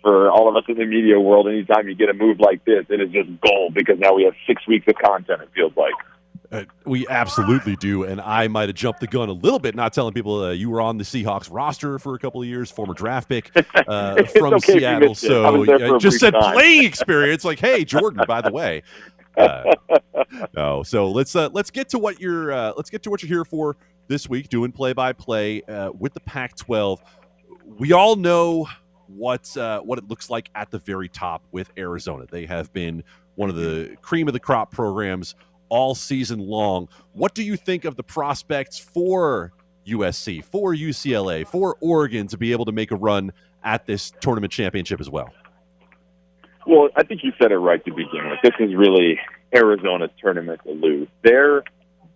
for 0.06 0.30
all 0.30 0.48
of 0.48 0.56
us 0.56 0.64
in 0.68 0.78
the 0.78 0.86
media 0.86 1.20
world, 1.20 1.48
anytime 1.48 1.88
you 1.88 1.96
get 1.96 2.10
a 2.10 2.14
move 2.14 2.40
like 2.40 2.64
this, 2.64 2.86
it 2.90 3.02
is 3.02 3.10
just 3.10 3.28
gold 3.42 3.74
because 3.74 3.98
now 3.98 4.14
we 4.14 4.24
have 4.24 4.36
six 4.46 4.62
weeks 4.68 4.86
of 4.88 4.94
content, 5.04 5.42
it 5.42 5.50
feels 5.56 5.76
like. 5.76 5.96
Uh, 6.52 6.64
we 6.86 7.08
absolutely 7.08 7.76
do, 7.76 8.04
and 8.04 8.22
I 8.22 8.48
might 8.48 8.70
have 8.70 8.76
jumped 8.76 9.00
the 9.00 9.08
gun 9.08 9.30
a 9.30 9.34
little 9.34 9.60
bit, 9.60 9.76
not 9.76 9.94
telling 9.94 10.14
people 10.14 10.44
uh, 10.44 10.52
you 10.52 10.70
were 10.70 10.82
on 10.82 10.98
the 10.98 11.04
Seahawks 11.04 11.48
roster 11.52 12.00
for 12.00 12.16
a 12.16 12.20
couple 12.20 12.42
of 12.42 12.48
years, 12.48 12.70
former 12.70 12.94
draft 12.94 13.30
pick 13.30 13.52
uh, 13.88 14.24
from 14.26 14.56
okay 14.56 14.80
Seattle. 14.80 15.16
So 15.16 15.58
was 15.58 15.68
there 15.68 15.80
for 15.80 16.00
just 16.00 16.20
said 16.20 16.34
time. 16.34 16.54
playing 16.54 16.86
experience, 16.86 17.44
like, 17.44 17.60
hey, 17.60 17.86
Jordan, 17.86 18.24
by 18.28 18.42
the 18.42 18.52
way. 18.52 18.84
Uh, 19.38 19.74
no, 20.56 20.84
so 20.84 21.10
let's 21.10 21.36
uh, 21.36 21.50
let's 21.52 21.72
get 21.72 21.90
to 21.90 22.00
what 22.00 22.20
you're 22.20 22.52
uh, 22.52 22.74
let's 22.78 22.90
get 22.90 23.04
to 23.04 23.10
what 23.10 23.22
you're 23.22 23.30
here 23.30 23.46
for 23.46 23.78
this 24.08 24.30
week, 24.30 24.50
doing 24.50 24.72
play 24.72 24.94
by 24.94 25.14
play 25.14 25.62
with 25.98 26.14
the 26.14 26.22
Pac-12. 26.22 27.00
We 27.80 27.92
all 27.92 28.16
know 28.16 28.68
what 29.08 29.56
uh, 29.58 29.80
what 29.82 29.98
it 29.98 30.08
looks 30.08 30.30
like 30.30 30.50
at 30.56 30.72
the 30.72 30.80
very 30.80 31.10
top 31.10 31.44
with 31.52 31.72
Arizona. 31.78 32.26
They 32.30 32.46
have 32.46 32.72
been 32.74 33.04
one 33.36 33.50
of 33.50 33.56
the 33.56 33.96
cream 34.02 34.28
of 34.28 34.34
the 34.34 34.40
crop 34.40 34.72
programs 34.72 35.36
all 35.70 35.96
season 35.96 36.40
long. 36.40 36.88
What 37.14 37.34
do 37.34 37.44
you 37.44 37.56
think 37.56 37.86
of 37.86 37.96
the 37.96 38.04
prospects 38.04 38.78
for 38.78 39.52
USC, 39.88 40.44
for 40.44 40.74
UCLA, 40.74 41.48
for 41.48 41.78
Oregon 41.80 42.28
to 42.28 42.38
be 42.38 42.52
able 42.52 42.66
to 42.66 42.72
make 42.72 42.92
a 42.92 42.96
run 42.96 43.32
at 43.64 43.86
this 43.86 44.12
tournament 44.22 44.52
championship 44.52 45.00
as 45.00 45.10
well? 45.10 45.30
Well, 46.68 46.90
I 46.96 47.04
think 47.04 47.24
you 47.24 47.32
said 47.40 47.52
it 47.52 47.58
right 47.58 47.84
to 47.86 47.92
begin 47.92 48.30
with. 48.30 48.40
This 48.44 48.54
is 48.60 48.76
really 48.76 49.20
Arizona's 49.54 50.10
tournament 50.20 50.62
to 50.66 50.72
lose. 50.72 51.08
Their 51.24 51.64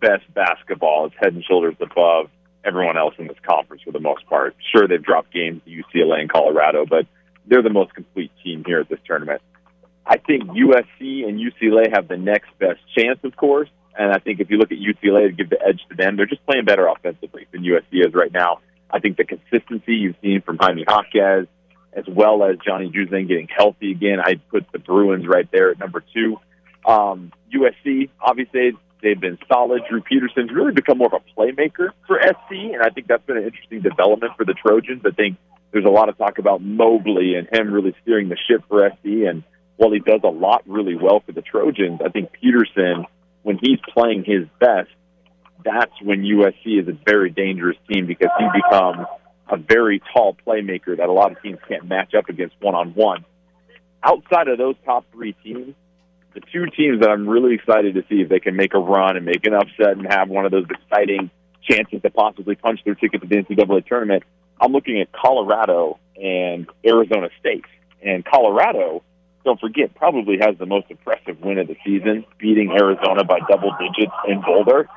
best 0.02 0.32
basketball 0.34 1.08
is 1.08 1.14
head 1.20 1.34
and 1.34 1.44
shoulders 1.44 1.76
above 1.80 2.30
everyone 2.64 2.98
else 2.98 3.14
in 3.18 3.28
this 3.28 3.38
conference 3.48 3.84
for 3.84 3.92
the 3.92 4.00
most 4.00 4.26
part. 4.28 4.56
Sure, 4.74 4.88
they've 4.88 5.04
dropped 5.04 5.32
games 5.34 5.62
to 5.66 5.72
UCLA 5.72 6.22
and 6.22 6.32
Colorado, 6.32 6.86
but 6.86 7.06
they're 7.46 7.62
the 7.62 7.70
most 7.70 7.94
complete 7.94 8.32
team 8.44 8.64
here 8.66 8.80
at 8.80 8.90
this 8.90 9.00
tournament. 9.06 9.42
I 10.10 10.17
think 10.17 10.45
USC 10.45 11.28
and 11.28 11.39
UCLA 11.39 11.93
have 11.93 12.08
the 12.08 12.17
next 12.17 12.50
best 12.58 12.80
chance, 12.98 13.19
of 13.24 13.36
course. 13.36 13.69
And 13.95 14.12
I 14.12 14.17
think 14.17 14.39
if 14.39 14.50
you 14.50 14.58
look 14.58 14.72
at 14.72 14.80
UCLA 14.80 15.28
to 15.28 15.32
give 15.32 15.52
the 15.52 15.60
edge 15.63 15.82
to 15.89 15.95
them, 15.95 16.17
they're 16.17 16.26
just 16.26 16.43
playing 16.48 16.65
better 16.65 16.88
offensively 16.88 17.45
than 17.52 17.62
USC 17.62 18.08
is 18.08 18.13
right 18.15 18.34
now. 18.34 18.60
I 18.89 19.00
think 19.00 19.17
the 19.17 19.24
consistency 19.24 19.93
you've 19.93 20.15
seen 20.19 20.41
from 20.41 20.58
Jaime 20.60 20.84
Jaquez, 20.88 21.45
as 21.93 22.06
well 22.08 22.43
as 22.43 22.58
Johnny 22.65 22.89
Juzang 22.89 23.28
getting 23.28 23.48
healthy 23.56 23.91
again, 23.91 24.19
I 24.19 24.36
put 24.50 24.65
the 24.72 24.80
Bruins 24.80 25.28
right 25.28 25.48
there 25.52 25.69
at 25.69 25.80
number 25.80 26.04
two. 26.12 26.38
Um, 26.88 27.32
USC, 27.54 28.10
obviously, 28.19 28.72
they've 29.04 29.19
been 29.19 29.38
solid. 29.48 29.84
Drew 29.88 30.02
Peterson's 30.02 30.52
really 30.52 30.72
become 30.72 30.98
more 30.98 31.13
of 31.13 31.22
a 31.22 31.39
playmaker 31.39 31.89
for 32.08 32.19
SC, 32.19 32.52
and 32.74 32.82
I 32.82 32.89
think 32.89 33.06
that's 33.08 33.26
been 33.28 33.38
an 33.38 33.43
interesting 33.43 33.82
development 33.82 34.34
for 34.38 34.45
the 34.45 34.56
Trojans. 34.56 35.04
I 35.06 35.12
think 35.12 35.38
there's 35.72 35.86
a 35.86 35.89
lot 35.89 36.10
of 36.10 36.17
talk 36.17 36.39
about 36.39 36.63
Mobley 36.63 37.36
and 37.36 37.48
him 37.52 37.72
really 37.72 37.93
steering 38.02 38.30
the 38.30 38.38
ship 38.50 38.63
for 38.67 38.89
SC, 38.89 39.28
and 39.28 39.44
while 39.80 39.92
he 39.92 40.00
does 40.00 40.19
a 40.25 40.30
lot 40.30 40.62
really 40.67 40.96
well 40.96 41.23
for 41.25 41.32
the 41.32 41.42
Trojans, 41.42 42.02
I 42.06 42.10
think 42.10 42.34
Peterson, 42.34 43.06
when 43.44 43.58
he's 43.62 43.80
playing 43.94 44.25
his 44.25 44.46
best, 44.60 44.90
that's 45.63 45.94
when 46.04 46.23
USC 46.23 46.82
is 46.82 46.88
a 46.90 46.98
very 47.06 47.30
dangerous 47.30 47.77
team 47.90 48.06
because 48.06 48.30
he 48.38 48.46
becomes 48.54 49.08
a 49.50 49.56
very 49.56 50.02
tall 50.13 50.36
playmaker 50.46 50.98
that 50.98 51.08
a 51.08 51.12
lot 51.13 51.32
of 51.32 51.42
teams 51.42 51.60
can't 51.65 51.88
match 51.88 52.13
up 52.13 52.27
against 52.27 52.56
one 52.60 52.75
on 52.75 52.90
one. 52.90 53.23
Outside 54.04 54.50
of 54.50 54.58
those 54.58 54.75
top 54.84 55.06
three 55.13 55.32
teams, 55.46 55.73
the 56.34 56.42
two 56.42 56.65
teams 56.75 57.00
that 57.00 57.10
I'm 57.10 57.25
really 57.25 57.56
excited 57.56 57.96
to 57.96 58.02
see 58.10 58.19
if 58.19 58.27
they 58.27 58.42
can 58.42 58.58
make 58.58 58.73
a 58.73 58.80
run 58.80 59.15
and 59.15 59.25
make 59.25 59.48
an 59.48 59.54
upset 59.54 59.96
and 59.98 60.06
have 60.12 60.27
one 60.27 60.46
of 60.46 60.52
those 60.52 60.65
exciting 60.69 61.32
chances 61.63 62.02
to 62.02 62.10
possibly 62.10 62.56
punch 62.56 62.82
their 62.84 62.96
ticket 62.96 63.21
to 63.21 63.27
the 63.27 63.36
NCAA 63.36 63.88
tournament, 63.88 64.23
I'm 64.60 64.73
looking 64.73 65.00
at 65.00 65.10
Colorado 65.13 66.00
and 66.17 66.67
Arizona 66.86 67.30
State. 67.40 67.63
And 68.02 68.25
Colorado 68.25 69.04
don't 69.46 69.60
forget, 69.60 69.96
probably 69.96 70.37
has 70.42 70.58
the 70.58 70.65
most 70.65 70.87
impressive 70.90 71.40
win 71.42 71.58
of 71.58 71.67
the 71.67 71.77
season, 71.85 72.25
beating 72.37 72.71
Arizona 72.71 73.23
by 73.23 73.40
double 73.50 73.75
digits 73.79 74.13
in 74.27 74.42
Boulder. 74.42 74.90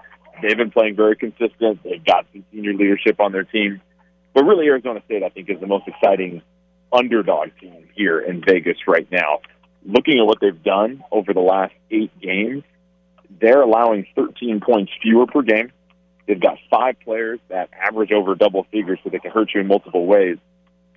They've 0.42 0.56
been 0.56 0.70
playing 0.70 0.96
very 0.96 1.16
consistent. 1.16 1.82
They've 1.84 2.04
got 2.04 2.26
some 2.32 2.44
senior 2.52 2.74
leadership 2.74 3.20
on 3.20 3.32
their 3.32 3.44
team. 3.44 3.80
But 4.34 4.44
really, 4.44 4.66
Arizona 4.66 5.00
State, 5.04 5.22
I 5.22 5.28
think, 5.28 5.48
is 5.48 5.60
the 5.60 5.66
most 5.66 5.86
exciting 5.86 6.42
underdog 6.92 7.50
team 7.60 7.88
here 7.94 8.20
in 8.20 8.42
Vegas 8.44 8.78
right 8.86 9.10
now. 9.10 9.40
Looking 9.84 10.18
at 10.18 10.26
what 10.26 10.38
they've 10.40 10.62
done 10.62 11.02
over 11.10 11.32
the 11.32 11.40
last 11.40 11.74
eight 11.90 12.10
games, 12.20 12.64
they're 13.40 13.62
allowing 13.62 14.06
13 14.14 14.60
points 14.60 14.92
fewer 15.00 15.26
per 15.26 15.42
game. 15.42 15.72
They've 16.26 16.40
got 16.40 16.58
five 16.70 16.96
players 17.00 17.40
that 17.48 17.70
average 17.72 18.12
over 18.12 18.34
double 18.34 18.64
figures, 18.70 18.98
so 19.02 19.10
they 19.10 19.18
can 19.18 19.30
hurt 19.30 19.50
you 19.54 19.60
in 19.60 19.66
multiple 19.66 20.06
ways. 20.06 20.38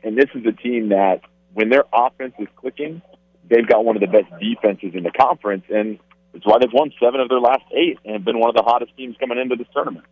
And 0.03 0.17
this 0.17 0.29
is 0.35 0.45
a 0.45 0.51
team 0.51 0.89
that, 0.89 1.21
when 1.53 1.69
their 1.69 1.83
offense 1.93 2.33
is 2.37 2.47
clicking, 2.55 3.01
they've 3.49 3.67
got 3.67 3.85
one 3.85 3.95
of 3.95 4.01
the 4.01 4.07
best 4.07 4.31
defenses 4.39 4.91
in 4.93 5.03
the 5.03 5.11
conference, 5.11 5.65
and 5.69 5.99
it's 6.33 6.45
why 6.45 6.57
they've 6.59 6.73
won 6.73 6.91
seven 7.01 7.19
of 7.19 7.29
their 7.29 7.39
last 7.39 7.63
eight 7.73 7.99
and 8.05 8.25
been 8.25 8.39
one 8.39 8.49
of 8.49 8.55
the 8.55 8.63
hottest 8.63 8.95
teams 8.97 9.15
coming 9.19 9.37
into 9.37 9.55
this 9.55 9.67
tournament. 9.73 10.05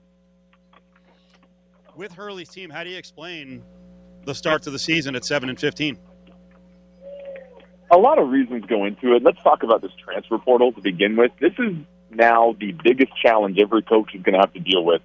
With 1.96 2.14
Hurley's 2.14 2.50
team, 2.50 2.70
how 2.70 2.84
do 2.84 2.90
you 2.90 2.98
explain 2.98 3.64
the 4.26 4.34
start 4.34 4.64
to 4.64 4.72
the 4.72 4.80
season 4.80 5.16
at 5.16 5.26
seven 5.26 5.50
and 5.50 5.60
fifteen? 5.60 5.98
A 7.92 7.98
lot 7.98 8.18
of 8.18 8.30
reasons 8.30 8.66
go 8.66 8.86
into 8.86 9.14
it. 9.16 9.22
Let's 9.22 9.42
talk 9.44 9.62
about 9.62 9.82
this 9.82 9.92
transfer 10.04 10.40
portal 10.40 10.72
to 10.72 10.82
begin 10.82 11.16
with. 11.16 11.32
This 11.40 11.54
is 11.60 11.76
now 12.10 12.56
the 12.60 12.72
biggest 12.84 13.12
challenge 13.22 13.60
every 13.60 13.84
coach 13.84 14.16
is 14.16 14.24
going 14.24 14.34
to 14.34 14.40
have 14.40 14.54
to 14.54 14.60
deal 14.60 14.84
with 14.84 15.02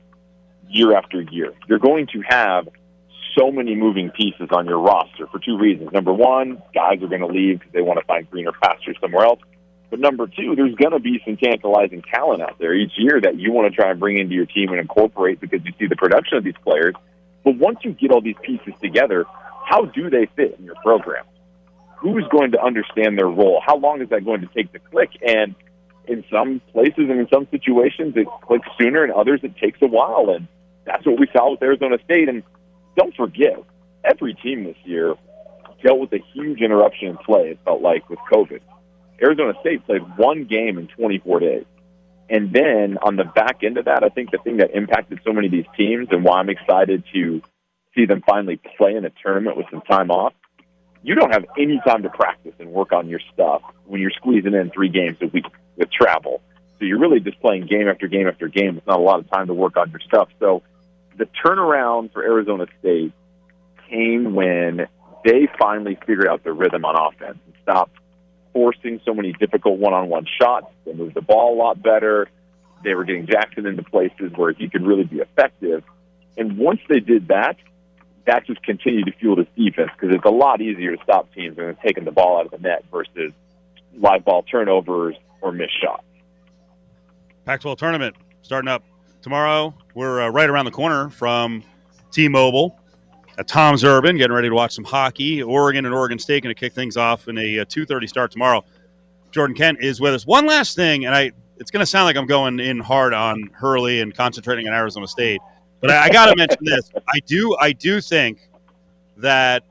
year 0.69 0.97
after 0.97 1.21
year. 1.21 1.53
You're 1.69 1.79
going 1.79 2.07
to 2.13 2.23
have 2.27 2.69
so 3.39 3.53
many 3.53 3.75
moving 3.75 4.11
pieces 4.11 4.49
on 4.51 4.67
your 4.67 4.79
roster 4.81 5.27
for 5.29 5.39
two 5.39 5.57
reasons. 5.57 5.93
Number 5.93 6.13
one, 6.13 6.63
guys 6.75 7.03
are 7.03 7.09
going 7.09 7.21
to 7.21 7.27
leave 7.27 7.61
because 7.61 7.73
they 7.73 7.83
want 7.83 7.99
to 7.99 8.05
find 8.05 8.29
greener 8.31 8.53
pastures 8.53 8.97
somewhere 9.01 9.25
else. 9.25 9.41
But 9.91 10.01
number 10.01 10.27
two, 10.27 10.55
there's 10.55 10.75
going 10.75 10.93
to 10.93 10.99
be 10.99 11.21
some 11.25 11.37
tantalizing 11.37 12.03
talent 12.03 12.43
out 12.43 12.59
there 12.59 12.75
each 12.75 12.93
year 12.97 13.21
that 13.23 13.39
you 13.39 13.53
want 13.53 13.73
to 13.73 13.77
try 13.81 13.91
and 13.91 13.99
bring 13.99 14.19
into 14.19 14.35
your 14.35 14.47
team 14.47 14.71
and 14.71 14.79
incorporate 14.79 15.41
because 15.41 15.65
you 15.65 15.73
see 15.79 15.87
the 15.87 15.97
production 15.97 16.37
of 16.37 16.45
these 16.45 16.59
players. 16.63 16.95
But 17.45 17.57
once 17.57 17.79
you 17.83 17.93
get 17.93 18.11
all 18.11 18.21
these 18.21 18.37
pieces 18.43 18.75
together, 18.83 19.25
how 19.65 19.87
do 19.87 20.11
they 20.11 20.27
fit 20.37 20.57
in 20.59 20.65
your 20.65 20.75
program? 20.83 21.25
Who's 21.99 22.25
going 22.31 22.53
to 22.53 22.63
understand 22.63 23.17
their 23.17 23.29
role? 23.29 23.63
How 23.65 23.77
long 23.77 24.03
is 24.03 24.11
that 24.11 24.25
going 24.25 24.43
to 24.43 24.49
take 24.49 24.73
to 24.73 24.79
click? 24.79 25.11
And 25.27 25.55
in 26.07 26.25
some 26.31 26.61
places 26.73 27.11
and 27.11 27.21
in 27.21 27.29
some 27.33 27.47
situations, 27.51 28.15
it 28.17 28.27
clicks 28.43 28.69
sooner, 28.79 29.05
and 29.05 29.13
others 29.13 29.41
it 29.43 29.57
takes 29.57 29.81
a 29.83 29.87
while. 29.87 30.31
And 30.31 30.49
that's 30.85 31.05
what 31.07 31.19
we 31.19 31.29
saw 31.33 31.53
with 31.53 31.63
Arizona 31.63 31.97
State. 32.05 32.29
And 32.29 32.43
don't 32.99 33.15
forget, 33.15 33.63
every 34.05 34.35
team 34.35 34.65
this 34.65 34.77
year 34.85 35.15
dealt 35.85 36.01
with 36.01 36.13
a 36.13 36.19
huge 36.35 36.61
interruption 36.61 37.09
in 37.09 37.17
play, 37.19 37.51
it 37.51 37.61
felt 37.65 37.81
like, 37.81 38.11
with 38.11 38.19
COVID. 38.33 38.61
Arizona 39.23 39.53
State 39.61 39.87
played 39.87 40.03
one 40.17 40.45
game 40.45 40.79
in 40.79 40.89
24 40.89 41.41
days. 41.41 41.65
And 42.29 42.53
then 42.53 42.99
on 43.01 43.17
the 43.17 43.25
back 43.25 43.61
end 43.63 43.79
of 43.79 43.85
that, 43.85 44.03
I 44.03 44.09
think 44.09 44.33
the 44.33 44.39
thing 44.39 44.59
that 44.59 44.75
impacted 44.75 45.21
so 45.25 45.33
many 45.33 45.47
of 45.47 45.53
these 45.53 45.65
teams 45.77 46.09
and 46.11 46.25
why 46.25 46.41
I'm 46.41 46.51
excited 46.51 47.05
to 47.15 47.41
see 47.95 48.05
them 48.05 48.23
finally 48.27 48.61
play 48.77 48.97
in 48.97 49.05
a 49.05 49.11
tournament 49.23 49.57
with 49.57 49.67
some 49.71 49.81
time 49.83 50.11
off, 50.11 50.35
you 51.03 51.15
don't 51.15 51.33
have 51.33 51.47
any 51.57 51.81
time 51.87 52.03
to 52.03 52.11
practice 52.11 52.55
and 52.59 52.71
work 52.71 52.93
on 52.93 53.09
your 53.09 53.21
stuff 53.33 53.63
when 53.87 54.01
you're 54.01 54.11
squeezing 54.11 54.55
in 54.55 54.71
three 54.71 54.89
games 54.89 55.17
a 55.23 55.29
week 55.29 55.47
with 55.77 55.91
travel. 55.91 56.43
So 56.79 56.85
you're 56.85 56.99
really 56.99 57.21
just 57.21 57.41
playing 57.41 57.67
game 57.67 57.89
after 57.89 58.09
game 58.09 58.27
after 58.27 58.49
game. 58.49 58.77
It's 58.77 58.87
not 58.87 58.99
a 58.99 59.03
lot 59.03 59.21
of 59.21 59.31
time 59.31 59.47
to 59.47 59.55
work 59.55 59.77
on 59.77 59.91
your 59.91 60.01
stuff. 60.01 60.29
So 60.41 60.63
the 61.19 61.29
turnaround 61.45 62.13
for 62.13 62.23
Arizona 62.23 62.67
State 62.81 63.13
came 63.91 64.35
when 64.35 64.87
they 65.25 65.49
finally 65.59 65.99
figured 66.07 66.29
out 66.29 66.45
their 66.45 66.55
rhythm 66.55 66.85
on 66.85 66.95
offense 66.97 67.39
and 67.45 67.55
stopped 67.63 67.97
forcing 68.53 69.01
so 69.05 69.13
many 69.13 69.33
difficult 69.33 69.79
one-on-one 69.79 70.27
shots. 70.41 70.67
They 70.87 70.95
moved 70.95 71.15
the 71.15 71.21
ball 71.21 71.55
a 71.55 71.59
lot 71.59 71.83
better. 71.83 72.29
They 72.85 72.95
were 72.95 73.05
getting 73.05 73.27
Jackson 73.27 73.67
into 73.67 73.83
places 73.83 74.33
where 74.37 74.53
he 74.53 74.69
could 74.69 74.87
really 74.87 75.05
be 75.05 75.19
effective. 75.19 75.83
And 76.37 76.57
once 76.57 76.81
they 76.89 77.01
did 77.01 77.29
that, 77.29 77.57
that 78.27 78.47
just 78.47 78.63
continued 78.63 79.07
to 79.07 79.13
fuel 79.13 79.37
this 79.37 79.47
defense 79.57 79.91
because 79.99 80.15
it's 80.15 80.25
a 80.25 80.31
lot 80.31 80.61
easier 80.61 80.97
to 80.97 81.03
stop 81.03 81.33
teams 81.35 81.57
than 81.57 81.77
taking 81.85 82.05
the 82.05 82.13
ball 82.13 82.39
out 82.39 82.47
of 82.47 82.53
the 82.53 82.59
net 82.59 82.85
versus 82.93 83.33
live 83.97 84.25
ball 84.25 84.45
turnovers 84.45 85.17
or 85.41 85.51
missed 85.51 85.81
shots. 85.83 86.05
Pac-12 87.45 87.77
tournament 87.79 88.17
starting 88.43 88.69
up 88.69 88.85
tomorrow. 89.23 89.75
We're 89.95 90.23
uh, 90.23 90.29
right 90.29 90.49
around 90.49 90.65
the 90.65 90.71
corner 90.71 91.11
from 91.11 91.63
T-Mobile 92.11 92.79
at 93.39 93.47
Tom's 93.47 93.85
Urban, 93.85 94.17
getting 94.17 94.35
ready 94.35 94.49
to 94.49 94.55
watch 94.55 94.75
some 94.75 94.85
hockey. 94.85 95.43
Oregon 95.43 95.87
and 95.87 95.95
Oregon 95.95 96.19
State 96.19 96.43
going 96.43 96.55
to 96.55 96.59
kick 96.59 96.73
things 96.73 96.97
off 96.97 97.29
in 97.29 97.39
a, 97.39 97.57
a 97.57 97.63
uh, 97.63 97.65
2:30 97.65 98.09
start 98.09 98.31
tomorrow. 98.31 98.65
Jordan 99.31 99.55
Kent 99.55 99.79
is 99.81 100.01
with 100.01 100.15
us. 100.15 100.27
One 100.27 100.47
last 100.47 100.75
thing, 100.75 101.07
and 101.07 101.15
I 101.15 101.33
it's 101.59 101.71
going 101.71 101.81
to 101.81 101.87
sound 101.87 102.05
like 102.05 102.17
I'm 102.17 102.27
going 102.27 102.61
in 102.61 102.79
hard 102.79 103.15
on 103.15 103.51
Hurley 103.53 104.01
and 104.01 104.15
concentrating 104.15 104.69
on 104.69 104.75
Arizona 104.75 105.07
State, 105.07 105.41
but 105.81 105.91
I, 105.91 106.05
I 106.05 106.09
got 106.09 106.27
to 106.27 106.37
mention 106.37 106.59
this. 106.63 106.91
I 107.09 107.21
do 107.27 107.57
I 107.61 107.73
do 107.73 108.01
think 108.01 108.49
that 109.17 109.65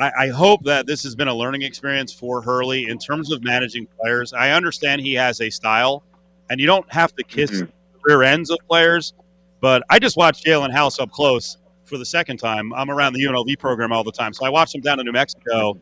I, 0.00 0.12
I, 0.18 0.28
hope 0.28 0.64
that 0.64 0.86
this 0.86 1.04
has 1.04 1.14
been 1.14 1.28
a 1.28 1.34
learning 1.34 1.62
experience 1.62 2.12
for 2.12 2.42
Hurley 2.42 2.88
in 2.88 2.98
terms 2.98 3.30
of 3.30 3.44
managing 3.44 3.86
players. 4.00 4.32
I 4.32 4.50
understand 4.50 5.00
he 5.00 5.14
has 5.14 5.40
a 5.40 5.50
style, 5.50 6.02
and 6.50 6.58
you 6.58 6.66
don't 6.66 6.90
have 6.92 7.14
to 7.14 7.22
kiss 7.22 7.50
mm-hmm. 7.52 7.70
Rear 8.04 8.22
ends 8.22 8.50
of 8.50 8.58
players. 8.68 9.14
But 9.60 9.82
I 9.90 9.98
just 9.98 10.16
watched 10.16 10.44
Jalen 10.44 10.72
House 10.72 10.98
up 10.98 11.10
close 11.10 11.58
for 11.84 11.98
the 11.98 12.06
second 12.06 12.38
time. 12.38 12.72
I'm 12.74 12.90
around 12.90 13.14
the 13.14 13.24
UNLV 13.24 13.58
program 13.58 13.92
all 13.92 14.04
the 14.04 14.12
time, 14.12 14.32
so 14.32 14.44
I 14.44 14.50
watched 14.50 14.74
him 14.74 14.80
down 14.80 15.00
in 15.00 15.06
New 15.06 15.12
Mexico. 15.12 15.78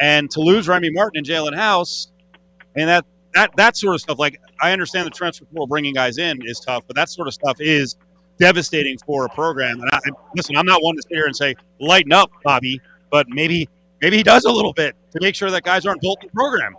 And 0.00 0.30
to 0.30 0.40
lose 0.40 0.68
Remy 0.68 0.90
Martin 0.90 1.18
and 1.18 1.26
Jalen 1.26 1.56
House, 1.56 2.12
and 2.76 2.88
that 2.88 3.04
that 3.34 3.50
that 3.56 3.76
sort 3.76 3.94
of 3.94 4.00
stuff. 4.00 4.18
Like 4.18 4.40
I 4.60 4.72
understand 4.72 5.06
the 5.06 5.10
transfer 5.10 5.44
portal 5.46 5.66
bringing 5.66 5.94
guys 5.94 6.18
in 6.18 6.40
is 6.44 6.60
tough, 6.60 6.84
but 6.86 6.96
that 6.96 7.08
sort 7.08 7.28
of 7.28 7.34
stuff 7.34 7.56
is 7.60 7.96
devastating 8.38 8.96
for 8.98 9.24
a 9.24 9.28
program. 9.30 9.80
And 9.80 9.90
I, 9.92 9.98
listen, 10.36 10.56
I'm 10.56 10.66
not 10.66 10.82
one 10.82 10.96
to 10.96 11.02
sit 11.02 11.12
here 11.12 11.26
and 11.26 11.34
say 11.34 11.54
lighten 11.80 12.12
up, 12.12 12.30
Bobby, 12.44 12.80
but 13.10 13.28
maybe 13.28 13.68
maybe 14.00 14.18
he 14.18 14.22
does 14.22 14.44
a 14.44 14.50
little 14.50 14.72
bit 14.72 14.94
to 15.12 15.20
make 15.20 15.34
sure 15.34 15.50
that 15.50 15.64
guys 15.64 15.86
aren't 15.86 16.00
built 16.00 16.20
the 16.20 16.28
program. 16.28 16.74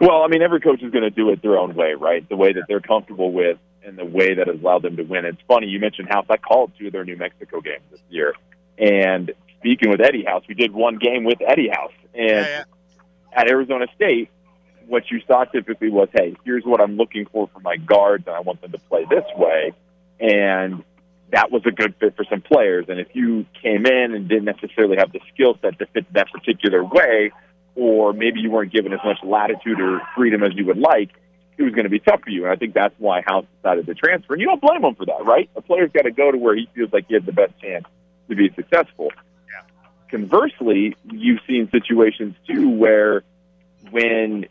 Well, 0.00 0.22
I 0.22 0.28
mean, 0.28 0.42
every 0.42 0.60
coach 0.60 0.82
is 0.82 0.92
going 0.92 1.02
to 1.02 1.10
do 1.10 1.30
it 1.30 1.42
their 1.42 1.58
own 1.58 1.74
way, 1.74 1.94
right? 1.94 2.28
The 2.28 2.36
way 2.36 2.52
that 2.52 2.64
they're 2.68 2.80
comfortable 2.80 3.32
with 3.32 3.58
and 3.84 3.98
the 3.98 4.04
way 4.04 4.34
that 4.34 4.46
has 4.46 4.60
allowed 4.60 4.82
them 4.82 4.96
to 4.96 5.02
win. 5.02 5.24
It's 5.24 5.40
funny 5.48 5.66
you 5.66 5.80
mentioned 5.80 6.08
House. 6.08 6.26
I 6.28 6.36
called 6.36 6.72
two 6.78 6.86
of 6.86 6.92
their 6.92 7.04
New 7.04 7.16
Mexico 7.16 7.60
games 7.60 7.82
this 7.90 8.00
year, 8.08 8.34
and 8.76 9.32
speaking 9.58 9.90
with 9.90 10.00
Eddie 10.00 10.24
House, 10.24 10.44
we 10.48 10.54
did 10.54 10.72
one 10.72 10.98
game 10.98 11.24
with 11.24 11.38
Eddie 11.46 11.68
House, 11.68 11.92
and 12.14 12.28
yeah, 12.28 12.48
yeah. 12.48 12.64
at 13.32 13.48
Arizona 13.48 13.86
State, 13.94 14.30
what 14.86 15.10
you 15.10 15.20
saw 15.26 15.44
typically 15.44 15.90
was, 15.90 16.08
hey, 16.12 16.36
here's 16.44 16.64
what 16.64 16.80
I'm 16.80 16.96
looking 16.96 17.26
for 17.26 17.48
for 17.52 17.60
my 17.60 17.76
guards, 17.76 18.24
and 18.26 18.34
I 18.36 18.40
want 18.40 18.60
them 18.60 18.72
to 18.72 18.78
play 18.78 19.04
this 19.08 19.24
way, 19.36 19.72
and 20.20 20.82
that 21.30 21.50
was 21.50 21.62
a 21.66 21.70
good 21.70 21.94
fit 22.00 22.16
for 22.16 22.24
some 22.24 22.40
players. 22.40 22.86
And 22.88 22.98
if 22.98 23.08
you 23.14 23.44
came 23.62 23.84
in 23.84 24.14
and 24.14 24.28
didn't 24.28 24.46
necessarily 24.46 24.96
have 24.96 25.12
the 25.12 25.20
skill 25.32 25.58
set 25.60 25.78
to 25.78 25.86
fit 25.86 26.10
that 26.14 26.30
particular 26.32 26.82
way, 26.82 27.32
or 27.78 28.12
maybe 28.12 28.40
you 28.40 28.50
weren't 28.50 28.72
given 28.72 28.92
as 28.92 28.98
much 29.04 29.18
latitude 29.22 29.80
or 29.80 30.02
freedom 30.16 30.42
as 30.42 30.52
you 30.54 30.66
would 30.66 30.78
like, 30.78 31.10
it 31.56 31.62
was 31.62 31.72
going 31.72 31.84
to 31.84 31.90
be 31.90 32.00
tough 32.00 32.20
for 32.22 32.30
you. 32.30 32.44
And 32.44 32.52
I 32.52 32.56
think 32.56 32.74
that's 32.74 32.94
why 32.98 33.22
House 33.22 33.46
decided 33.56 33.86
to 33.86 33.94
transfer. 33.94 34.34
And 34.34 34.40
you 34.40 34.48
don't 34.48 34.60
blame 34.60 34.84
him 34.84 34.96
for 34.96 35.06
that, 35.06 35.24
right? 35.24 35.48
A 35.54 35.62
player's 35.62 35.92
got 35.92 36.02
to 36.02 36.10
go 36.10 36.30
to 36.30 36.36
where 36.36 36.56
he 36.56 36.68
feels 36.74 36.92
like 36.92 37.06
he 37.06 37.14
has 37.14 37.24
the 37.24 37.32
best 37.32 37.52
chance 37.60 37.86
to 38.28 38.34
be 38.34 38.50
successful. 38.54 39.12
Yeah. 39.48 39.62
Conversely, 40.10 40.96
you've 41.10 41.40
seen 41.46 41.70
situations 41.70 42.34
too 42.46 42.68
where 42.68 43.22
when 43.90 44.46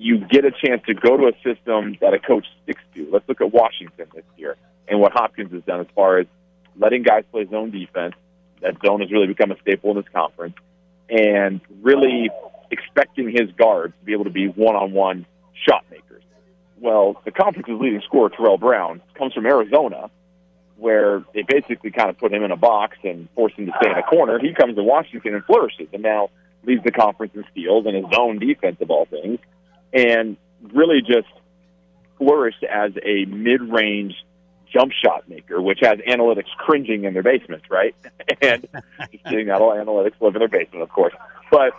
you 0.00 0.16
get 0.16 0.46
a 0.46 0.50
chance 0.50 0.82
to 0.86 0.94
go 0.94 1.18
to 1.18 1.26
a 1.26 1.32
system 1.44 1.96
that 2.00 2.14
a 2.14 2.18
coach 2.18 2.46
sticks 2.62 2.80
to. 2.94 3.08
Let's 3.12 3.28
look 3.28 3.42
at 3.42 3.52
Washington 3.52 4.06
this 4.14 4.24
year 4.38 4.56
and 4.88 4.98
what 4.98 5.12
Hopkins 5.12 5.52
has 5.52 5.62
done 5.64 5.80
as 5.80 5.86
far 5.94 6.18
as 6.18 6.26
letting 6.78 7.02
guys 7.02 7.24
play 7.30 7.46
zone 7.46 7.70
defense. 7.70 8.14
That 8.62 8.76
zone 8.82 9.00
has 9.00 9.12
really 9.12 9.26
become 9.26 9.50
a 9.50 9.58
staple 9.60 9.90
in 9.90 9.96
this 9.98 10.08
conference, 10.12 10.56
and 11.08 11.60
really 11.82 12.30
expecting 12.70 13.30
his 13.30 13.50
guards 13.52 13.94
to 13.98 14.04
be 14.04 14.12
able 14.12 14.24
to 14.24 14.30
be 14.30 14.48
one-on-one 14.48 15.26
shot 15.66 15.84
makers. 15.90 16.22
Well, 16.78 17.20
the 17.24 17.30
conference's 17.30 17.78
leading 17.80 18.00
scorer, 18.02 18.30
Terrell 18.30 18.58
Brown, 18.58 19.02
comes 19.14 19.34
from 19.34 19.46
Arizona, 19.46 20.10
where 20.76 21.22
they 21.34 21.42
basically 21.42 21.90
kind 21.90 22.08
of 22.08 22.16
put 22.16 22.32
him 22.32 22.42
in 22.42 22.50
a 22.50 22.56
box 22.56 22.96
and 23.04 23.28
force 23.34 23.52
him 23.54 23.66
to 23.66 23.72
stay 23.80 23.90
in 23.90 23.98
a 23.98 24.02
corner. 24.02 24.38
He 24.38 24.54
comes 24.54 24.76
to 24.76 24.82
Washington 24.82 25.34
and 25.34 25.44
flourishes, 25.44 25.88
and 25.92 26.02
now 26.02 26.30
leads 26.64 26.82
the 26.84 26.90
conference 26.90 27.34
in 27.34 27.44
steals 27.50 27.86
and 27.86 27.94
his 27.94 28.04
zone 28.14 28.38
defense 28.38 28.80
of 28.80 28.90
all 28.90 29.04
things, 29.04 29.38
and 29.92 30.36
really 30.72 31.00
just 31.02 31.28
flourished 32.18 32.64
as 32.64 32.92
a 33.02 33.24
mid-range 33.26 34.14
jump 34.72 34.92
shot 34.92 35.28
maker, 35.28 35.60
which 35.60 35.80
has 35.80 35.98
analytics 36.00 36.50
cringing 36.58 37.04
in 37.04 37.12
their 37.12 37.22
basements, 37.22 37.68
right? 37.70 37.94
and 38.42 38.66
just 39.10 39.24
kidding, 39.24 39.48
not 39.48 39.60
all 39.60 39.72
analytics 39.72 40.20
live 40.20 40.34
in 40.34 40.38
their 40.38 40.48
basement, 40.48 40.82
of 40.82 40.90
course. 40.90 41.14
But 41.50 41.72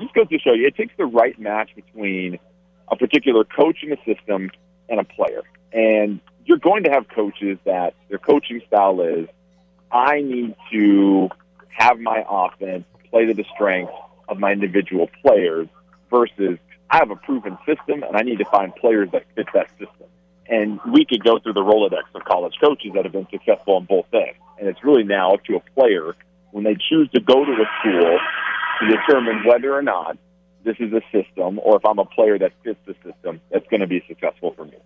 just 0.00 0.14
goes 0.14 0.28
to 0.28 0.38
show 0.38 0.52
you, 0.52 0.66
it 0.66 0.76
takes 0.76 0.94
the 0.96 1.06
right 1.06 1.38
match 1.38 1.70
between 1.74 2.38
a 2.88 2.96
particular 2.96 3.44
coach 3.44 3.78
in 3.82 3.90
the 3.90 3.98
system 4.04 4.50
and 4.88 5.00
a 5.00 5.04
player. 5.04 5.42
And 5.72 6.20
you're 6.44 6.58
going 6.58 6.84
to 6.84 6.90
have 6.90 7.08
coaches 7.08 7.58
that 7.64 7.94
their 8.08 8.18
coaching 8.18 8.60
style 8.66 9.00
is, 9.00 9.28
I 9.90 10.20
need 10.20 10.54
to 10.72 11.28
have 11.68 11.98
my 11.98 12.24
offense 12.28 12.84
play 13.10 13.26
to 13.26 13.34
the 13.34 13.44
strength 13.54 13.92
of 14.28 14.38
my 14.38 14.52
individual 14.52 15.08
players 15.22 15.68
versus 16.10 16.58
I 16.90 16.96
have 16.98 17.10
a 17.10 17.16
proven 17.16 17.58
system 17.66 18.02
and 18.02 18.16
I 18.16 18.22
need 18.22 18.38
to 18.38 18.44
find 18.46 18.74
players 18.74 19.10
that 19.12 19.24
fit 19.34 19.46
that 19.54 19.70
system. 19.70 20.08
And 20.46 20.80
we 20.92 21.06
could 21.06 21.24
go 21.24 21.38
through 21.38 21.54
the 21.54 21.62
Rolodex 21.62 22.02
of 22.14 22.24
college 22.24 22.54
coaches 22.60 22.92
that 22.94 23.04
have 23.04 23.12
been 23.12 23.28
successful 23.30 23.78
in 23.78 23.84
both 23.84 24.06
things. 24.10 24.36
And 24.58 24.68
it's 24.68 24.82
really 24.84 25.04
now 25.04 25.32
up 25.32 25.44
to 25.44 25.56
a 25.56 25.60
player 25.74 26.14
when 26.50 26.64
they 26.64 26.76
choose 26.88 27.10
to 27.14 27.20
go 27.20 27.44
to 27.44 27.52
a 27.52 27.66
school 27.80 28.18
to 28.82 28.96
determine 28.96 29.44
whether 29.44 29.74
or 29.74 29.82
not 29.82 30.16
this 30.64 30.76
is 30.78 30.92
a 30.92 31.00
system 31.10 31.58
or 31.62 31.76
if 31.76 31.84
I'm 31.84 31.98
a 31.98 32.04
player 32.04 32.38
that 32.38 32.52
fits 32.62 32.78
the 32.86 32.94
system 33.04 33.40
that's 33.50 33.66
going 33.68 33.80
to 33.80 33.86
be 33.86 34.04
successful 34.06 34.52
for 34.56 34.64
me. 34.64 34.76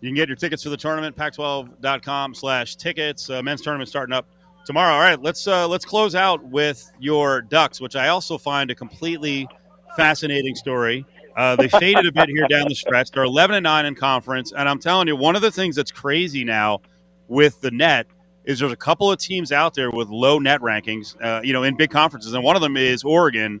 You 0.00 0.08
can 0.08 0.14
get 0.14 0.28
your 0.28 0.36
tickets 0.36 0.62
for 0.62 0.68
the 0.68 0.76
tournament, 0.76 1.16
pac12.com 1.16 2.34
slash 2.34 2.76
tickets. 2.76 3.30
Uh, 3.30 3.42
men's 3.42 3.62
tournament 3.62 3.88
starting 3.88 4.12
up 4.12 4.26
tomorrow. 4.64 4.94
All 4.94 5.00
right, 5.00 5.20
let's 5.20 5.46
uh, 5.48 5.66
let's 5.66 5.84
close 5.84 6.14
out 6.14 6.44
with 6.44 6.88
your 7.00 7.42
Ducks, 7.42 7.80
which 7.80 7.96
I 7.96 8.08
also 8.08 8.38
find 8.38 8.70
a 8.70 8.74
completely 8.74 9.48
fascinating 9.96 10.54
story. 10.54 11.04
Uh, 11.36 11.56
they 11.56 11.68
faded 11.68 12.06
a 12.06 12.12
bit 12.12 12.28
here 12.28 12.46
down 12.48 12.68
the 12.68 12.74
stretch. 12.74 13.12
They're 13.12 13.22
11 13.22 13.56
and 13.56 13.64
9 13.64 13.86
in 13.86 13.94
conference. 13.94 14.52
And 14.52 14.68
I'm 14.68 14.80
telling 14.80 15.06
you, 15.06 15.14
one 15.14 15.36
of 15.36 15.42
the 15.42 15.52
things 15.52 15.76
that's 15.76 15.92
crazy 15.92 16.42
now 16.44 16.80
with 17.28 17.60
the 17.60 17.70
net 17.70 18.06
is 18.48 18.58
there's 18.58 18.72
a 18.72 18.76
couple 18.76 19.12
of 19.12 19.18
teams 19.18 19.52
out 19.52 19.74
there 19.74 19.90
with 19.90 20.08
low 20.08 20.38
net 20.38 20.62
rankings, 20.62 21.14
uh, 21.22 21.42
you 21.44 21.52
know, 21.52 21.64
in 21.64 21.76
big 21.76 21.90
conferences. 21.90 22.32
And 22.32 22.42
one 22.42 22.56
of 22.56 22.62
them 22.62 22.78
is 22.78 23.04
Oregon. 23.04 23.60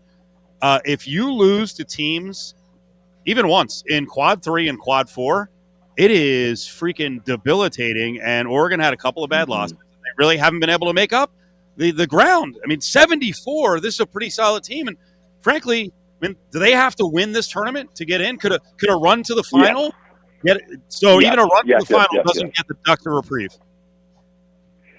Uh, 0.62 0.80
if 0.86 1.06
you 1.06 1.30
lose 1.30 1.74
to 1.74 1.84
teams, 1.84 2.54
even 3.26 3.48
once 3.48 3.84
in 3.86 4.06
quad 4.06 4.42
three 4.42 4.66
and 4.66 4.78
quad 4.78 5.10
four, 5.10 5.50
it 5.98 6.10
is 6.10 6.64
freaking 6.64 7.22
debilitating. 7.22 8.18
And 8.22 8.48
Oregon 8.48 8.80
had 8.80 8.94
a 8.94 8.96
couple 8.96 9.22
of 9.22 9.28
bad 9.28 9.42
mm-hmm. 9.42 9.52
losses. 9.52 9.76
They 9.76 10.10
really 10.16 10.38
haven't 10.38 10.60
been 10.60 10.70
able 10.70 10.86
to 10.86 10.94
make 10.94 11.12
up 11.12 11.32
the, 11.76 11.90
the 11.90 12.06
ground. 12.06 12.58
I 12.64 12.66
mean, 12.66 12.80
74, 12.80 13.80
this 13.80 13.94
is 13.94 14.00
a 14.00 14.06
pretty 14.06 14.30
solid 14.30 14.64
team. 14.64 14.88
And 14.88 14.96
frankly, 15.42 15.92
I 16.22 16.26
mean, 16.26 16.36
do 16.50 16.58
they 16.58 16.72
have 16.72 16.96
to 16.96 17.06
win 17.06 17.32
this 17.32 17.46
tournament 17.46 17.94
to 17.96 18.06
get 18.06 18.22
in? 18.22 18.38
Could 18.38 18.52
a 18.52 18.60
could 18.78 18.88
a 18.88 18.96
run 18.96 19.22
to 19.24 19.34
the 19.34 19.44
final 19.44 19.92
yes. 20.42 20.56
get 20.56 20.80
so 20.88 21.18
yes. 21.18 21.26
even 21.26 21.38
a 21.40 21.44
run 21.44 21.66
yes, 21.66 21.82
to 21.82 21.88
the 21.88 21.94
final 21.94 22.24
doesn't 22.24 22.54
get 22.54 22.66
the 22.66 22.74
Ducks 22.86 23.04
a 23.04 23.10
reprieve? 23.10 23.50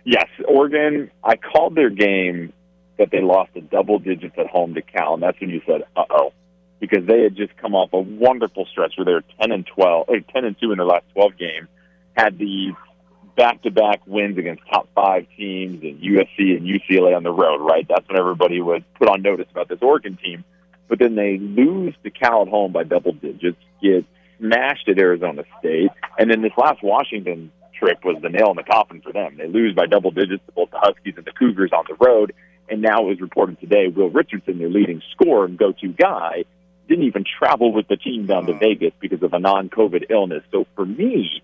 Yes, 0.10 0.26
Oregon. 0.48 1.12
I 1.24 1.36
called 1.36 1.76
their 1.76 1.92
game 1.92 2.52
that 2.98 3.12
they 3.12 3.22
lost 3.22 3.52
a 3.56 3.62
double 3.62 4.00
digits 4.00 4.34
at 4.40 4.48
home 4.48 4.74
to 4.74 4.82
Cal, 4.82 5.14
and 5.14 5.22
that's 5.22 5.40
when 5.40 5.52
you 5.52 5.62
said, 5.68 5.84
"Uh 5.96 6.06
oh," 6.10 6.34
because 6.80 7.06
they 7.06 7.22
had 7.22 7.36
just 7.36 7.56
come 7.58 7.76
off 7.76 7.94
a 7.94 8.00
wonderful 8.00 8.66
stretch 8.66 8.94
where 8.98 9.06
they 9.06 9.14
were 9.14 9.24
ten 9.40 9.52
and 9.52 9.68
twelve, 9.68 10.10
or 10.10 10.20
ten 10.20 10.46
and 10.46 10.60
two 10.60 10.72
in 10.72 10.80
their 10.80 10.88
last 10.88 11.06
twelve 11.14 11.38
games, 11.38 11.68
had 12.18 12.40
these 12.40 12.74
back-to-back 13.38 14.02
wins 14.08 14.40
against 14.40 14.64
top 14.68 14.90
five 14.96 15.28
teams 15.38 15.84
and 15.84 16.02
USC 16.02 16.58
and 16.58 16.66
UCLA 16.66 17.16
on 17.16 17.22
the 17.22 17.32
road. 17.32 17.60
Right, 17.62 17.86
that's 17.88 18.08
when 18.10 18.18
everybody 18.18 18.60
would 18.60 18.84
put 18.96 19.10
on 19.10 19.22
notice 19.22 19.48
about 19.52 19.68
this 19.70 19.80
Oregon 19.80 20.18
team 20.18 20.44
but 20.90 20.98
then 20.98 21.16
they 21.16 21.38
lose 21.38 21.94
to 22.04 22.10
Cal 22.10 22.42
at 22.42 22.48
home 22.50 22.72
by 22.74 22.84
double 22.84 23.14
digits, 23.14 23.60
get 23.82 24.04
smashed 24.40 24.90
at 24.90 24.98
Arizona 24.98 25.44
State, 25.60 25.92
and 26.18 26.30
then 26.30 26.42
this 26.42 26.52
last 26.58 26.82
Washington 26.84 27.52
trip 27.80 28.04
was 28.04 28.22
the 28.22 28.30
nail 28.30 28.50
in 28.52 28.56
the 28.56 28.64
coffin 28.64 29.02
for 29.02 29.12
them. 29.12 29.38
They 29.38 29.48
lose 29.48 29.74
by 29.76 29.86
double 29.86 30.12
digits 30.12 30.46
to 30.46 30.52
both 30.52 30.72
the 30.72 30.80
Huskies 30.80 31.16
and 31.18 31.26
the 31.26 31.32
Cougars 31.32 31.72
on 31.74 31.86
the 31.88 31.96
road, 31.96 32.34
and 32.70 32.82
now 32.82 33.02
it 33.02 33.06
was 33.06 33.22
reported 33.22 33.60
today 33.60 33.88
Will 33.88 34.10
Richardson, 34.10 34.60
their 34.60 34.70
leading 34.70 35.02
scorer 35.12 35.46
and 35.46 35.58
go-to 35.58 35.90
guy, 35.90 36.46
didn't 36.88 37.06
even 37.06 37.24
travel 37.24 37.72
with 37.72 37.88
the 37.88 37.98
team 37.98 38.26
down 38.26 38.46
to 38.48 38.54
Vegas 38.54 38.94
because 39.00 39.22
of 39.24 39.34
a 39.34 39.40
non-COVID 39.40 40.10
illness. 40.10 40.44
So 40.52 40.66
for 40.76 40.86
me, 40.86 41.42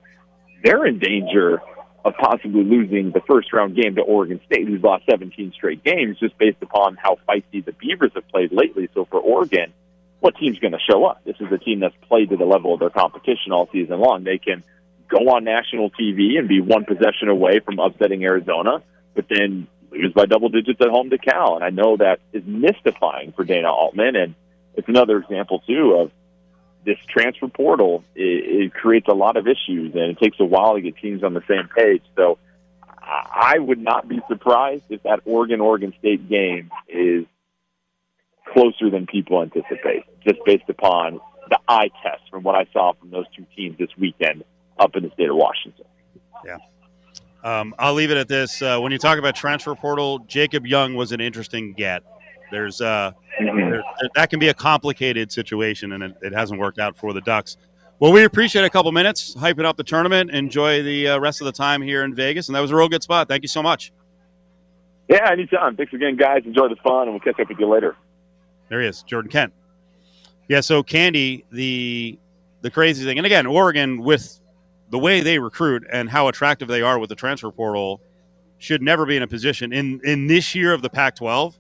they're 0.64 0.86
in 0.86 1.00
danger 1.00 1.62
of 2.04 2.14
possibly 2.18 2.64
losing 2.64 3.12
the 3.12 3.22
first 3.22 3.52
round 3.54 3.76
game 3.76 3.96
to 3.96 4.02
Oregon 4.02 4.40
State, 4.46 4.68
who's 4.68 4.82
lost 4.82 5.06
17 5.10 5.54
straight 5.54 5.84
games, 5.84 6.20
just 6.20 6.38
based 6.38 6.62
upon 6.62 6.96
how 6.96 7.18
feisty 7.28 7.64
the 7.66 7.74
Beavers 7.74 8.12
have 8.14 8.28
played 8.28 8.52
lately. 8.52 8.90
So 8.94 9.06
for 9.06 9.20
Oregon, 9.20 9.74
what 10.20 10.36
team's 10.38 10.60
going 10.60 10.74
to 10.74 10.80
show 10.80 11.06
up? 11.06 11.24
This 11.26 11.36
is 11.40 11.52
a 11.52 11.58
team 11.58 11.80
that's 11.80 11.96
played 12.08 12.30
to 12.30 12.38
the 12.38 12.46
level 12.46 12.74
of 12.74 12.80
their 12.80 12.90
competition 12.90 13.52
all 13.52 13.70
season 13.72 14.00
long. 14.00 14.24
They 14.24 14.38
can 14.38 14.64
go 15.10 15.30
on 15.30 15.44
national 15.44 15.92
TV 15.92 16.38
and 16.38 16.48
be 16.48 16.62
one 16.62 16.86
possession 16.86 17.30
away 17.30 17.60
from 17.60 17.80
upsetting 17.80 18.24
Arizona, 18.24 18.82
but 19.14 19.26
then 19.30 19.68
lose 19.92 20.14
by 20.14 20.26
double 20.26 20.50
digits 20.50 20.80
at 20.82 20.90
home 20.90 21.10
to 21.10 21.18
Cal. 21.18 21.56
And 21.56 21.64
I 21.64 21.70
know 21.70 21.98
that 21.98 22.20
is 22.34 22.44
mystifying 22.46 23.32
for 23.32 23.44
Dana 23.44 23.72
Altman. 23.72 24.16
And 24.16 24.36
it's 24.76 24.88
another 24.88 25.18
example, 25.18 25.62
too, 25.68 25.94
of 25.94 26.12
this 26.86 26.98
transfer 27.08 27.48
portal 27.48 28.04
it, 28.16 28.66
it 28.66 28.74
creates 28.74 29.08
a 29.08 29.14
lot 29.14 29.38
of 29.38 29.48
issues, 29.48 29.94
and 29.94 30.04
it 30.12 30.20
takes 30.20 30.40
a 30.40 30.46
while 30.46 30.76
to 30.76 30.82
get 30.82 30.98
teams 30.98 31.24
on 31.24 31.34
the 31.34 31.44
same 31.48 31.68
page. 31.76 32.04
So 32.16 32.38
I 33.02 33.58
would 33.58 33.80
not 33.80 34.08
be 34.08 34.20
surprised 34.28 34.86
if 34.90 35.04
that 35.04 35.22
Oregon 35.26 35.62
Oregon 35.62 35.94
State 36.00 36.28
game 36.30 36.72
is 36.88 37.26
closer 38.54 38.90
than 38.90 39.08
people 39.08 39.42
anticipate, 39.42 40.04
just 40.24 40.40
based 40.46 40.70
upon 40.70 41.20
the 41.50 41.60
eye 41.68 41.90
test 42.04 42.24
from 42.30 42.44
what 42.44 42.56
I 42.56 42.66
saw 42.74 42.94
from 42.94 43.12
those 43.12 43.26
two 43.36 43.46
teams 43.56 43.78
this 43.78 43.90
weekend 43.98 44.44
up 44.80 44.96
in 44.96 45.04
the 45.04 45.12
state 45.12 45.30
of 45.30 45.36
Washington. 45.36 45.86
Yeah. 46.46 46.58
Um, 47.44 47.76
I'll 47.78 47.94
leave 47.94 48.12
it 48.12 48.18
at 48.18 48.28
this. 48.28 48.62
Uh, 48.62 48.80
when 48.80 48.92
you 48.92 48.98
talk 48.98 49.20
about 49.20 49.36
transfer 49.36 49.76
portal, 49.76 50.20
Jacob 50.28 50.66
Young 50.66 50.96
was 50.96 51.12
an 51.12 51.22
interesting 51.22 51.74
get. 51.74 52.04
There's 52.52 52.82
uh, 52.82 53.12
mm-hmm. 53.40 53.70
there, 53.72 53.84
that 54.16 54.30
can 54.30 54.40
be 54.40 54.50
a 54.50 54.54
complicated 54.54 55.32
situation, 55.32 55.94
and 55.94 56.04
it, 56.04 56.16
it, 56.22 56.34
hasn't 56.34 56.60
worked 56.60 56.80
out 56.80 56.98
for 56.98 57.14
the 57.14 57.22
Ducks. 57.22 57.58
Well, 58.00 58.12
we 58.12 58.24
appreciate 58.24 58.66
a 58.66 58.70
couple 58.70 58.92
minutes 58.92 59.36
hyping 59.36 59.66
up 59.66 59.78
the 59.78 59.84
tournament. 59.84 60.32
Enjoy 60.32 60.84
the 60.84 61.10
uh, 61.10 61.20
rest 61.20 61.42
of 61.42 61.46
the 61.46 61.52
time 61.52 61.82
here 61.82 62.04
in 62.04 62.14
Vegas, 62.14 62.50
and 62.50 62.56
that 62.56 62.62
was 62.62 62.72
a 62.72 62.76
real 62.76 62.90
good 62.90 63.04
spot. 63.04 63.28
Thank 63.28 63.44
you 63.44 63.48
so 63.48 63.64
much. 63.64 63.92
Yeah, 65.08 65.30
anytime. 65.32 65.76
Thanks 65.76 65.94
again, 65.94 66.16
guys. 66.16 66.44
Enjoy 66.46 66.68
the 66.68 66.76
fun, 66.78 67.04
and 67.04 67.12
we'll 67.12 67.20
catch 67.20 67.40
up 67.40 67.50
with 67.50 67.60
you 67.60 67.68
later. 67.68 67.96
There 68.70 68.82
he 68.82 68.88
is, 68.88 69.04
Jordan 69.04 69.30
Kent. 69.30 69.54
Yeah, 70.48 70.62
so 70.62 70.84
Candy, 70.84 71.46
the 71.52 72.18
the 72.62 72.72
crazy 72.72 73.06
thing, 73.06 73.18
and 73.18 73.26
again, 73.26 73.46
Oregon 73.46 74.00
with 74.02 74.40
the 74.96 75.00
way 75.00 75.20
they 75.20 75.40
recruit 75.40 75.86
and 75.92 76.10
how 76.10 76.30
attractive 76.30 76.70
they 76.70 76.82
are 76.82 76.98
with 76.98 77.10
the 77.10 77.16
transfer 77.16 77.52
portal 77.52 78.00
should 78.60 78.82
never 78.82 79.06
be 79.06 79.18
in 79.18 79.24
a 79.24 79.28
position 79.28 79.74
in 79.74 80.00
in 80.06 80.28
this 80.28 80.56
year 80.56 80.72
of 80.72 80.82
the 80.82 80.90
Pac-12 80.90 81.54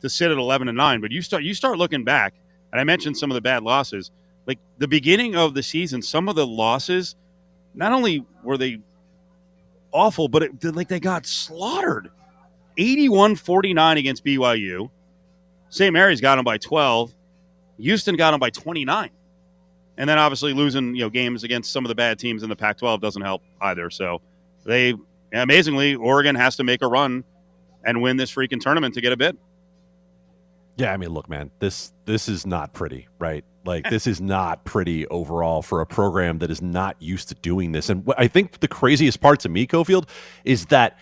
to 0.00 0.08
sit 0.08 0.30
at 0.30 0.38
11 0.38 0.68
and 0.68 0.76
9 0.78 1.02
but 1.02 1.12
you 1.12 1.20
start 1.20 1.42
you 1.42 1.52
start 1.52 1.76
looking 1.76 2.02
back 2.02 2.32
and 2.72 2.80
i 2.80 2.84
mentioned 2.84 3.14
some 3.14 3.30
of 3.30 3.34
the 3.34 3.42
bad 3.42 3.62
losses. 3.62 4.10
Like 4.46 4.58
the 4.78 4.88
beginning 4.88 5.36
of 5.36 5.52
the 5.52 5.62
season 5.62 6.00
some 6.00 6.30
of 6.30 6.34
the 6.34 6.46
losses 6.46 7.14
not 7.74 7.92
only 7.92 8.24
were 8.42 8.56
they 8.56 8.78
awful 9.92 10.28
but 10.28 10.44
it, 10.44 10.64
like 10.74 10.88
they 10.88 10.98
got 10.98 11.26
slaughtered. 11.26 12.08
81-49 12.78 13.98
against 13.98 14.24
byu 14.24 14.88
st 15.68 15.92
mary's 15.92 16.22
got 16.22 16.36
them 16.36 16.44
by 16.46 16.56
12 16.56 17.12
houston 17.76 18.16
got 18.16 18.30
them 18.30 18.40
by 18.40 18.48
29 18.48 19.10
and 19.98 20.08
then 20.08 20.18
obviously 20.18 20.54
losing 20.54 20.94
you 20.94 21.02
know 21.02 21.10
games 21.10 21.44
against 21.44 21.70
some 21.70 21.84
of 21.84 21.90
the 21.90 21.94
bad 21.94 22.18
teams 22.18 22.42
in 22.42 22.48
the 22.48 22.56
pac 22.56 22.78
12 22.78 23.00
doesn't 23.02 23.22
help 23.22 23.42
either 23.60 23.90
so 23.90 24.22
they 24.64 24.94
amazingly 25.34 25.94
oregon 25.94 26.34
has 26.34 26.56
to 26.56 26.64
make 26.64 26.80
a 26.80 26.86
run 26.86 27.22
and 27.84 28.00
win 28.00 28.16
this 28.16 28.32
freaking 28.32 28.60
tournament 28.60 28.94
to 28.94 29.02
get 29.02 29.12
a 29.12 29.16
bid 29.16 29.36
yeah, 30.78 30.92
I 30.92 30.96
mean, 30.96 31.10
look, 31.10 31.28
man, 31.28 31.50
this 31.58 31.92
this 32.04 32.28
is 32.28 32.46
not 32.46 32.72
pretty, 32.72 33.08
right? 33.18 33.44
Like 33.64 33.90
this 33.90 34.06
is 34.06 34.20
not 34.20 34.64
pretty 34.64 35.08
overall 35.08 35.60
for 35.60 35.80
a 35.80 35.86
program 35.86 36.38
that 36.38 36.52
is 36.52 36.62
not 36.62 37.02
used 37.02 37.28
to 37.30 37.34
doing 37.34 37.72
this. 37.72 37.90
And 37.90 38.08
I 38.16 38.28
think 38.28 38.60
the 38.60 38.68
craziest 38.68 39.20
part 39.20 39.40
to 39.40 39.48
me, 39.48 39.66
Cofield, 39.66 40.08
is 40.44 40.66
that 40.66 40.96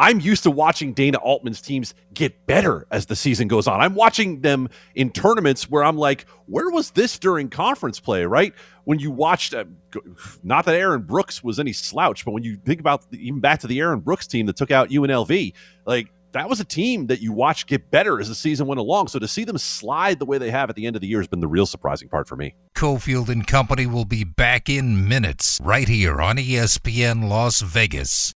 I'm 0.00 0.18
used 0.18 0.44
to 0.44 0.50
watching 0.50 0.94
Dana 0.94 1.18
Altman's 1.18 1.60
teams 1.60 1.92
get 2.14 2.46
better 2.46 2.86
as 2.90 3.04
the 3.04 3.14
season 3.14 3.48
goes 3.48 3.66
on. 3.66 3.82
I'm 3.82 3.94
watching 3.94 4.40
them 4.40 4.70
in 4.94 5.10
tournaments 5.10 5.68
where 5.68 5.84
I'm 5.84 5.98
like, 5.98 6.24
where 6.46 6.70
was 6.70 6.92
this 6.92 7.18
during 7.18 7.50
conference 7.50 8.00
play, 8.00 8.24
right? 8.24 8.54
When 8.84 8.98
you 8.98 9.10
watched, 9.10 9.52
uh, 9.52 9.64
not 10.42 10.64
that 10.64 10.74
Aaron 10.74 11.02
Brooks 11.02 11.44
was 11.44 11.60
any 11.60 11.74
slouch, 11.74 12.24
but 12.24 12.30
when 12.30 12.42
you 12.42 12.56
think 12.56 12.80
about 12.80 13.04
even 13.12 13.40
back 13.40 13.60
to 13.60 13.66
the 13.66 13.78
Aaron 13.78 14.00
Brooks 14.00 14.26
team 14.26 14.46
that 14.46 14.56
took 14.56 14.70
out 14.70 14.88
UNLV, 14.88 15.52
like 15.84 16.10
that 16.32 16.48
was 16.48 16.60
a 16.60 16.64
team 16.64 17.08
that 17.08 17.20
you 17.20 17.32
watched 17.32 17.66
get 17.66 17.90
better 17.90 18.20
as 18.20 18.28
the 18.28 18.34
season 18.34 18.66
went 18.66 18.78
along. 18.80 19.08
So 19.08 19.18
to 19.18 19.28
see 19.28 19.44
them 19.44 19.58
slide 19.58 20.18
the 20.18 20.24
way 20.24 20.38
they 20.38 20.50
have 20.50 20.70
at 20.70 20.76
the 20.76 20.86
end 20.86 20.96
of 20.96 21.02
the 21.02 21.08
year 21.08 21.18
has 21.18 21.28
been 21.28 21.40
the 21.40 21.48
real 21.48 21.66
surprising 21.66 22.08
part 22.08 22.26
for 22.26 22.36
me. 22.36 22.54
Cofield 22.74 23.28
and 23.28 23.46
Company 23.46 23.86
will 23.86 24.06
be 24.06 24.24
back 24.24 24.70
in 24.70 25.06
minutes 25.06 25.58
right 25.62 25.88
here 25.88 26.22
on 26.22 26.36
ESPN 26.36 27.28
Las 27.28 27.60
Vegas. 27.60 28.28